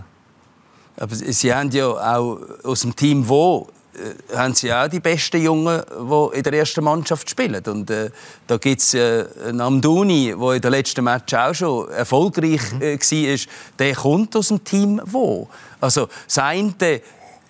Aber 0.96 1.14
Sie 1.14 1.54
haben 1.54 1.70
ja 1.70 1.86
auch 1.86 2.38
aus 2.64 2.80
dem 2.82 2.94
Team 2.94 3.28
wo 3.28 3.68
äh, 3.94 4.36
haben 4.36 4.54
sie 4.54 4.72
auch 4.72 4.88
die 4.88 5.00
besten 5.00 5.42
Jungen, 5.42 5.82
die 5.90 6.38
in 6.38 6.42
der 6.42 6.52
ersten 6.54 6.82
Mannschaft 6.82 7.28
spielen. 7.28 7.62
Und 7.66 7.90
äh, 7.90 8.10
da 8.46 8.56
gibt 8.56 8.80
es 8.80 8.94
äh, 8.94 9.26
einen 9.46 9.60
Amdouni, 9.60 10.34
der 10.38 10.52
in 10.52 10.62
der 10.62 10.70
letzten 10.70 11.04
Match 11.04 11.34
auch 11.34 11.54
schon 11.54 11.90
erfolgreich 11.90 12.60
mhm. 12.72 12.82
äh, 12.82 12.98
war. 12.98 13.38
Der 13.78 13.94
kommt 13.94 14.34
aus 14.34 14.48
dem 14.48 14.64
Team 14.64 15.00
wo. 15.04 15.48
Also 15.80 16.08
das 16.26 16.38
eine 16.38 17.02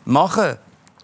machen 0.05 0.57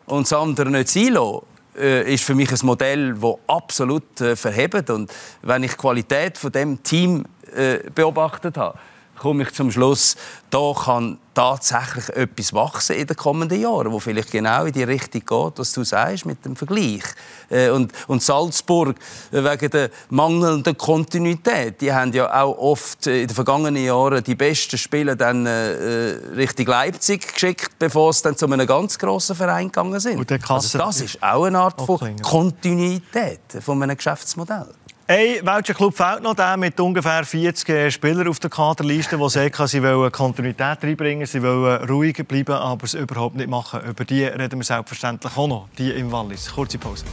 und 0.07 0.23
das 0.23 0.33
andere 0.33 0.71
nicht 0.71 0.89
sein 0.89 1.13
lassen, 1.13 1.43
äh, 1.79 2.15
ist 2.15 2.25
für 2.25 2.35
mich 2.35 2.51
ein 2.51 2.67
Modell, 2.67 3.15
das 3.15 3.35
absolut 3.47 4.21
äh, 4.21 4.35
verhebt. 4.35 4.91
Und 4.91 5.13
wenn 5.43 5.63
ich 5.63 5.73
die 5.73 5.77
Qualität 5.77 6.37
von 6.37 6.51
dem 6.51 6.83
Team 6.83 7.25
äh, 7.55 7.79
beobachtet 7.95 8.57
habe, 8.57 8.77
komme 9.19 9.43
ich 9.43 9.53
zum 9.53 9.71
Schluss, 9.71 10.17
da 10.51 10.73
kann 10.73 11.19
tatsächlich 11.35 12.09
etwas 12.17 12.53
wachsen 12.53 12.97
in 12.97 13.07
den 13.07 13.17
kommenden 13.17 13.61
Jahren, 13.61 13.93
wo 13.93 14.01
vielleicht 14.01 14.33
genau 14.33 14.65
in 14.65 14.73
die 14.73 14.83
Richtung 14.83 15.21
geht, 15.21 15.59
was 15.59 15.73
du 15.73 15.85
sagst 15.85 16.27
mit 16.27 16.45
dem 16.45 16.57
Vergleich. 16.57 17.05
Äh, 17.49 17.71
und, 17.71 17.93
und 18.09 18.23
Salzburg 18.23 18.97
äh, 19.31 19.45
wegen 19.45 19.71
der 19.71 19.91
mangelnden 20.11 20.77
Kontinuität, 20.77 21.81
die 21.81 21.93
haben 21.93 22.13
ja 22.13 22.43
auch 22.43 22.59
oft 22.59 23.07
in 23.07 23.29
den 23.29 23.35
vergangenen 23.35 23.85
Jahren 23.85 24.25
die 24.25 24.35
besten 24.35 24.79
Spieler 24.79 25.15
dann 25.15 25.47
äh, 25.47 26.17
Richtung 26.35 26.67
Leipzig 26.67 27.33
geschickt, 27.33 27.79
bevor 27.79 28.13
sie 28.13 28.25
dann 28.25 28.37
zu 28.37 28.47
einem 28.47 28.67
ganz 28.67 28.99
grossen 28.99 29.37
Verein 29.37 29.67
gegangen 29.67 30.01
sind. 30.01 30.19
Also 30.49 30.79
das 30.79 31.01
ist 31.01 31.23
auch 31.23 31.45
eine 31.45 31.59
Art 31.61 31.81
von 31.81 32.21
Kontinuität 32.21 33.41
von 33.61 33.81
einem 33.81 33.97
Geschäftsmodell. 33.97 34.67
Ein 35.11 35.39
welcher 35.43 35.73
Club 35.73 35.97
fehlt 35.97 36.23
noch? 36.23 36.35
Der 36.35 36.59
mit 36.59 36.79
ungefähr 36.79 37.25
40 37.25 37.95
Spielern 37.95 38.29
auf 38.29 38.41
der 38.41 38.51
Kaderliste, 38.51 39.17
die 39.17 39.29
sagen, 39.31 39.67
sie 39.67 39.83
wollen 39.83 40.13
Kontinuität 40.13 40.85
reinbringen, 40.85 41.27
sie 41.27 41.43
wollen 41.43 41.89
ruhiger 41.89 42.25
bleiben, 42.25 42.53
aber 42.53 42.85
es 42.85 42.93
überhaupt 42.93 43.37
nicht 43.37 43.49
machen. 43.49 43.81
Über 43.89 44.05
die 44.05 44.25
reden 44.25 44.59
wir 44.59 44.65
selbstverständlich 44.65 45.35
auch 45.35 45.49
noch, 45.49 45.69
die 45.79 45.93
im 45.93 46.13
Wallis. 46.13 46.53
Kurze 46.53 46.77
Pause. 46.77 47.07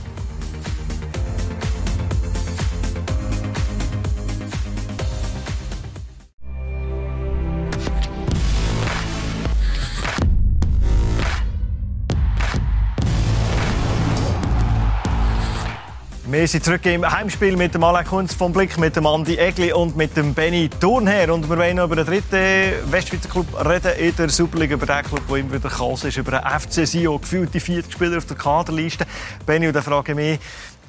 Wir 16.38 16.50
sind 16.50 16.66
zurück 16.66 16.86
im 16.86 17.10
Heimspiel 17.10 17.56
mit 17.56 17.74
dem 17.74 17.84
Alec 17.86 18.08
Kunz 18.08 18.34
vom 18.34 18.52
Blick, 18.52 18.78
mit 18.78 18.94
dem 18.98 19.08
Andi 19.08 19.38
Egli 19.38 19.72
und 19.72 19.96
mit 19.96 20.18
dem 20.18 20.34
Benny 20.34 20.68
Thurnherr. 20.68 21.34
Und 21.34 21.50
wir 21.50 21.58
wollen 21.58 21.78
über 21.78 21.96
den 21.96 22.06
dritten 22.06 22.92
Westschweizer 22.92 23.30
Club 23.30 23.48
reden 23.66 23.98
in 23.98 24.14
der 24.18 24.28
Superliga, 24.28 24.74
über 24.74 24.86
den 24.86 25.02
Club, 25.04 25.22
der 25.30 25.38
immer 25.38 25.54
wieder 25.54 25.70
Chaos 25.70 26.04
ist, 26.04 26.18
über 26.18 26.32
den 26.32 26.42
FC 26.42 26.86
Sion, 26.86 27.22
gefühlte 27.22 27.62
40 27.62 27.90
Spieler 27.90 28.18
auf 28.18 28.26
der 28.26 28.36
Kaderliste. 28.36 29.06
Benny, 29.46 29.68
und 29.68 29.78
da 29.78 29.82
frage 29.82 30.12
ich 30.12 30.16
mich, 30.18 30.40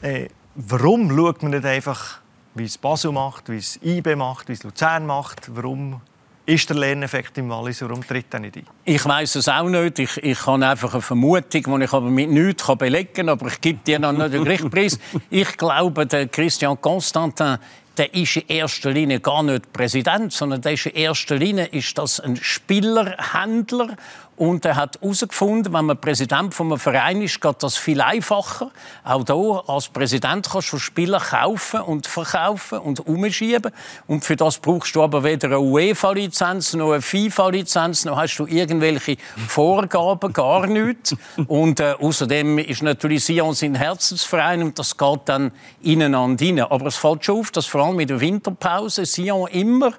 äh, 0.03 0.29
warum 0.57 1.17
schaut 1.17 1.41
man 1.45 1.53
nicht 1.53 1.65
einfach, 1.65 2.19
wie 2.57 2.65
es 2.65 2.77
Basel 2.77 3.13
macht, 3.13 3.49
wie 3.49 3.59
es 3.59 3.79
IB 3.85 4.17
macht, 4.17 4.49
wie 4.49 4.55
es 4.55 4.65
Luzern 4.65 5.07
macht? 5.07 5.55
Warum 5.55 6.01
ist 6.47 6.71
der 6.71 6.77
Lerneffekt 6.77 7.37
im 7.39 7.51
Wallis? 7.51 7.83
Warum 7.83 8.07
tritt 8.07 8.33
er 8.33 8.41
nicht 8.41 8.57
ein? 8.57 8.67
Ich 8.85 9.05
weiß 9.05 9.35
es 9.35 9.49
auch 9.49 9.69
nicht. 9.69 9.99
Ich, 9.99 10.17
ich 10.19 10.47
habe 10.47 10.67
einfach 10.67 10.93
eine 10.93 11.03
Vermutung, 11.03 11.79
die 11.79 11.85
ich 11.85 11.93
aber 11.93 12.09
mit 12.09 12.31
nichts 12.31 12.67
belegen 12.79 13.13
kann. 13.13 13.29
Aber 13.29 13.49
ich 13.49 13.61
gebe 13.61 13.81
dir 13.85 13.99
noch 13.99 14.13
nicht 14.13 14.33
den 14.33 14.43
Richtpreis. 14.45 14.99
Ich 15.31 15.57
glaube, 15.57 16.07
der 16.07 16.29
Christian 16.29 16.81
Constantin 16.81 17.59
der 17.97 18.13
ist 18.15 18.37
in 18.37 18.49
erster 18.49 18.91
Linie 18.91 19.21
gar 19.21 19.43
nicht 19.43 19.73
Präsident, 19.73 20.33
sondern 20.33 20.61
der 20.61 20.73
ist 20.73 20.87
in 20.87 20.95
erster 20.95 21.37
Linie 21.37 21.67
ist 21.67 21.97
das 21.97 22.21
ein 22.21 22.37
Spielerhändler 22.37 23.97
und 24.37 24.64
er 24.64 24.76
hat 24.76 25.01
herausgefunden, 25.01 25.72
wenn 25.72 25.87
man 25.87 25.99
Präsident 25.99 26.55
von 26.55 26.68
einem 26.68 26.78
Verein 26.78 27.22
ist, 27.22 27.41
geht 27.41 27.62
das 27.62 27.76
viel 27.76 28.01
einfacher. 28.01 28.70
Auch 29.03 29.24
hier 29.26 29.62
als 29.66 29.89
Präsident 29.89 30.49
kannst 30.51 30.72
du 30.72 30.78
Spieler 30.78 31.20
kaufen 31.20 31.80
und 31.80 32.07
verkaufen 32.07 32.78
und 32.78 33.07
umschieben. 33.07 33.72
Und 34.07 34.24
für 34.24 34.37
das 34.37 34.59
brauchst 34.59 34.95
du 34.95 35.03
aber 35.03 35.24
weder 35.24 35.49
eine 35.49 35.61
UEFA-Lizenz 35.61 36.74
noch 36.74 36.93
eine 36.93 37.03
FIFA-Lizenz, 37.03 38.05
noch 38.05 38.16
hast 38.16 38.37
du 38.37 38.47
irgendwelche 38.47 39.16
Vorgaben, 39.49 40.32
gar 40.32 40.66
nichts. 40.66 41.16
Und 41.47 41.80
äh, 41.80 41.95
außerdem 41.99 42.59
ist 42.59 42.82
natürlich 42.82 43.24
Sion 43.24 43.55
sein 43.55 43.74
Herzensverein 43.74 44.62
und 44.62 44.78
das 44.78 44.97
geht 44.97 45.20
dann 45.26 45.53
ineinander 45.82 46.45
rein. 46.45 46.61
Aber 46.61 46.87
es 46.87 46.97
fällt 46.97 47.24
schon 47.24 47.41
auf, 47.41 47.51
dass 47.51 47.66
vor 47.66 47.82
allem 47.84 48.01
in 48.01 48.09
der 48.09 48.20
Winterpause 48.20 49.07
Sion 49.07 49.49
immer 49.49 49.93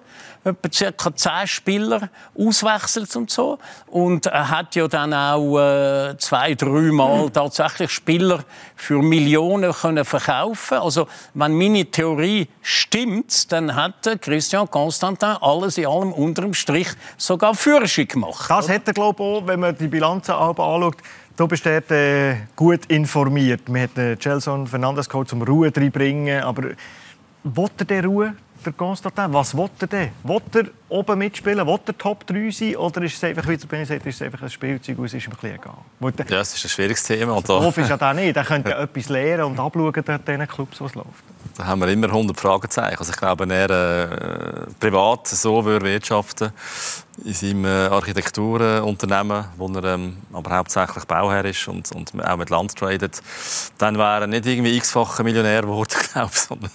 etwa 0.43 0.91
ca. 0.91 1.15
10 1.15 1.47
Spieler 1.47 2.09
auswechselt 2.37 3.15
und 3.15 3.29
so. 3.29 3.59
Und 3.87 4.25
er 4.27 4.49
hat 4.49 4.75
ja 4.75 4.87
dann 4.87 5.13
auch 5.13 5.59
äh, 5.59 6.17
zwei, 6.17 6.55
dreimal 6.55 7.29
tatsächlich 7.29 7.91
Spieler 7.91 8.43
für 8.75 9.01
Millionen 9.01 9.71
können 9.73 10.05
verkaufen. 10.05 10.77
Also 10.77 11.07
wenn 11.33 11.57
meine 11.57 11.85
Theorie 11.85 12.47
stimmt, 12.61 13.51
dann 13.51 13.75
hat 13.75 14.07
Christian 14.21 14.69
Constantin 14.69 15.37
alles 15.41 15.77
in 15.77 15.87
allem 15.87 16.13
unterm 16.13 16.53
Strich 16.53 16.89
sogar 17.17 17.55
Führerschein 17.55 18.07
gemacht. 18.07 18.49
Das 18.49 18.69
hätte 18.69 18.91
er 18.91 18.93
glaube 18.93 19.23
ich 19.23 19.29
auch, 19.29 19.47
wenn 19.47 19.59
man 19.59 19.77
die 19.77 19.87
Bilanzen 19.87 20.31
anschaut. 20.31 20.97
Du 21.37 21.47
bist 21.47 21.67
dort 21.67 21.91
äh, 21.91 22.35
gut 22.55 22.87
informiert. 22.87 23.69
Man 23.69 23.83
hat 23.83 23.95
den 23.95 24.17
Gelson 24.17 24.65
Fernandes 24.65 25.07
geholt, 25.07 25.31
um 25.33 25.43
Ruhe 25.43 25.71
reinbringen. 25.75 26.41
Aber 26.41 26.69
wollte 27.43 27.85
er 27.93 28.03
Ruhe? 28.03 28.33
Der 28.65 28.73
Constantin? 28.73 29.33
Was 29.33 29.55
will 29.55 29.69
er 29.79 29.87
denn? 29.87 30.11
Will 30.23 30.41
er 30.53 30.65
oben 30.89 31.19
mitspielen? 31.19 31.65
Will 31.65 31.79
er 31.85 31.97
Top 31.97 32.25
3 32.27 32.51
sein? 32.51 32.75
Oder 32.75 33.01
ist 33.03 33.15
es 33.15 33.23
einfach, 33.23 33.47
wie 33.47 33.57
der 33.57 33.67
Benny 33.67 33.85
sagt, 33.85 34.05
ist 34.05 34.15
es 34.15 34.21
einfach 34.21 34.41
ein 34.41 34.49
Spielzeug 34.49 34.97
und 34.99 35.05
es 35.05 35.13
ist 35.13 35.25
ihm 35.25 35.33
ein 35.33 35.37
bisschen 35.37 35.55
egal? 35.55 36.29
Ja, 36.29 36.37
das 36.39 36.53
ist 36.53 36.65
ein 36.65 36.69
schwieriges 36.69 37.03
Thema. 37.03 37.33
Und 37.33 37.47
da... 37.49 37.67
ist 37.67 37.89
ja 37.89 37.97
da 37.97 38.13
nicht. 38.13 38.35
Er 38.35 38.43
könnte 38.43 38.69
ja 38.71 38.81
etwas 38.81 39.09
lernen 39.09 39.43
und 39.45 39.59
abschauen 39.59 40.03
dort 40.05 40.27
den 40.27 40.47
Clubs, 40.47 40.81
was 40.81 40.95
läuft. 40.95 41.23
Da 41.55 41.65
haben 41.65 41.81
wir 41.81 41.87
immer 41.87 42.07
100 42.07 42.39
Fragezeichen. 42.39 42.99
Also 42.99 43.11
ich 43.11 43.17
glaube, 43.17 43.51
er 43.51 43.69
äh, 43.69 44.65
privat 44.79 45.27
so 45.27 45.63
würde 45.65 45.85
wirtschaften 45.85 46.51
in 47.25 47.33
seinem 47.33 47.65
äh, 47.65 47.87
Architekturunternehmen, 47.87 49.45
wo 49.57 49.67
er 49.69 49.83
ähm, 49.95 50.17
aber 50.33 50.57
hauptsächlich 50.57 51.05
Bauherr 51.05 51.45
ist 51.45 51.67
und, 51.67 51.91
und 51.93 52.23
auch 52.23 52.37
mit 52.37 52.49
Land 52.49 52.75
tradet, 52.75 53.21
dann 53.77 53.97
wäre 53.97 54.21
er 54.21 54.27
nicht 54.27 54.45
irgendwie 54.45 54.77
x-facher 54.77 55.23
Millionär 55.23 55.61
geworden, 55.63 55.95
glaube 56.13 56.31
ich, 56.33 56.65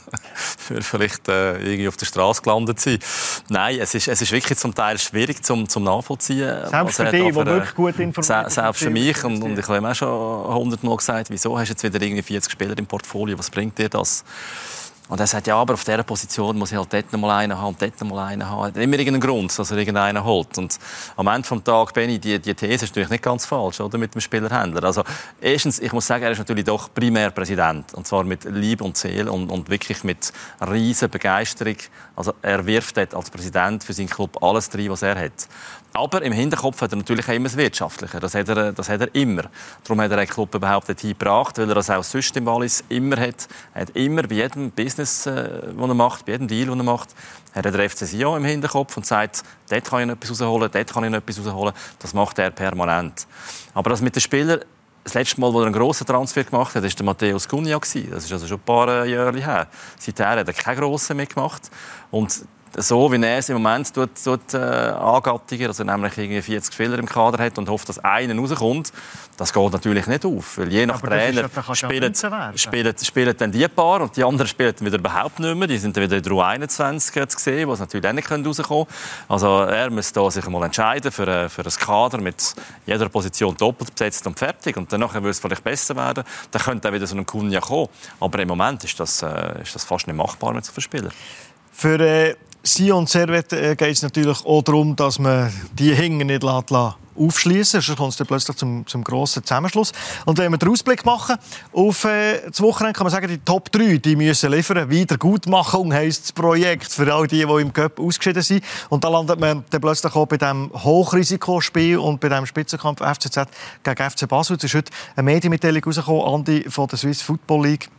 würde 0.69 0.83
vielleicht 0.83 1.29
äh, 1.29 1.59
irgendwie 1.59 1.89
auf 1.89 1.97
der 1.97 2.07
Straße 2.07 2.43
gelandet 2.43 2.81
sein. 2.81 2.99
Nein, 3.49 3.79
es 3.81 3.95
ist, 3.95 4.09
es 4.09 4.23
ist 4.23 4.33
wirklich 4.33 4.59
zum 4.59 4.75
Teil 4.75 4.99
schwierig 4.99 5.43
zum, 5.45 5.69
zum 5.69 5.85
nachvollziehen. 5.85 6.69
Selbst 6.69 6.97
für 6.97 7.05
die, 7.05 7.23
die 7.23 7.35
wirklich 7.35 7.75
gut 7.75 7.99
informiert 7.99 8.51
sind. 8.51 8.51
Selbst 8.51 8.83
für 8.83 8.91
mich 8.91 9.25
und, 9.25 9.43
und 9.43 9.59
ich 9.59 9.67
habe 9.67 9.79
ihm 9.79 9.87
auch 9.87 9.95
schon 9.95 10.55
hundertmal 10.55 10.97
gesagt, 10.97 11.31
wieso 11.31 11.59
hast 11.59 11.69
du 11.69 11.73
jetzt 11.73 11.83
wieder 11.83 12.01
irgendwie 12.01 12.23
40 12.23 12.53
Spieler 12.53 12.77
im 12.77 12.87
Portfolio, 12.87 13.39
was 13.39 13.51
bringt 13.51 13.79
dir 13.79 13.89
das? 13.89 14.25
Und 15.09 15.21
er 15.21 15.27
sagt, 15.27 15.47
ja, 15.47 15.57
aber 15.57 15.75
auf 15.75 15.85
dieser 15.85 16.03
Position 16.05 16.57
muss 16.57 16.73
ich 16.73 16.79
halt 16.79 16.93
dort 16.93 17.13
mal 17.13 17.39
einen 17.39 17.59
haben 17.59 17.69
und 17.69 17.83
dort 17.83 18.01
mal 18.05 18.27
einen 18.27 18.49
haben. 18.49 18.75
Immer 18.77 18.99
irgendeinen 18.99 19.21
Grund, 19.21 19.59
dass 19.59 19.71
er 19.71 19.77
irgendeinen 19.77 20.25
holt. 20.25 20.57
Und 20.57 20.79
am 21.17 21.27
Ende 21.27 21.47
des 21.47 21.65
Tages, 21.65 21.93
Benny, 21.93 22.19
die, 22.19 22.39
die 22.39 22.55
These 22.55 22.85
ist 22.85 22.91
natürlich 22.91 23.11
nicht 23.11 23.23
ganz 23.23 23.45
falsch, 23.45 23.81
oder, 23.81 23.99
mit 23.99 24.15
dem 24.15 24.21
Spielerhändler. 24.21 24.85
Also, 24.85 25.03
erstens, 25.41 25.81
ich 25.81 25.93
muss 25.93 26.07
sagen, 26.07 26.23
er 26.25 26.31
ist 26.31 26.39
natürlich 26.39 26.65
doch 26.65 26.89
primär 26.95 27.31
Präsident. 27.31 27.93
Und 27.95 28.07
zwar 28.07 28.25
mit 28.25 28.45
Liebe 28.45 28.85
und 28.85 28.97
Seele 28.97 29.31
und, 29.31 29.51
und 29.51 29.69
wirklich 29.69 30.05
mit 30.05 30.33
riesen 30.67 31.11
Begeisterung. 31.11 31.77
Also, 32.17 32.33
er 32.41 32.65
wirft 32.65 32.97
dort 32.97 33.15
als 33.15 33.29
Präsident 33.29 33.85
für 33.85 33.93
seinen 33.93 34.09
Club 34.09 34.43
alles 34.43 34.73
rein, 34.73 34.89
was 34.89 35.03
er 35.03 35.19
hat. 35.19 35.49
Aber 35.95 36.23
im 36.23 36.33
Hinterkopf 36.33 36.81
hat 36.81 36.93
er 36.93 36.97
natürlich 36.97 37.29
auch 37.29 37.35
immer 37.35 37.49
das 37.49 37.57
Wirtschaftliche. 37.57 38.19
Das 38.19 38.35
hat 38.35 38.49
er, 38.49 38.73
das 38.73 38.89
hat 38.89 39.01
er 39.03 39.15
immer. 39.15 39.45
Darum 39.85 40.01
hat 40.01 40.11
er 40.11 40.17
den 40.17 40.27
Club 40.27 40.55
überhaupt 40.55 40.89
dorthin 40.89 41.11
gebracht, 41.11 41.59
weil 41.59 41.69
er 41.69 41.75
das 41.75 41.91
auch 41.91 42.03
sonst 42.03 42.35
im 42.37 42.47
Wallis 42.47 42.83
immer 42.89 43.19
hat. 43.19 43.47
Er 43.75 43.83
hat 43.83 43.91
immer 43.91 44.23
bei 44.23 44.37
jedem 44.37 44.71
Business, 44.71 45.27
äh, 45.27 45.33
das 45.33 45.75
er 45.77 45.95
macht, 45.95 46.25
bei 46.25 46.33
jedem 46.33 46.49
Deal, 46.49 46.67
den 46.67 46.81
er 46.81 46.85
macht, 46.85 47.11
hat 47.55 47.67
er 47.67 47.73
den 47.73 47.91
FC 47.91 48.07
Sion 48.07 48.39
im 48.39 48.45
Hinterkopf 48.45 48.97
und 48.97 49.05
sagt, 49.05 49.43
dort 49.69 49.85
kann 49.85 50.09
ich 50.09 50.17
etwas 50.17 50.31
rausholen, 50.31 50.71
dort 50.73 50.93
kann 50.93 51.05
ich 51.05 51.13
etwas 51.13 51.39
rausholen. 51.39 51.75
Das 51.99 52.15
macht 52.15 52.39
er 52.39 52.51
permanent. 52.51 53.27
Aber 53.75 53.91
das 53.91 54.01
mit 54.01 54.15
den 54.15 54.21
Spielern, 54.23 54.61
das 55.05 55.15
letzte 55.15 55.41
Mal, 55.41 55.49
als 55.49 55.57
er 55.57 55.67
einen 55.67 55.75
grossen 55.75 56.07
Transfer 56.07 56.45
gemacht 56.45 56.75
hat, 56.75 56.83
war 56.83 56.91
der 56.91 57.05
Matthäus 57.05 57.49
Gunja. 57.49 57.79
Das 57.79 57.95
ist 57.95 58.33
also 58.33 58.47
schon 58.47 58.59
ein 58.59 58.65
paar 58.65 59.05
Jahre 59.05 59.39
her. 59.39 59.67
Seither 59.99 60.29
hat 60.29 60.47
er 60.47 60.55
keinen 60.55 60.79
grossen 60.79 61.17
mitgemacht. 61.17 61.71
Und 62.11 62.47
so 62.77 63.13
wie 63.13 63.23
er 63.23 63.39
es 63.39 63.49
im 63.49 63.61
Moment 63.61 63.93
tut, 63.93 64.11
tut, 64.23 64.55
äh, 64.55 64.59
angattigen, 64.59 65.69
dass 65.69 65.79
er 65.79 65.85
nämlich 65.85 66.17
irgendwie 66.17 66.43
40 66.43 66.73
Spieler 66.73 66.99
im 66.99 67.07
Kader 67.07 67.43
hat 67.45 67.59
und 67.59 67.69
hofft, 67.69 67.89
dass 67.89 67.99
einer 67.99 68.35
rauskommt, 68.35 68.93
das 69.37 69.53
geht 69.53 69.73
natürlich 69.73 70.07
nicht 70.07 70.25
auf. 70.25 70.59
Weil 70.59 70.73
je 70.73 70.87
nach 70.87 70.97
Aber 70.97 71.09
Trainer 71.09 71.43
ja, 71.43 71.75
spielen, 71.75 72.15
spielen, 72.57 72.95
spielen 73.03 73.37
dann 73.37 73.53
die 73.53 73.67
paar 73.69 74.01
und 74.01 74.17
die 74.17 74.25
anderen 74.25 74.47
spielen 74.47 74.75
dann 74.79 74.87
wieder 74.87 74.99
überhaupt 74.99 75.39
nicht 75.39 75.57
mehr. 75.57 75.69
Die 75.69 75.79
sind 75.79 75.97
dann 75.97 76.05
wieder 76.05 76.17
in 76.17 76.23
der 76.23 76.33
U21 76.33 77.29
zu 77.29 77.39
sehen, 77.39 77.69
wo 77.69 77.73
es 77.73 77.81
natürlich 77.81 78.03
dann 78.03 78.17
nicht 78.17 78.31
rauskommen 78.31 78.87
können. 78.87 78.87
Also 79.29 79.63
er 79.63 79.91
muss 79.91 80.13
da 80.13 80.31
sich 80.31 80.47
mal 80.47 80.65
entscheiden 80.65 81.11
für, 81.11 81.27
äh, 81.27 81.49
für 81.49 81.63
ein 81.63 81.71
Kader 81.71 82.21
mit 82.21 82.55
jeder 82.87 83.09
Position 83.09 83.57
doppelt 83.57 83.95
besetzt 83.95 84.27
und 84.27 84.39
fertig. 84.39 84.77
Und 84.77 84.93
danach 84.93 85.15
würde 85.15 85.31
es 85.31 85.41
vielleicht 85.41 85.65
besser 85.65 85.97
werden. 85.97 86.25
Dann 86.51 86.63
könnte 86.63 86.89
auch 86.89 86.93
wieder 86.93 87.07
so 87.07 87.17
ein 87.17 87.27
Kunja 87.27 87.61
kommen. 87.61 87.89
Aber 88.21 88.39
im 88.39 88.49
Moment 88.49 88.85
ist 88.85 88.99
das, 89.01 89.23
äh, 89.23 89.63
ist 89.63 89.75
das 89.75 89.85
fast 89.85 90.07
nicht 90.07 90.17
machbar 90.17 90.53
mit 90.53 90.65
so 90.65 90.73
vielen 90.73 90.83
Spielern. 90.83 91.13
Für 91.73 91.99
äh, 91.99 92.37
Sion 92.65 93.07
Servet 93.07 93.53
äh, 93.53 93.75
geht 93.75 93.91
es 93.91 94.03
natürlich 94.03 94.45
auch 94.45 94.63
darum, 94.63 94.95
dass 94.95 95.19
man 95.19 95.53
die 95.77 95.95
Hänge 95.95 96.25
nicht 96.25 96.45
aufschließen 97.15 97.81
Sonst 97.81 97.99
kommt 97.99 98.21
es 98.21 98.27
plötzlich 98.27 98.57
zum, 98.57 98.87
zum 98.87 99.03
grossen 99.05 99.45
Zusammenschluss. 99.45 99.93
Und 100.25 100.39
wenn 100.39 100.51
wir 100.51 100.59
den 100.59 100.69
Ausblick 100.69 101.05
machen 101.05 101.37
auf 101.73 102.05
äh, 102.05 102.41
das 102.49 102.61
Wochenende, 102.61 102.97
kann 102.97 103.05
man 103.05 103.11
sagen, 103.11 103.29
die 103.29 103.39
Top 103.39 103.71
3 103.73 103.99
die 103.99 104.17
müssen 104.17 104.51
liefern. 104.51 104.89
Wiedergutmachung 104.89 105.93
heisst 105.93 106.25
das 106.25 106.33
Projekt 106.33 106.93
für 106.93 107.13
all 107.13 107.27
die, 107.27 107.45
die 107.45 107.61
im 107.61 107.73
Cup 107.73 107.99
ausgeschieden 107.99 108.43
sind. 108.43 108.65
Und 108.89 109.03
da 109.05 109.09
landet 109.09 109.41
man 109.41 109.65
dann 109.69 109.81
plötzlich 109.81 110.15
auch 110.15 110.27
bei 110.27 110.37
diesem 110.37 110.71
Hochrisikospiel 110.73 111.99
und 111.99 112.21
bei 112.21 112.29
diesem 112.29 112.47
Spitzenkampf 112.47 113.01
FCZ 113.01 113.49
gegen 113.83 114.11
FC 114.11 114.29
Basel. 114.29 114.57
Es 114.57 114.65
ist 114.65 114.75
heute 114.75 114.93
eine 115.17 115.25
Medienmitteilung 115.25 115.83
rausgekommen, 115.85 116.35
Andi, 116.35 116.65
von 116.71 116.87
der 116.87 116.99
Swiss 116.99 117.23
Football 117.23 117.67
League 117.67 117.91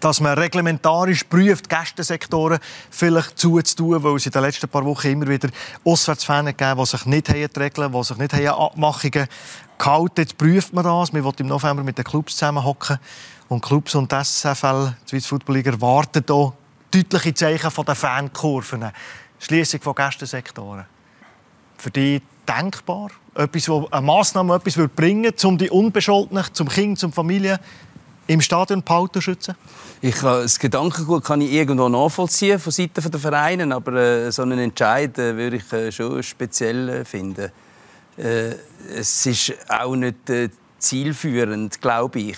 dass 0.00 0.20
man 0.20 0.38
reglementarisch 0.38 1.24
prüft, 1.24 1.68
Gästensektoren 1.68 2.58
vielleicht 2.90 3.38
zuzutun, 3.38 4.02
weil 4.02 4.16
es 4.16 4.26
in 4.26 4.32
den 4.32 4.42
letzten 4.42 4.68
paar 4.68 4.84
Wochen 4.84 5.08
immer 5.08 5.28
wieder 5.28 5.48
Auswärtsfans 5.84 6.48
gegeben 6.56 6.78
die 6.78 6.86
sich 6.86 7.06
nicht 7.06 7.28
die 7.28 7.60
Regeln, 7.60 7.92
die 7.92 8.02
sich 8.04 8.16
nicht 8.16 8.34
Abmachungen 8.34 9.28
gehalten 9.78 10.14
Jetzt 10.18 10.38
prüft 10.38 10.72
man 10.72 10.84
das. 10.84 11.12
Wir 11.12 11.24
wollen 11.24 11.36
im 11.38 11.46
November 11.46 11.82
mit 11.82 11.98
den 11.98 12.04
Clubs 12.04 12.36
zusammenhocken. 12.36 12.98
Und 13.48 13.62
Clubs 13.62 13.94
und 13.94 14.12
SFL, 14.12 14.94
die 15.04 15.08
Swiss 15.10 15.26
Football 15.26 15.56
League, 15.56 15.66
erwarten 15.66 16.24
hier 16.26 16.52
deutliche 16.90 17.34
Zeichen 17.34 17.70
von 17.70 17.84
den 17.84 17.94
Fankurven. 17.94 18.90
Schließung 19.38 19.80
von 19.80 19.94
Gästensektoren. 19.94 20.86
Für 21.76 21.90
die 21.90 22.22
denkbar? 22.48 23.10
Etwas, 23.34 23.68
wo 23.68 23.88
eine 23.90 24.06
Massnahme 24.06 24.54
etwas 24.54 24.88
bringen 24.94 25.24
würde, 25.24 25.48
um 25.48 25.58
die 25.58 25.70
Unbescholtenen, 25.70 26.44
zum 26.52 26.68
Kind, 26.68 26.98
zum 26.98 27.12
Familie 27.12 27.58
im 28.26 28.40
Stadion 28.40 28.82
behalten 28.82 29.20
schützen? 29.20 29.54
Ich 30.00 30.16
kann, 30.16 30.42
das 30.42 30.58
Gedankengut 30.58 31.24
kann 31.24 31.40
ich 31.40 31.52
irgendwo 31.52 31.88
nachvollziehen 31.88 32.58
von 32.58 32.72
Seiten 32.72 33.10
der 33.10 33.20
Vereine, 33.20 33.74
aber 33.74 33.92
äh, 33.94 34.32
so 34.32 34.42
einen 34.42 34.58
Entscheid 34.58 35.18
äh, 35.18 35.36
würde 35.36 35.56
ich 35.56 35.72
äh, 35.72 35.92
schon 35.92 36.22
speziell 36.22 36.88
äh, 36.88 37.04
finden. 37.04 37.50
Äh, 38.16 38.54
es 38.94 39.26
ist 39.26 39.54
auch 39.68 39.96
nicht 39.96 40.28
äh, 40.30 40.50
zielführend, 40.78 41.80
glaube 41.80 42.20
ich. 42.20 42.36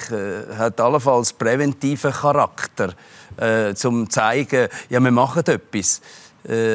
Hat 0.56 0.80
allenfalls 0.80 1.32
präventiven 1.32 2.12
Charakter, 2.12 2.94
äh, 3.36 3.74
zum 3.74 4.08
zeigen, 4.08 4.68
ja, 4.88 5.00
wir 5.00 5.10
machen 5.10 5.44
etwas. 5.46 6.00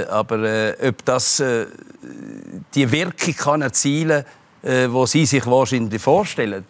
aber 0.09 0.73
ob 0.85 1.05
das 1.05 1.41
die 2.75 2.91
Wirkung 2.91 3.35
kann 3.35 3.61
erzielen 3.61 4.25
kann, 4.61 4.95
äh, 4.95 5.07
Sie 5.07 5.25
sich 5.25 5.45
wahrscheinlich 5.45 6.01
vorstellen, 6.01 6.65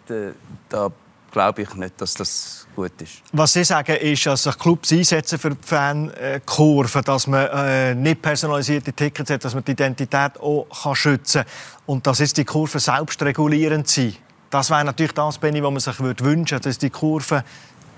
da 0.68 0.92
glaube 1.32 1.62
ich 1.62 1.74
nicht, 1.74 2.00
dass 2.00 2.14
das 2.14 2.66
gut 2.76 2.92
ist. 3.00 3.22
Was 3.32 3.54
Sie 3.54 3.64
sagen, 3.64 3.96
ist, 3.96 4.26
dass 4.26 4.44
sich 4.44 4.58
Clubs 4.58 4.92
einsetzen 4.92 5.38
für 5.38 5.50
die 5.50 5.56
Fankurve, 5.66 7.02
dass 7.02 7.26
man 7.26 7.48
äh, 7.48 7.94
nicht 7.94 8.22
personalisierte 8.22 8.92
Tickets 8.92 9.30
hat, 9.30 9.44
dass 9.44 9.54
man 9.54 9.64
die 9.64 9.72
Identität 9.72 10.38
auch 10.38 10.66
kann 10.84 10.94
schützen 10.94 11.42
kann 11.42 11.52
und 11.86 12.06
dass 12.06 12.20
jetzt 12.20 12.36
die 12.36 12.44
Kurven 12.44 12.78
selbstregulierend 12.78 13.88
sind. 13.88 14.18
Das 14.50 14.70
wäre 14.70 14.84
natürlich 14.84 15.12
das, 15.12 15.38
Benny, 15.38 15.62
was 15.62 15.70
man 15.70 15.80
sich 15.80 15.98
würde 15.98 16.24
wünschen 16.24 16.56
würde, 16.56 16.68
dass 16.68 16.78
die 16.78 16.90
Kurven 16.90 17.42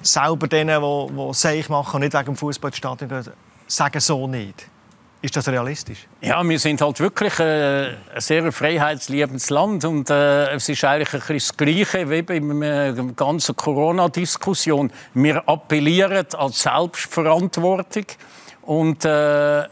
selber 0.03 0.47
denen, 0.47 0.81
die, 0.81 1.13
die 1.13 1.35
Seich 1.35 1.69
machen 1.69 1.97
und 1.97 2.01
nicht 2.03 2.15
wegen 2.15 2.25
dem 2.27 2.37
Fußballstadion 2.37 3.25
sagen 3.67 4.01
so 4.01 4.27
nicht. 4.27 4.69
Ist 5.25 5.35
das 5.35 5.49
realistisch? 5.49 6.07
Ja, 6.21 6.47
wir 6.47 6.59
sind 6.59 6.83
halt 6.83 7.01
wirklich 7.01 7.39
äh, 7.39 7.95
ein 8.15 8.21
sehr 8.21 8.53
freiheitsliebendes 8.53 9.49
Land 9.49 9.87
und 9.87 10.11
äh, 10.11 10.51
es 10.51 10.69
ist 10.69 10.85
eigentlich 10.85 11.15
ein 11.15 11.21
bisschen 11.21 11.37
das 11.37 11.57
Gleiche 11.57 12.11
wie 12.11 12.21
bei 12.21 12.41
der 12.41 12.89
äh, 12.89 13.13
ganzen 13.17 13.57
Corona-Diskussion. 13.57 14.93
Wir 15.15 15.49
appellieren 15.49 16.27
an 16.37 16.53
Selbstverantwortung 16.53 18.05
und 18.67 19.07
äh, 19.07 19.63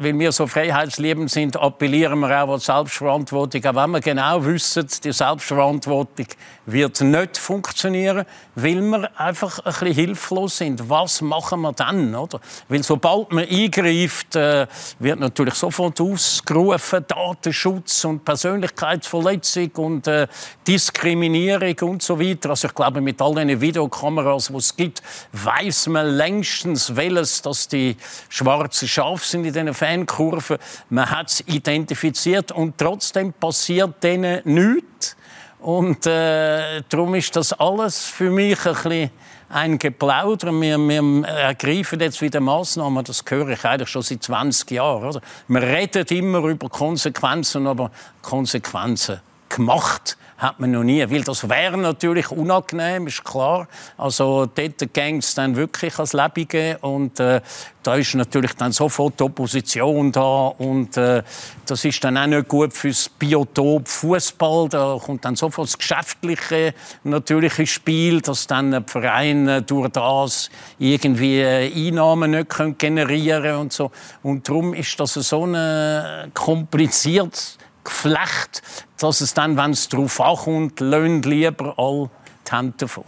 weil 0.00 0.18
wir 0.18 0.32
so 0.32 0.46
freiheitsliebend 0.46 1.30
sind, 1.30 1.58
appellieren 1.58 2.20
wir 2.20 2.42
auch 2.42 2.54
an 2.54 2.60
Selbstverantwortung. 2.60 3.62
Auch 3.66 3.74
wenn 3.74 3.90
wir 3.90 4.00
genau 4.00 4.42
wissen, 4.46 4.86
die 5.04 5.12
Selbstverantwortung 5.12 6.26
wird 6.64 7.00
nicht 7.02 7.36
funktionieren, 7.36 8.24
weil 8.54 8.80
wir 8.80 9.10
einfach 9.20 9.58
ein 9.58 9.64
bisschen 9.64 9.92
hilflos 9.92 10.56
sind. 10.56 10.88
Was 10.88 11.20
machen 11.20 11.60
wir 11.60 11.72
dann? 11.72 12.14
Oder? 12.14 12.40
Weil 12.68 12.82
sobald 12.82 13.30
man 13.32 13.46
eingreift, 13.46 14.36
äh, 14.36 14.66
wird 14.98 15.20
natürlich 15.20 15.54
sofort 15.54 16.00
ausgerufen, 16.00 17.04
Datenschutz 17.06 18.04
und 18.06 18.24
Persönlichkeitsverletzung 18.24 19.70
und 19.76 20.06
äh, 20.06 20.28
Diskriminierung 20.66 21.90
und 21.90 22.02
so 22.02 22.18
weiter. 22.18 22.50
Also 22.50 22.68
ich 22.68 22.74
glaube, 22.74 23.02
mit 23.02 23.20
all 23.20 23.34
den 23.34 23.60
Videokameras, 23.60 24.48
die 24.48 24.56
es 24.56 24.74
gibt, 24.74 25.02
weiß 25.32 25.88
man 25.88 26.06
längstens, 26.06 26.96
welches 26.96 27.42
dass 27.42 27.68
die 27.68 27.96
schwarzen 28.30 28.88
Schafe 28.88 29.26
sind 29.26 29.44
in 29.44 29.52
diesen 29.52 29.74
Fankurven. 29.90 30.58
Man 30.88 31.10
hat 31.10 31.30
es 31.30 31.40
identifiziert 31.46 32.52
und 32.52 32.78
trotzdem 32.78 33.32
passiert 33.32 34.02
denen 34.02 34.40
nichts. 34.44 35.16
Und 35.58 36.06
äh, 36.06 36.82
darum 36.88 37.14
ist 37.14 37.36
das 37.36 37.52
alles 37.52 38.06
für 38.06 38.30
mich 38.30 38.64
ein 38.64 38.72
bisschen 38.72 39.10
ein 39.50 39.78
Geplauder. 39.78 40.52
Wir, 40.52 40.78
wir 40.78 41.28
ergreifen 41.28 42.00
jetzt 42.00 42.22
wieder 42.22 42.40
Massnahmen, 42.40 43.04
das 43.04 43.24
höre 43.28 43.50
ich 43.50 43.64
eigentlich 43.64 43.90
schon 43.90 44.02
seit 44.02 44.22
20 44.22 44.70
Jahren. 44.70 45.04
Oder? 45.08 45.20
Wir 45.48 45.62
reden 45.62 46.06
immer 46.06 46.38
über 46.44 46.68
Konsequenzen, 46.68 47.66
aber 47.66 47.90
Konsequenzen 48.22 49.20
gemacht 49.50 50.16
hat 50.40 50.58
man 50.58 50.70
noch 50.70 50.82
nie. 50.82 51.08
Weil 51.08 51.22
das 51.22 51.48
wäre 51.48 51.76
natürlich 51.76 52.30
unangenehm, 52.30 53.06
ist 53.06 53.22
klar. 53.22 53.68
Also 53.96 54.46
dort 54.46 54.92
ging 54.92 55.18
es 55.18 55.34
dann 55.34 55.54
wirklich 55.54 55.98
als 55.98 56.14
Lebige 56.14 56.78
und 56.78 57.20
äh, 57.20 57.40
da 57.82 57.94
ist 57.94 58.14
natürlich 58.14 58.54
dann 58.54 58.72
sofort 58.72 59.20
die 59.20 59.24
Opposition 59.24 60.12
da 60.12 60.48
und 60.48 60.96
äh, 60.96 61.22
das 61.66 61.84
ist 61.84 62.02
dann 62.02 62.18
auch 62.18 62.26
nicht 62.26 62.48
gut 62.48 62.72
fürs 62.72 63.08
Biotop 63.08 63.86
Fußball. 63.86 64.68
Da 64.68 64.98
kommt 65.02 65.24
dann 65.24 65.36
sofort 65.36 65.68
das 65.68 65.78
geschäftliche 65.78 66.74
natürlich 67.04 67.58
ins 67.58 67.70
Spiel, 67.70 68.20
dass 68.20 68.46
dann 68.46 68.72
die 68.72 68.82
Vereine 68.86 69.62
durch 69.62 69.88
das 69.90 70.50
irgendwie 70.78 71.44
Einnahmen 71.44 72.32
nicht 72.32 72.48
können 72.48 72.76
generieren 72.76 73.56
und 73.56 73.72
so. 73.72 73.90
Und 74.22 74.48
darum 74.48 74.74
ist 74.74 74.98
das 74.98 75.14
so 75.14 75.44
ein 75.44 76.32
kompliziertes 76.34 77.58
Geflecht, 77.84 78.62
dass 78.98 79.20
es 79.20 79.34
dann, 79.34 79.56
wenn 79.56 79.70
es 79.70 79.88
darauf 79.88 80.20
ankommt, 80.20 80.80
löhnt 80.80 81.26
lieber 81.26 81.74
all 81.78 82.10
die 82.46 82.56
Hände 82.56 82.74
davon. 82.78 83.04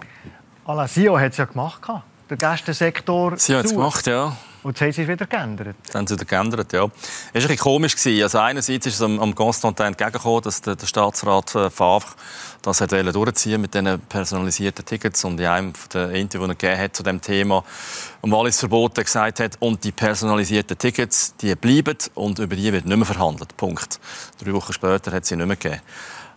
Alain 0.64 0.88
Sio 0.88 1.18
hat 1.18 1.32
es 1.32 1.38
ja 1.38 1.44
gemacht, 1.44 1.82
der 2.30 2.36
Gästensektor. 2.36 3.36
Sie 3.36 3.54
hat 3.54 3.66
es 3.66 3.72
gemacht, 3.72 4.06
ja. 4.06 4.36
Und 4.62 4.78
jetzt 4.78 4.80
haben 4.80 4.92
sie 4.92 5.08
wieder 5.08 5.26
geändert. 5.26 5.76
Dann 5.88 6.00
haben 6.00 6.06
sie 6.06 6.14
wieder 6.14 6.24
geändert, 6.24 6.72
ja. 6.72 6.84
Es 6.84 6.88
war 6.88 6.90
ein 6.90 7.32
bisschen 7.32 7.56
komisch. 7.58 7.96
Also 8.22 8.38
einerseits 8.38 8.86
ist 8.86 8.94
es 8.94 9.02
am, 9.02 9.18
am 9.18 9.34
Constantin 9.34 9.86
entgegengekommen, 9.86 10.42
dass 10.42 10.60
der, 10.60 10.76
der 10.76 10.86
Staatsrat 10.86 11.54
äh, 11.54 11.70
Favre 11.70 12.06
das 12.62 12.80
hat 12.80 12.92
durchziehen 12.92 13.60
mit 13.60 13.74
diesen 13.74 14.00
personalisierten 14.02 14.84
Tickets. 14.84 15.24
Und 15.24 15.40
in 15.40 15.46
einem 15.46 15.72
der 15.92 16.10
Interviews, 16.10 16.46
die 16.46 16.52
er 16.52 16.54
gegeben 16.54 16.80
hat 16.80 16.96
zu 16.96 17.02
diesem 17.02 17.20
Thema, 17.20 17.64
um 18.20 18.32
alles 18.34 18.60
verboten 18.60 19.02
gesagt 19.02 19.40
hat, 19.40 19.56
und 19.58 19.82
die 19.82 19.90
personalisierten 19.90 20.78
Tickets, 20.78 21.34
die 21.36 21.56
bleiben 21.56 21.98
und 22.14 22.38
über 22.38 22.54
die 22.54 22.72
wird 22.72 22.86
nicht 22.86 22.96
mehr 22.96 23.06
verhandelt. 23.06 23.56
Punkt. 23.56 23.98
Drei 24.42 24.52
Wochen 24.52 24.72
später 24.72 25.10
hat 25.10 25.26
sie 25.26 25.34
nicht 25.34 25.46
mehr 25.46 25.56
gegeben. 25.56 25.82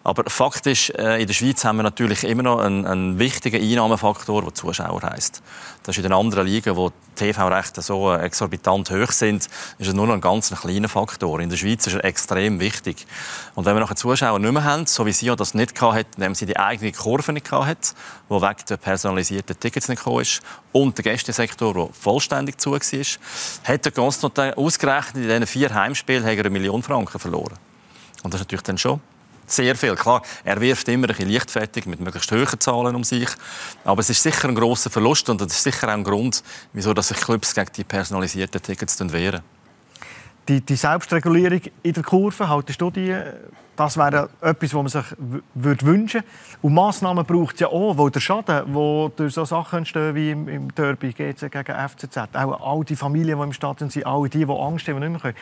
Aber 0.06 0.24
faktisch, 0.30 0.92
äh, 0.92 1.20
in 1.20 1.26
der 1.26 1.34
Schweiz 1.34 1.66
haben 1.66 1.78
wir 1.78 1.84
natürlich 1.84 2.26
immer 2.26 2.44
noch 2.44 2.60
einen, 2.60 2.86
einen 2.86 3.18
wichtigen 3.18 3.60
Einnahmefaktor, 3.60 4.44
der 4.44 4.54
Zuschauer 4.54 5.02
heisst. 5.02 5.42
Das 5.82 5.96
ist 5.96 5.98
in 5.98 6.04
den 6.04 6.14
anderen 6.14 6.46
Ligen, 6.46 6.76
wo 6.76 6.90
die 6.90 7.16
TV-Rechte 7.16 7.82
so 7.82 8.14
äh, 8.14 8.20
exorbitant 8.20 8.92
hoch 8.92 9.12
sind, 9.12 9.46
ist 9.80 9.88
es 9.88 9.94
nur 9.96 10.06
noch 10.06 10.14
ein 10.14 10.22
ganz 10.22 10.52
kleiner 10.52 10.90
Faktor. 10.90 11.40
In 11.40 11.50
der 11.50 11.58
Schweiz 11.58 11.88
ist 11.88 11.96
er 11.96 12.06
extrem 12.06 12.60
wichtig. 12.60 13.08
Und 13.56 13.66
wenn 13.66 13.76
wir 13.76 13.80
nachher 13.80 13.96
Zuschauer 13.96 14.38
nicht 14.38 14.52
mehr 14.52 14.64
haben, 14.64 14.86
so 14.86 15.08
wie 15.08 15.12
sie 15.12 15.36
das 15.36 15.56
nicht 15.56 15.82
hatte, 15.82 16.06
indem 16.18 16.36
sie 16.36 16.46
die 16.46 16.58
eigene 16.58 16.92
Kurve 16.92 17.34
nicht 17.34 17.52
hatte, 17.52 17.96
wo 18.30 18.44
wegen 18.44 18.64
der 18.70 18.78
personalisierten 18.78 19.60
Tickets 19.60 19.90
nicht 19.90 20.04
gekommen 20.04 20.22
ist, 20.22 20.40
und 20.72 21.00
der 21.00 21.04
Gästesektor, 21.04 21.74
der 21.74 21.90
vollständig 22.00 22.60
zu 22.60 22.74
war, 22.74 22.80
hat 23.64 23.86
der 23.86 23.92
Constantin 23.92 24.54
ausgerechnet, 24.54 25.16
in 25.16 25.30
diesen 25.30 25.48
vier 25.48 25.74
Heimspielen 25.74 26.24
eine 26.24 26.50
Million 26.52 26.84
Franken 26.84 27.18
verloren. 27.18 27.58
Und 28.22 28.32
das 28.36 28.42
ist 28.42 28.46
natürlich 28.46 28.62
dann 28.62 28.78
schon 28.78 29.02
sehr 29.52 29.76
viel. 29.76 29.96
Klar, 29.96 30.22
er 30.44 30.60
wirft 30.60 30.88
immer 30.90 31.08
ein 31.10 31.16
bisschen 31.16 31.30
leichtfertig 31.30 31.86
mit 31.86 32.00
möglichst 32.00 32.32
hohen 32.32 32.60
Zahlen 32.60 32.96
um 32.96 33.04
sich. 33.04 33.30
Aber 33.84 34.02
es 34.02 34.10
ist 34.10 34.22
sicher 34.22 34.48
ein 34.48 34.56
grosser 34.56 34.90
Verlust 34.90 35.30
und 35.30 35.42
das 35.42 35.54
ist 35.54 35.64
sicher 35.64 35.88
auch 35.88 35.94
ein 35.94 36.04
Grund, 36.04 36.44
wieso 36.74 36.94
sich 37.02 37.18
Clubs 37.18 37.54
gegen 37.54 37.72
die 37.76 37.84
personalisierten 37.84 38.62
Tickets 38.62 39.00
wehren. 39.12 39.42
Die, 40.48 40.62
die 40.62 40.76
Selbstregulierung 40.76 41.62
in 41.82 41.94
der 41.94 42.04
Kurve, 42.04 42.48
haltest 42.48 42.80
du 42.80 42.92
die? 42.92 43.16
Das 43.76 43.98
wäre 43.98 44.30
etwas, 44.42 44.74
was 44.74 44.74
man 44.74 44.88
sich 44.88 45.06
wünschen 45.54 46.22
würde. 46.22 46.28
Und 46.62 46.74
Massnahmen 46.74 47.26
braucht 47.26 47.56
es 47.56 47.62
ja 47.62 47.68
auch, 47.68 47.98
weil 47.98 48.12
der 48.12 48.20
Schaden, 48.20 48.74
der 48.74 49.12
durch 49.16 49.34
so 49.34 49.44
Sachen 49.44 49.80
entstehen 49.80 50.16
wie 50.16 50.32
im, 50.32 50.48
im 50.48 50.74
Derby 50.74 51.12
GC 51.12 51.52
gegen 51.52 51.90
FCZ, 51.90 52.18
auch 52.34 52.62
all 52.62 52.86
die 52.86 52.96
Familien, 52.96 53.40
die 53.40 53.44
im 53.44 53.54
Stadion 53.54 53.90
sind, 53.90 54.06
alle 54.06 54.30
die, 54.30 54.46
die 54.46 54.52
Angst 54.52 54.88
haben, 54.88 55.02
die 55.02 55.10
nicht 55.10 55.24
mehr 55.24 55.34
können, 55.34 55.36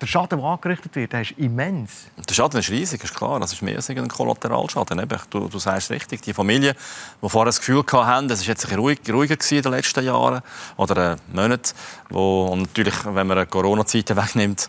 der 0.00 0.06
Schaden, 0.06 0.38
der 0.38 0.48
angerichtet 0.48 0.94
wird, 0.94 1.12
der 1.12 1.22
ist 1.22 1.32
immens. 1.32 2.06
Der 2.28 2.34
Schaden 2.34 2.60
ist 2.60 2.70
riesig, 2.70 3.02
ist 3.02 3.14
klar. 3.14 3.40
Das 3.40 3.52
ist 3.52 3.62
mehr 3.62 3.76
als 3.76 3.90
ein 3.90 4.08
Kollateralschaden. 4.08 5.06
Du, 5.30 5.48
du 5.48 5.58
sagst 5.58 5.90
richtig, 5.90 6.22
die 6.22 6.32
Familien, 6.32 6.74
die 7.22 7.28
vorher 7.28 7.46
das 7.46 7.58
Gefühl 7.58 7.84
hatten, 7.92 8.30
es 8.30 8.40
war 8.40 8.48
jetzt 8.48 8.76
ruhig, 8.76 9.00
ruhiger 9.10 9.36
in 9.50 9.62
den 9.62 9.72
letzten 9.72 10.04
Jahren 10.04 10.42
oder 10.76 11.16
Monaten, 11.32 11.72
wo, 12.10 12.46
und 12.46 12.62
natürlich, 12.62 12.94
wenn 13.04 13.26
man 13.26 13.48
Corona-Zeiten 13.48 14.16
wegnimmt, 14.16 14.68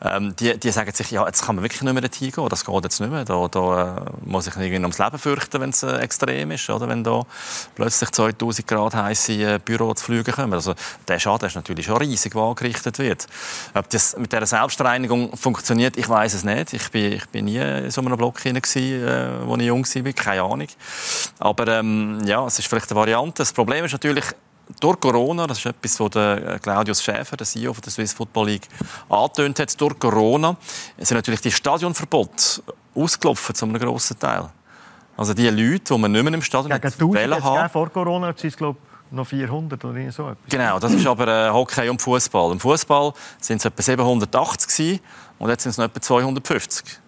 ähm, 0.00 0.34
die, 0.36 0.58
die 0.58 0.70
sagen 0.70 0.92
sich, 0.92 1.10
ja, 1.10 1.26
jetzt 1.26 1.44
kann 1.44 1.56
man 1.56 1.64
wirklich 1.64 1.82
nicht 1.82 1.92
mehr 1.92 2.00
dorthin 2.00 2.30
gehen, 2.30 2.48
das 2.48 2.64
geht 2.64 2.84
jetzt 2.84 3.00
nicht 3.00 3.10
mehr. 3.10 3.24
Da, 3.24 3.48
da 3.48 3.96
äh, 3.96 4.00
muss 4.24 4.46
ich 4.46 4.56
irgendwie 4.56 4.78
ums 4.78 4.98
Leben 4.98 5.18
fürchten, 5.18 5.60
wenn 5.60 5.70
es 5.70 5.82
äh, 5.82 5.98
extrem 5.98 6.50
ist, 6.52 6.70
oder? 6.70 6.88
wenn 6.88 7.04
da 7.04 7.22
plötzlich 7.74 8.10
2000 8.10 8.66
Grad 8.66 8.94
heiße 8.94 9.32
äh, 9.32 9.58
Büro 9.62 9.92
zu 9.94 10.04
fliegen 10.04 10.32
kommen. 10.32 10.54
Also, 10.54 10.74
der 11.06 11.18
Schaden 11.18 11.48
ist 11.48 11.56
natürlich 11.56 11.86
schon 11.86 11.96
riesig, 11.96 12.32
der 12.32 12.42
angerichtet 12.42 12.98
wird. 12.98 13.26
Ob 13.74 13.90
das 13.90 14.16
mit 14.16 14.32
dieser 14.32 14.46
Selbstreinigung 14.46 15.36
funktioniert, 15.36 15.96
ich 15.96 16.08
weiß 16.08 16.34
es 16.34 16.44
nicht. 16.44 16.72
Ich 16.72 16.90
bin, 16.90 17.12
ich 17.12 17.26
bin 17.28 17.46
nie 17.46 17.58
in 17.58 17.90
so 17.90 18.00
einem 18.00 18.16
Block 18.16 18.40
hinein, 18.40 18.62
äh, 18.76 19.46
wo 19.46 19.56
ich 19.56 19.62
jung 19.62 19.84
war, 19.84 20.12
keine 20.12 20.42
Ahnung. 20.42 20.68
Aber 21.38 21.66
ähm, 21.68 22.20
ja, 22.24 22.46
es 22.46 22.58
ist 22.58 22.68
vielleicht 22.68 22.90
eine 22.90 23.00
Variante. 23.00 23.42
Das 23.42 23.52
Problem 23.52 23.84
ist 23.84 23.92
natürlich, 23.92 24.24
durch 24.80 25.00
Corona, 25.00 25.46
das 25.46 25.58
ist 25.58 25.66
etwas, 25.66 25.98
was 26.00 26.10
der 26.10 26.58
Claudius 26.60 27.02
Schäfer, 27.02 27.36
der 27.36 27.46
CEO 27.46 27.72
der 27.72 27.90
Swiss 27.92 28.12
Football 28.12 28.46
League, 28.46 28.68
angetönt 29.08 29.58
hat, 29.60 29.80
durch 29.80 29.98
Corona 29.98 30.56
sind 30.98 31.16
natürlich 31.16 31.40
die 31.40 31.52
Stadionverbote 31.52 32.62
ausgelaufen 32.94 33.54
zu 33.54 33.64
einem 33.64 33.78
grossen 33.78 34.18
Teil. 34.18 34.50
Also 35.16 35.34
die 35.34 35.48
Leute, 35.48 35.94
die 35.94 35.98
man 35.98 36.12
nicht 36.12 36.22
mehr 36.22 36.34
im 36.34 36.42
Stadion 36.42 36.70
wählen 36.70 37.42
haben. 37.42 37.70
Vor 37.70 37.90
Corona 37.90 38.32
sind 38.36 38.50
es, 38.50 38.56
glaube 38.56 38.78
noch 39.10 39.26
400 39.26 39.84
oder 39.84 40.12
so 40.12 40.28
etwas. 40.28 40.36
Genau, 40.48 40.78
das 40.78 40.92
ist 40.92 41.06
aber 41.06 41.26
äh, 41.28 41.50
Hockey 41.50 41.88
und 41.88 42.00
Fußball. 42.00 42.52
Im 42.52 42.60
Fußball 42.60 43.12
sind 43.40 43.56
es 43.56 43.64
etwa 43.64 43.82
780 43.82 44.68
gewesen, 44.68 45.00
und 45.38 45.48
jetzt 45.50 45.62
sind 45.62 45.70
es 45.70 45.78
noch 45.78 45.86
etwa 45.86 46.00
250. 46.00 47.00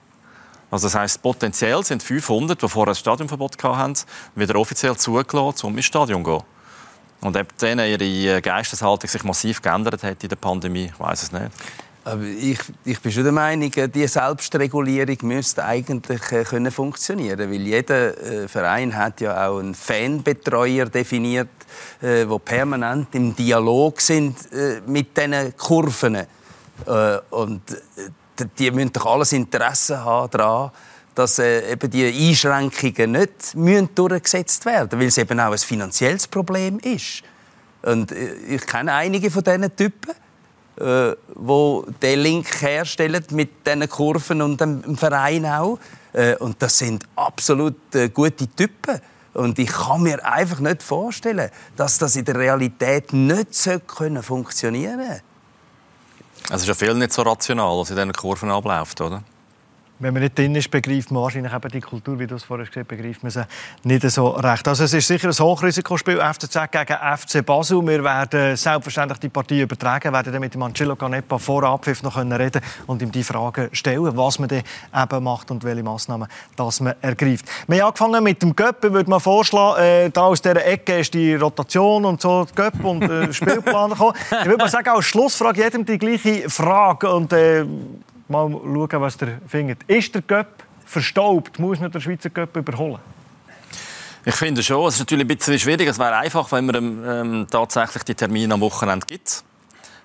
Also 0.71 0.87
das 0.87 0.95
heisst, 0.95 1.21
potenziell 1.21 1.85
sind 1.85 2.03
500, 2.03 2.63
die 2.63 2.69
vorher 2.69 2.93
ein 2.93 2.97
Stadionverbot 2.97 3.63
hatten, 3.63 3.95
wieder 4.35 4.57
offiziell 4.57 4.97
zugelassen, 4.97 5.67
um 5.67 5.77
ins 5.77 5.87
Stadion 5.87 6.25
zu 6.25 6.31
gehen. 6.31 6.43
Und 7.21 7.37
ob 7.37 7.59
denen 7.59 7.87
ihre 7.87 8.41
Geisteshaltung 8.41 9.09
sich 9.09 9.23
massiv 9.25 9.61
geändert 9.61 10.03
hat 10.03 10.23
in 10.23 10.29
der 10.29 10.37
Pandemie, 10.37 10.87
ich 10.87 10.99
weiß 10.99 11.23
es 11.25 11.33
nicht. 11.33 11.51
Ich, 12.41 12.59
ich 12.85 13.01
bin 13.01 13.13
schon 13.13 13.25
der 13.25 13.33
Meinung, 13.33 13.71
die 13.71 14.07
Selbstregulierung 14.07 15.19
müsste 15.23 15.63
eigentlich 15.65 16.33
äh, 16.33 16.45
können 16.45 16.73
funktionieren, 16.73 17.51
weil 17.51 17.61
jeder 17.61 18.19
äh, 18.19 18.49
Verein 18.49 18.97
hat 18.97 19.21
ja 19.21 19.49
auch 19.49 19.59
einen 19.59 19.75
Fanbetreuer 19.75 20.87
definiert, 20.87 21.51
äh, 22.01 22.27
wo 22.27 22.39
permanent 22.39 23.15
im 23.15 23.37
Dialog 23.37 24.01
sind 24.01 24.37
mit 24.87 25.15
diesen 25.17 25.55
Kurven. 25.59 26.19
Und 27.31 27.63
die 28.59 28.71
müssen 28.71 28.93
doch 28.95 29.07
alles 29.07 29.33
Interesse 29.35 30.03
haben 30.03 30.31
daran, 30.31 30.71
dass 31.21 31.39
äh, 31.39 31.73
eben 31.73 31.91
die 31.91 32.07
Einschränkungen 32.07 33.13
nicht 33.13 33.55
müssen 33.55 33.95
durchgesetzt 33.95 34.65
werden 34.65 34.99
weil 34.99 35.09
es 35.09 35.19
eben 35.19 35.39
auch 35.39 35.53
ein 35.53 35.59
finanzielles 35.59 36.27
Problem 36.27 36.79
ist. 36.79 37.23
Und 37.83 38.11
äh, 38.11 38.33
ich 38.49 38.67
kenne 38.67 38.95
einige 38.95 39.31
von 39.31 39.45
diesen 39.45 39.77
Typen, 39.77 40.15
äh, 40.81 41.15
wo 41.35 41.85
den 42.01 42.21
Link 42.21 42.63
herstellen 42.63 43.23
mit 43.33 43.67
diesen 43.67 43.87
Kurven 43.91 44.41
und 44.41 44.63
dem 44.63 44.97
Verein 44.97 45.45
auch. 45.45 45.79
Äh, 46.15 46.37
und 46.37 46.63
das 46.63 46.79
sind 46.79 47.05
absolut 47.17 47.95
äh, 47.95 48.09
gute 48.09 48.49
Typen. 48.49 48.99
Und 49.35 49.59
ich 49.59 49.71
kann 49.71 50.03
mir 50.03 50.25
einfach 50.25 50.61
nicht 50.61 50.83
vorstellen, 50.83 51.51
dass 51.77 51.99
das 51.99 52.17
in 52.17 52.25
der 52.25 52.37
Realität 52.37 53.13
nicht 53.13 53.55
funktionieren 54.23 54.99
sollte. 54.99 55.23
Es 56.51 56.63
ist 56.63 56.69
ja 56.69 56.75
viel 56.75 56.95
nicht 56.95 57.13
so 57.13 57.21
rational, 57.23 57.79
was 57.79 57.91
in 57.91 57.97
diesen 57.97 58.13
Kurven 58.15 58.51
abläuft, 58.51 59.03
oder? 59.03 59.23
Wenn 60.01 60.15
man 60.15 60.23
nicht 60.23 60.37
drin 60.37 60.55
ist, 60.55 60.71
begreift 60.71 61.11
man 61.11 61.23
wahrscheinlich 61.23 61.53
eben 61.53 61.69
die 61.69 61.81
Kultur, 61.81 62.19
wie 62.19 62.27
du 62.27 62.35
es 62.35 62.45
vorher 62.45 62.67
gesagt 62.67 62.91
hast, 62.91 62.97
begreift 62.97 63.23
man 63.23 63.31
sie 63.31 63.45
nicht 63.85 64.11
so 64.11 64.29
recht. 64.29 64.67
Also 64.67 64.85
es 64.85 64.95
ist 64.95 65.07
sicher 65.07 65.29
ein 65.29 65.39
Hochrisikospiel, 65.39 66.19
FCZ 66.19 66.59
gegen 66.71 66.97
FC 67.17 67.45
Basel. 67.45 67.87
Wir 67.87 68.03
werden 68.03 68.57
selbstverständlich 68.57 69.21
die 69.21 69.29
Partie 69.29 69.61
übertragen, 69.61 70.13
werden 70.13 70.33
dann 70.33 70.41
mit 70.41 70.55
dem 70.55 70.63
Angelo 70.63 70.97
Canepa 70.97 71.37
vor 71.39 71.65
Abpfiff 71.65 72.03
noch 72.03 72.17
reden 72.17 72.63
und 72.87 73.03
ihm 73.03 73.13
die 73.13 73.23
Fragen 73.23 73.69
stellen, 73.73 74.17
was 74.17 74.39
man 74.39 74.49
dann 74.49 74.63
eben 74.95 75.25
macht 75.25 75.51
und 75.51 75.63
welche 75.65 75.83
Massnahmen 75.83 76.29
das 76.57 76.81
man 76.81 76.95
ergreift. 77.03 77.45
Wir 77.67 77.83
haben 77.83 77.89
angefangen 77.89 78.25
mit 78.25 78.43
dem 78.43 78.57
Göpp. 78.57 78.83
Ich 78.85 78.93
würde 78.93 79.11
mal 79.11 79.21
vorschlagen, 79.21 79.83
äh, 79.83 80.11
da 80.11 80.23
aus 80.23 80.41
dieser 80.41 80.65
Ecke 80.65 81.01
ist 81.01 81.13
die 81.13 81.35
Rotation 81.35 82.07
und 82.07 82.23
so, 82.23 82.47
Göpp 82.55 82.83
und 82.83 83.03
äh, 83.03 83.33
Spielplan 83.33 83.91
gekommen. 83.91 84.15
Ich 84.31 84.47
würde 84.47 84.65
mal 84.65 84.71
sagen, 84.71 84.89
als 84.89 85.05
Schlussfrage 85.05 85.63
jedem 85.63 85.85
die 85.85 85.99
gleiche 85.99 86.49
Frage 86.49 87.13
und 87.13 87.33
äh, 87.35 87.67
mal 88.31 88.49
schauen, 88.51 89.03
was 89.03 89.21
ihr 89.21 89.41
findet. 89.47 89.83
Ist 89.85 90.15
der 90.15 90.23
Göpp 90.23 90.65
verstaubt? 90.87 91.59
Muss 91.59 91.81
man 91.81 91.91
den 91.91 92.01
Schweizer 92.01 92.31
Göpp 92.31 92.57
überholen? 92.57 93.01
Ich 94.25 94.35
finde 94.35 94.63
schon. 94.63 94.87
Es 94.87 94.95
ist 94.95 95.01
natürlich 95.01 95.25
ein 95.25 95.29
bisschen 95.29 95.59
schwierig. 95.59 95.89
Es 95.89 95.99
wäre 95.99 96.17
einfach, 96.17 96.51
wenn 96.53 96.67
man 96.67 97.05
ähm, 97.07 97.47
tatsächlich 97.51 98.05
die 98.05 98.15
Termine 98.15 98.55
am 98.55 98.61
Wochenende 98.61 99.07
gibt. 99.07 99.45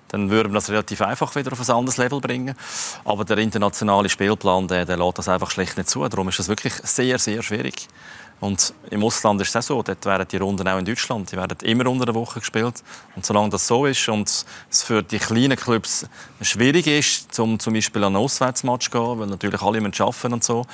Dann 0.08 0.30
würde 0.30 0.48
man 0.48 0.54
das 0.54 0.70
relativ 0.70 1.02
einfach 1.02 1.34
wieder 1.34 1.52
auf 1.52 1.60
ein 1.60 1.74
anderes 1.74 1.96
Level 1.96 2.20
bringen. 2.20 2.54
Aber 3.04 3.24
der 3.24 3.38
internationale 3.38 4.08
Spielplan, 4.08 4.68
der, 4.68 4.84
der 4.84 4.96
lässt 4.96 5.18
das 5.18 5.28
einfach 5.28 5.50
schlecht 5.50 5.76
nicht 5.76 5.90
zu. 5.90 6.06
Darum 6.08 6.28
ist 6.28 6.38
es 6.38 6.48
wirklich 6.48 6.74
sehr, 6.74 7.18
sehr 7.18 7.42
schwierig. 7.42 7.88
Und 8.40 8.74
im 8.90 9.02
Ausland 9.02 9.40
ist 9.40 9.48
es 9.48 9.56
auch 9.56 9.62
so. 9.62 9.82
Dort 9.82 10.04
werden 10.04 10.26
die 10.30 10.36
Runden 10.36 10.68
auch 10.68 10.78
in 10.78 10.84
Deutschland. 10.84 11.32
Die 11.32 11.36
werden 11.36 11.56
immer 11.62 11.86
unter 11.90 12.04
der 12.04 12.14
Woche 12.14 12.40
gespielt. 12.40 12.82
Und 13.14 13.24
solange 13.24 13.50
das 13.50 13.66
so 13.66 13.86
ist 13.86 14.08
und 14.08 14.28
es 14.70 14.82
für 14.82 15.02
die 15.02 15.18
kleinen 15.18 15.56
Clubs 15.56 16.06
schwierig 16.42 16.86
ist, 16.86 17.34
zum, 17.34 17.58
zum 17.58 17.72
Beispiel 17.72 18.04
an 18.04 18.14
einen 18.14 18.24
Auswärtsmatch 18.24 18.90
zu 18.90 18.90
gehen, 18.90 19.18
weil 19.20 19.26
natürlich 19.26 19.62
alle 19.62 19.78
arbeiten 19.78 20.06
müssen 20.06 20.32
und 20.32 20.44
so, 20.44 20.66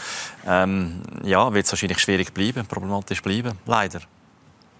ähm, 0.46 1.02
ja, 1.22 1.52
wird 1.54 1.66
es 1.66 1.72
wahrscheinlich 1.72 1.98
schwierig 2.00 2.34
bleiben, 2.34 2.66
problematisch 2.66 3.22
bleiben. 3.22 3.56
Leider. 3.66 4.00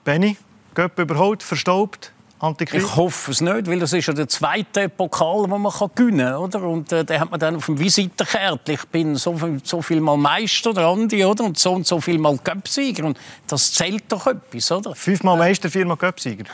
Benny, 0.04 0.36
Göpp 0.74 0.98
überholt, 0.98 1.42
verstaubt? 1.42 2.12
Antikrieg? 2.42 2.82
Ich 2.82 2.96
hoffe 2.96 3.30
es 3.30 3.40
nicht, 3.40 3.68
weil 3.68 3.78
das 3.78 3.92
ist 3.92 4.06
ja 4.06 4.12
der 4.12 4.28
zweite 4.28 4.88
Pokal, 4.88 5.46
den 5.48 5.60
man 5.60 5.72
gewinnen 5.94 6.26
kann. 6.26 6.36
Oder? 6.36 6.62
Und 6.62 6.90
äh, 6.92 7.04
den 7.04 7.20
hat 7.20 7.30
man 7.30 7.38
dann 7.38 7.56
auf 7.56 7.66
dem 7.66 7.78
Visitenkärtchen. 7.78 8.74
Ich 8.74 8.84
bin 8.86 9.16
so, 9.16 9.38
so 9.62 9.80
viel 9.80 10.00
Mal 10.00 10.16
Meister, 10.16 10.74
der 10.74 10.86
Andi, 10.86 11.24
oder? 11.24 11.44
und 11.44 11.58
so 11.58 11.72
und 11.72 11.86
so 11.86 12.00
viel 12.00 12.18
Mal 12.18 12.36
Köpfsieger. 12.38 13.04
Und 13.04 13.18
das 13.46 13.72
zählt 13.72 14.04
doch 14.08 14.26
etwas, 14.26 14.72
oder? 14.72 14.94
Fünfmal 14.94 15.38
Meister, 15.38 15.70
viermal 15.70 15.96
Köpfsieger. 15.96 16.44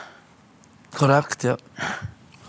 Korrekt, 0.95 1.43
ja. 1.43 1.57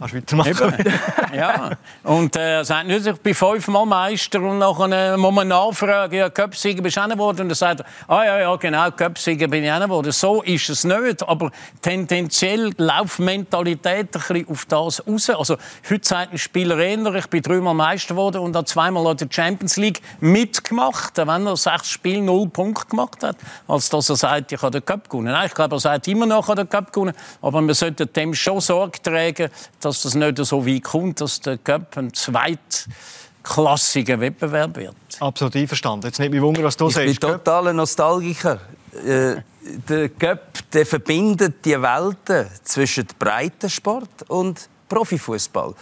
Kannst 0.00 0.14
weitermachen. 0.14 0.72
ja. 1.34 1.72
Und 2.04 2.34
äh, 2.34 2.62
sagt 2.64 2.86
nicht, 2.86 3.06
ich 3.06 3.16
bin 3.18 3.34
fünfmal 3.34 3.84
Meister 3.84 4.40
und 4.40 4.58
nachher 4.58 5.18
muss 5.18 5.34
man 5.34 5.48
nachfragen, 5.48 6.14
ja, 6.14 6.30
Köpfsieger 6.30 6.80
bist 6.80 6.96
du 6.96 7.02
auch 7.02 7.08
geworden? 7.08 7.42
Und 7.42 7.50
er 7.50 7.54
sagt, 7.54 7.84
ah 8.08 8.24
ja, 8.24 8.40
ja, 8.40 8.56
genau, 8.56 8.90
Köpfsieger 8.92 9.46
bin 9.46 9.62
ich 9.62 9.70
auch 9.70 9.78
geworden. 9.78 10.10
So 10.10 10.40
ist 10.40 10.70
es 10.70 10.84
nicht, 10.84 11.28
aber 11.28 11.50
tendenziell 11.82 12.72
Laufmentalität 12.78 14.08
ein 14.16 14.22
bisschen 14.22 14.48
auf 14.48 14.64
das 14.64 15.06
raus. 15.06 15.28
Also 15.28 15.56
heute 15.90 16.08
sagt 16.08 16.32
ein 16.32 16.38
Spieler 16.38 16.78
eher, 16.78 17.14
ich 17.16 17.26
bin 17.26 17.42
dreimal 17.42 17.74
Meister 17.74 18.14
geworden 18.14 18.40
und 18.40 18.56
habe 18.56 18.64
zweimal 18.64 19.04
in 19.10 19.18
der 19.18 19.28
Champions 19.30 19.76
League 19.76 20.00
mitgemacht, 20.20 21.18
wenn 21.18 21.46
er 21.46 21.56
sechs 21.58 21.90
Spiele 21.90 22.22
null 22.22 22.48
Punkte 22.48 22.86
gemacht 22.86 23.22
hat, 23.22 23.36
als 23.68 23.90
dass 23.90 24.08
er 24.08 24.16
sagt, 24.16 24.50
ich 24.50 24.62
habe 24.62 24.70
den 24.70 24.84
Cup 24.86 25.10
gewonnen. 25.10 25.32
Nein, 25.32 25.48
ich 25.48 25.54
glaube, 25.54 25.76
er 25.76 25.80
sagt 25.80 26.08
immer 26.08 26.24
noch, 26.24 26.44
ich 26.44 26.48
habe 26.48 26.64
den 26.64 26.70
Cup 26.70 26.90
gewonnen, 26.90 27.12
aber 27.42 27.60
wir 27.60 27.74
sollten 27.74 28.10
dem 28.10 28.32
schon 28.32 28.60
Sorge 28.60 29.02
tragen, 29.02 29.50
dass 29.80 29.89
dass 29.90 30.02
das 30.02 30.14
nicht 30.14 30.38
so 30.38 30.64
weit 30.64 30.84
kommt, 30.84 31.20
dass 31.20 31.40
der 31.40 31.58
Cup 31.58 31.96
ein 31.96 32.14
zweitklassiger 32.14 34.20
Wettbewerb 34.20 34.76
wird. 34.76 34.94
Absolut 35.18 35.56
einverstanden. 35.56 36.06
Jetzt 36.06 36.20
nicht 36.20 36.30
mich 36.30 36.40
wundern, 36.40 36.62
was 36.64 36.76
du 36.76 36.86
ich 36.86 36.94
sagst. 36.94 37.08
Ich 37.08 37.18
bin 37.18 37.30
totaler 37.30 37.72
Nostalgiker. 37.72 38.60
Äh, 39.04 39.42
der 39.88 40.08
Cup 40.10 40.60
der 40.72 40.86
verbindet 40.86 41.64
die 41.64 41.82
Welten 41.82 42.46
zwischen 42.62 43.08
Breitensport 43.18 44.28
und 44.28 44.68
Profifußball. 44.88 45.74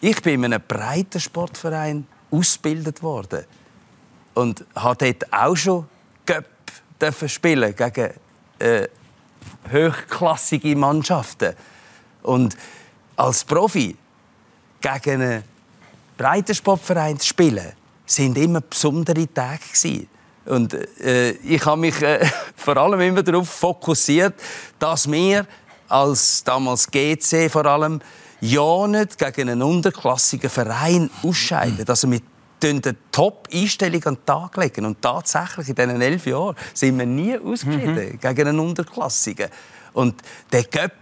Ich 0.00 0.20
bin 0.22 0.44
in 0.44 0.52
einem 0.52 0.62
Breitensportverein 0.66 2.06
ausgebildet 2.30 3.02
worden 3.02 3.44
und 4.34 4.64
habe 4.74 5.12
dort 5.12 5.32
auch 5.32 5.56
schon 5.56 5.86
Cup 6.26 6.44
spielen 7.26 7.74
gegen 7.74 8.10
äh, 8.58 8.88
hochklassige 9.72 10.76
Mannschaften. 10.76 11.54
Und 12.22 12.56
als 13.16 13.44
Profi 13.44 13.96
gegen 14.80 15.22
einen 15.22 15.44
Breitensportverein 16.16 17.18
zu 17.18 17.26
spielen, 17.26 17.72
sind 18.04 18.38
immer 18.38 18.60
besondere 18.60 19.32
Tage 19.32 19.60
gewesen. 19.72 20.08
Und 20.46 20.74
äh, 21.00 21.32
ich 21.32 21.64
habe 21.64 21.80
mich 21.80 22.00
äh, 22.02 22.24
vor 22.56 22.76
allem 22.76 23.00
immer 23.00 23.22
darauf 23.22 23.48
fokussiert, 23.48 24.34
dass 24.78 25.10
wir 25.10 25.46
als 25.88 26.44
damals 26.44 26.88
GC 26.90 27.50
vor 27.50 27.66
allem 27.66 28.00
ja 28.40 28.86
nicht 28.86 29.18
gegen 29.18 29.48
einen 29.48 29.62
unterklassigen 29.62 30.50
Verein 30.50 31.10
ausscheiden. 31.22 31.84
Also 31.88 32.10
wir 32.10 32.20
eine 32.62 32.96
Top-Einstellung 33.12 34.04
an 34.04 34.14
den 34.14 34.26
Tag 34.26 34.56
legen. 34.56 34.86
Und 34.86 35.02
tatsächlich 35.02 35.68
in 35.68 35.74
diesen 35.74 36.00
elf 36.00 36.26
Jahren 36.26 36.56
sind 36.74 36.98
wir 36.98 37.06
nie 37.06 37.38
ausgeschieden 37.38 37.94
mhm. 37.94 38.20
gegen 38.20 38.48
einen 38.48 38.60
Unterklassigen. 38.60 39.48
Und 39.92 40.20
der 40.52 40.64
Göpp 40.64 40.92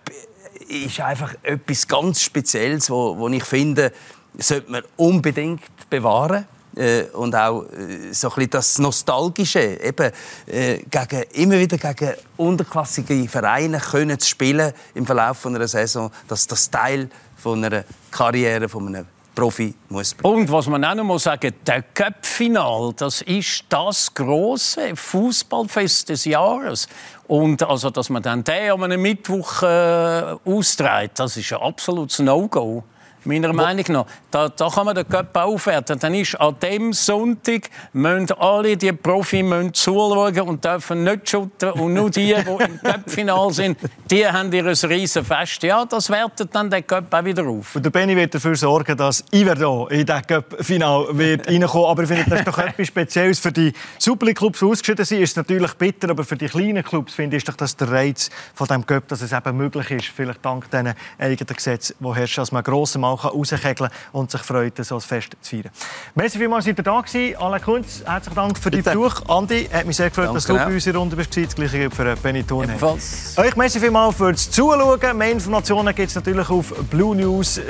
ist 0.68 1.00
einfach 1.00 1.34
etwas 1.42 1.86
ganz 1.86 2.20
Spezielles, 2.20 2.90
wo, 2.90 3.16
wo 3.18 3.28
ich 3.28 3.44
finde, 3.44 3.92
sollte 4.38 4.70
man 4.70 4.82
unbedingt 4.96 5.62
bewahren. 5.90 6.46
Äh, 6.76 7.04
und 7.12 7.36
auch 7.36 7.62
äh, 7.62 8.12
so 8.12 8.28
ein 8.28 8.34
bisschen 8.34 8.50
das 8.50 8.78
Nostalgische, 8.78 9.78
eben 9.80 10.10
äh, 10.46 10.78
gegen, 10.78 11.22
immer 11.34 11.58
wieder 11.58 11.78
gegen 11.78 12.14
unterklassige 12.36 13.28
Vereine 13.28 13.78
können 13.78 14.18
zu 14.18 14.28
spielen 14.28 14.72
im 14.94 15.06
Verlauf 15.06 15.46
einer 15.46 15.68
Saison, 15.68 16.10
dass 16.26 16.48
das 16.48 16.68
Teil 16.68 17.08
von 17.36 17.64
einer 17.64 17.84
Karriere 18.10 18.68
von 18.68 18.88
einem 18.88 19.06
Profi 19.34 19.74
muss 19.88 20.14
bleiben. 20.14 20.34
Und 20.34 20.52
was 20.52 20.66
man 20.68 20.84
auch 20.84 20.94
noch 20.94 21.04
mal 21.04 21.18
sagen, 21.18 21.52
der 21.66 21.82
Cup-Final, 21.82 22.92
das 22.96 23.22
ist 23.22 23.64
das 23.68 24.12
große 24.14 24.94
Fußballfest 24.94 26.08
des 26.08 26.24
Jahres. 26.24 26.88
Und 27.26 27.62
also, 27.62 27.90
dass 27.90 28.10
man 28.10 28.22
dann 28.22 28.44
den 28.44 28.70
an 28.70 28.84
einem 28.84 29.02
Mittwoch 29.02 29.62
äh, 29.62 30.36
austrägt, 30.44 31.18
das 31.18 31.36
ist 31.36 31.52
ein 31.52 31.60
absolutes 31.60 32.18
No-Go 32.18 32.84
meiner 33.24 33.52
Meinung 33.52 33.84
nach. 33.88 34.06
Da, 34.30 34.48
da 34.48 34.68
kann 34.68 34.86
man 34.86 34.94
den 34.94 35.08
Cup 35.08 35.36
aufwerten. 35.36 35.98
Dann 35.98 36.14
ist 36.14 36.34
an 36.40 36.56
dem 36.60 36.92
Sonntag 36.92 37.70
müssen 37.92 38.32
alle 38.32 38.76
die 38.76 38.92
Profi 38.92 39.42
müssen 39.42 39.74
zuschauen 39.74 40.40
und 40.40 40.64
dürfen 40.64 41.04
nicht 41.04 41.28
schütten. 41.28 41.70
Und 41.72 41.94
nur 41.94 42.10
die, 42.10 42.34
die 42.34 42.64
im 42.64 42.80
Cup-Final 42.82 43.52
sind, 43.52 43.78
die 44.10 44.26
haben 44.26 44.52
ihr 44.52 44.64
riesen 44.66 45.24
Fest. 45.24 45.62
Ja, 45.62 45.84
das 45.84 46.10
wertet 46.10 46.54
dann 46.54 46.70
den 46.70 46.86
Cup 46.86 47.12
auch 47.12 47.24
wieder 47.24 47.46
auf. 47.46 47.76
Und 47.76 47.84
der 47.84 47.90
Benny 47.90 48.16
wird 48.16 48.34
dafür 48.34 48.56
sorgen, 48.56 48.96
dass 48.96 49.24
Iverdo 49.32 49.86
in 49.88 50.06
das 50.06 50.26
Cup-Final 50.26 51.04
reinkommen 51.46 51.86
Aber 51.86 52.02
ich 52.02 52.08
finde, 52.08 52.24
das 52.28 52.38
ist 52.40 52.48
doch 52.48 52.58
etwas 52.58 52.86
Spezielles. 52.86 53.38
Für 53.38 53.52
die 53.52 53.72
Super 53.98 54.32
Clubs 54.32 54.62
ausgeschieden 54.62 55.04
sind, 55.04 55.22
ist 55.22 55.30
es 55.30 55.36
natürlich 55.36 55.72
bitter, 55.74 56.10
aber 56.10 56.24
für 56.24 56.36
die 56.36 56.46
kleinen 56.46 56.82
Clubs 56.82 57.14
finde 57.14 57.36
ich, 57.36 57.42
ist 57.42 57.48
doch 57.48 57.56
das 57.56 57.76
der 57.76 57.90
Reiz 57.90 58.30
von 58.54 58.66
diesem 58.66 58.86
Cup, 58.86 59.08
dass 59.08 59.22
es 59.22 59.32
eben 59.32 59.56
möglich 59.56 59.90
ist, 59.90 60.06
vielleicht 60.06 60.44
dank 60.44 60.70
diesen 60.70 60.94
eigenen 61.18 61.56
Gesetzen, 61.56 61.94
die 62.00 62.14
herrschen, 62.14 62.42
dass 62.42 62.52
man 62.52 62.62
grossen 62.62 63.00
Mal 63.00 63.13
rauskegeln 63.22 63.90
und 64.12 64.30
sich 64.30 64.40
freut, 64.40 64.84
so 64.84 64.96
ein 64.96 65.00
Fest 65.00 65.36
zu 65.40 65.56
feiern. 65.56 65.70
Merci 66.14 66.38
vielmals, 66.38 66.64
dass 66.64 66.76
ihr 66.76 66.82
da 66.82 67.00
gewesen. 67.00 67.36
Alain 67.36 67.62
Kunz, 67.62 68.02
herzlichen 68.04 68.34
Dank 68.34 68.58
für 68.58 68.70
den 68.70 68.82
Besuch. 68.82 69.22
Andi, 69.28 69.68
hat 69.72 69.86
mich 69.86 69.96
sehr 69.96 70.08
gefreut, 70.08 70.26
Danke 70.26 70.38
dass 70.38 70.46
du 70.46 70.54
bei 70.54 70.66
uns 70.66 70.86
in 70.86 70.92
der 70.92 71.00
Runde 71.00 71.16
bist. 71.16 71.36
Das 71.36 71.54
gleiche 71.54 71.78
gilt 71.78 71.94
für 71.94 72.16
Benny 72.16 72.42
Thurne. 72.42 72.72
Ebenfalls. 72.72 73.34
Euch 73.36 73.56
merci 73.56 73.80
vielmals 73.80 74.16
fürs 74.16 74.50
Zuschauen. 74.50 75.18
Mehr 75.18 75.32
Informationen 75.32 75.94
gibt 75.94 76.08
es 76.08 76.14
natürlich 76.14 76.48
auf 76.48 76.74
bluenews.ch 76.90 77.60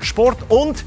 sport 0.00 0.38
und 0.48 0.84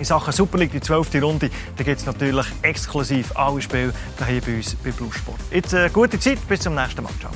in 0.00 0.04
Sachen 0.04 0.32
Super 0.32 0.58
League, 0.58 0.72
die 0.72 0.80
12. 0.80 1.22
Runde, 1.22 1.50
da 1.76 1.84
gibt 1.84 2.00
es 2.00 2.06
natürlich 2.06 2.46
exklusiv 2.62 3.36
alle 3.36 3.60
Spiele 3.60 3.92
hier 4.26 4.40
bei 4.40 4.56
uns 4.56 4.74
bei 4.76 4.90
Blue 4.92 5.12
Sport. 5.12 5.38
Jetzt 5.50 5.74
eine 5.74 5.86
äh, 5.86 5.90
gute 5.90 6.18
Zeit, 6.18 6.38
bis 6.48 6.60
zum 6.60 6.74
nächsten 6.74 7.02
Mal. 7.02 7.12
Ciao. 7.20 7.30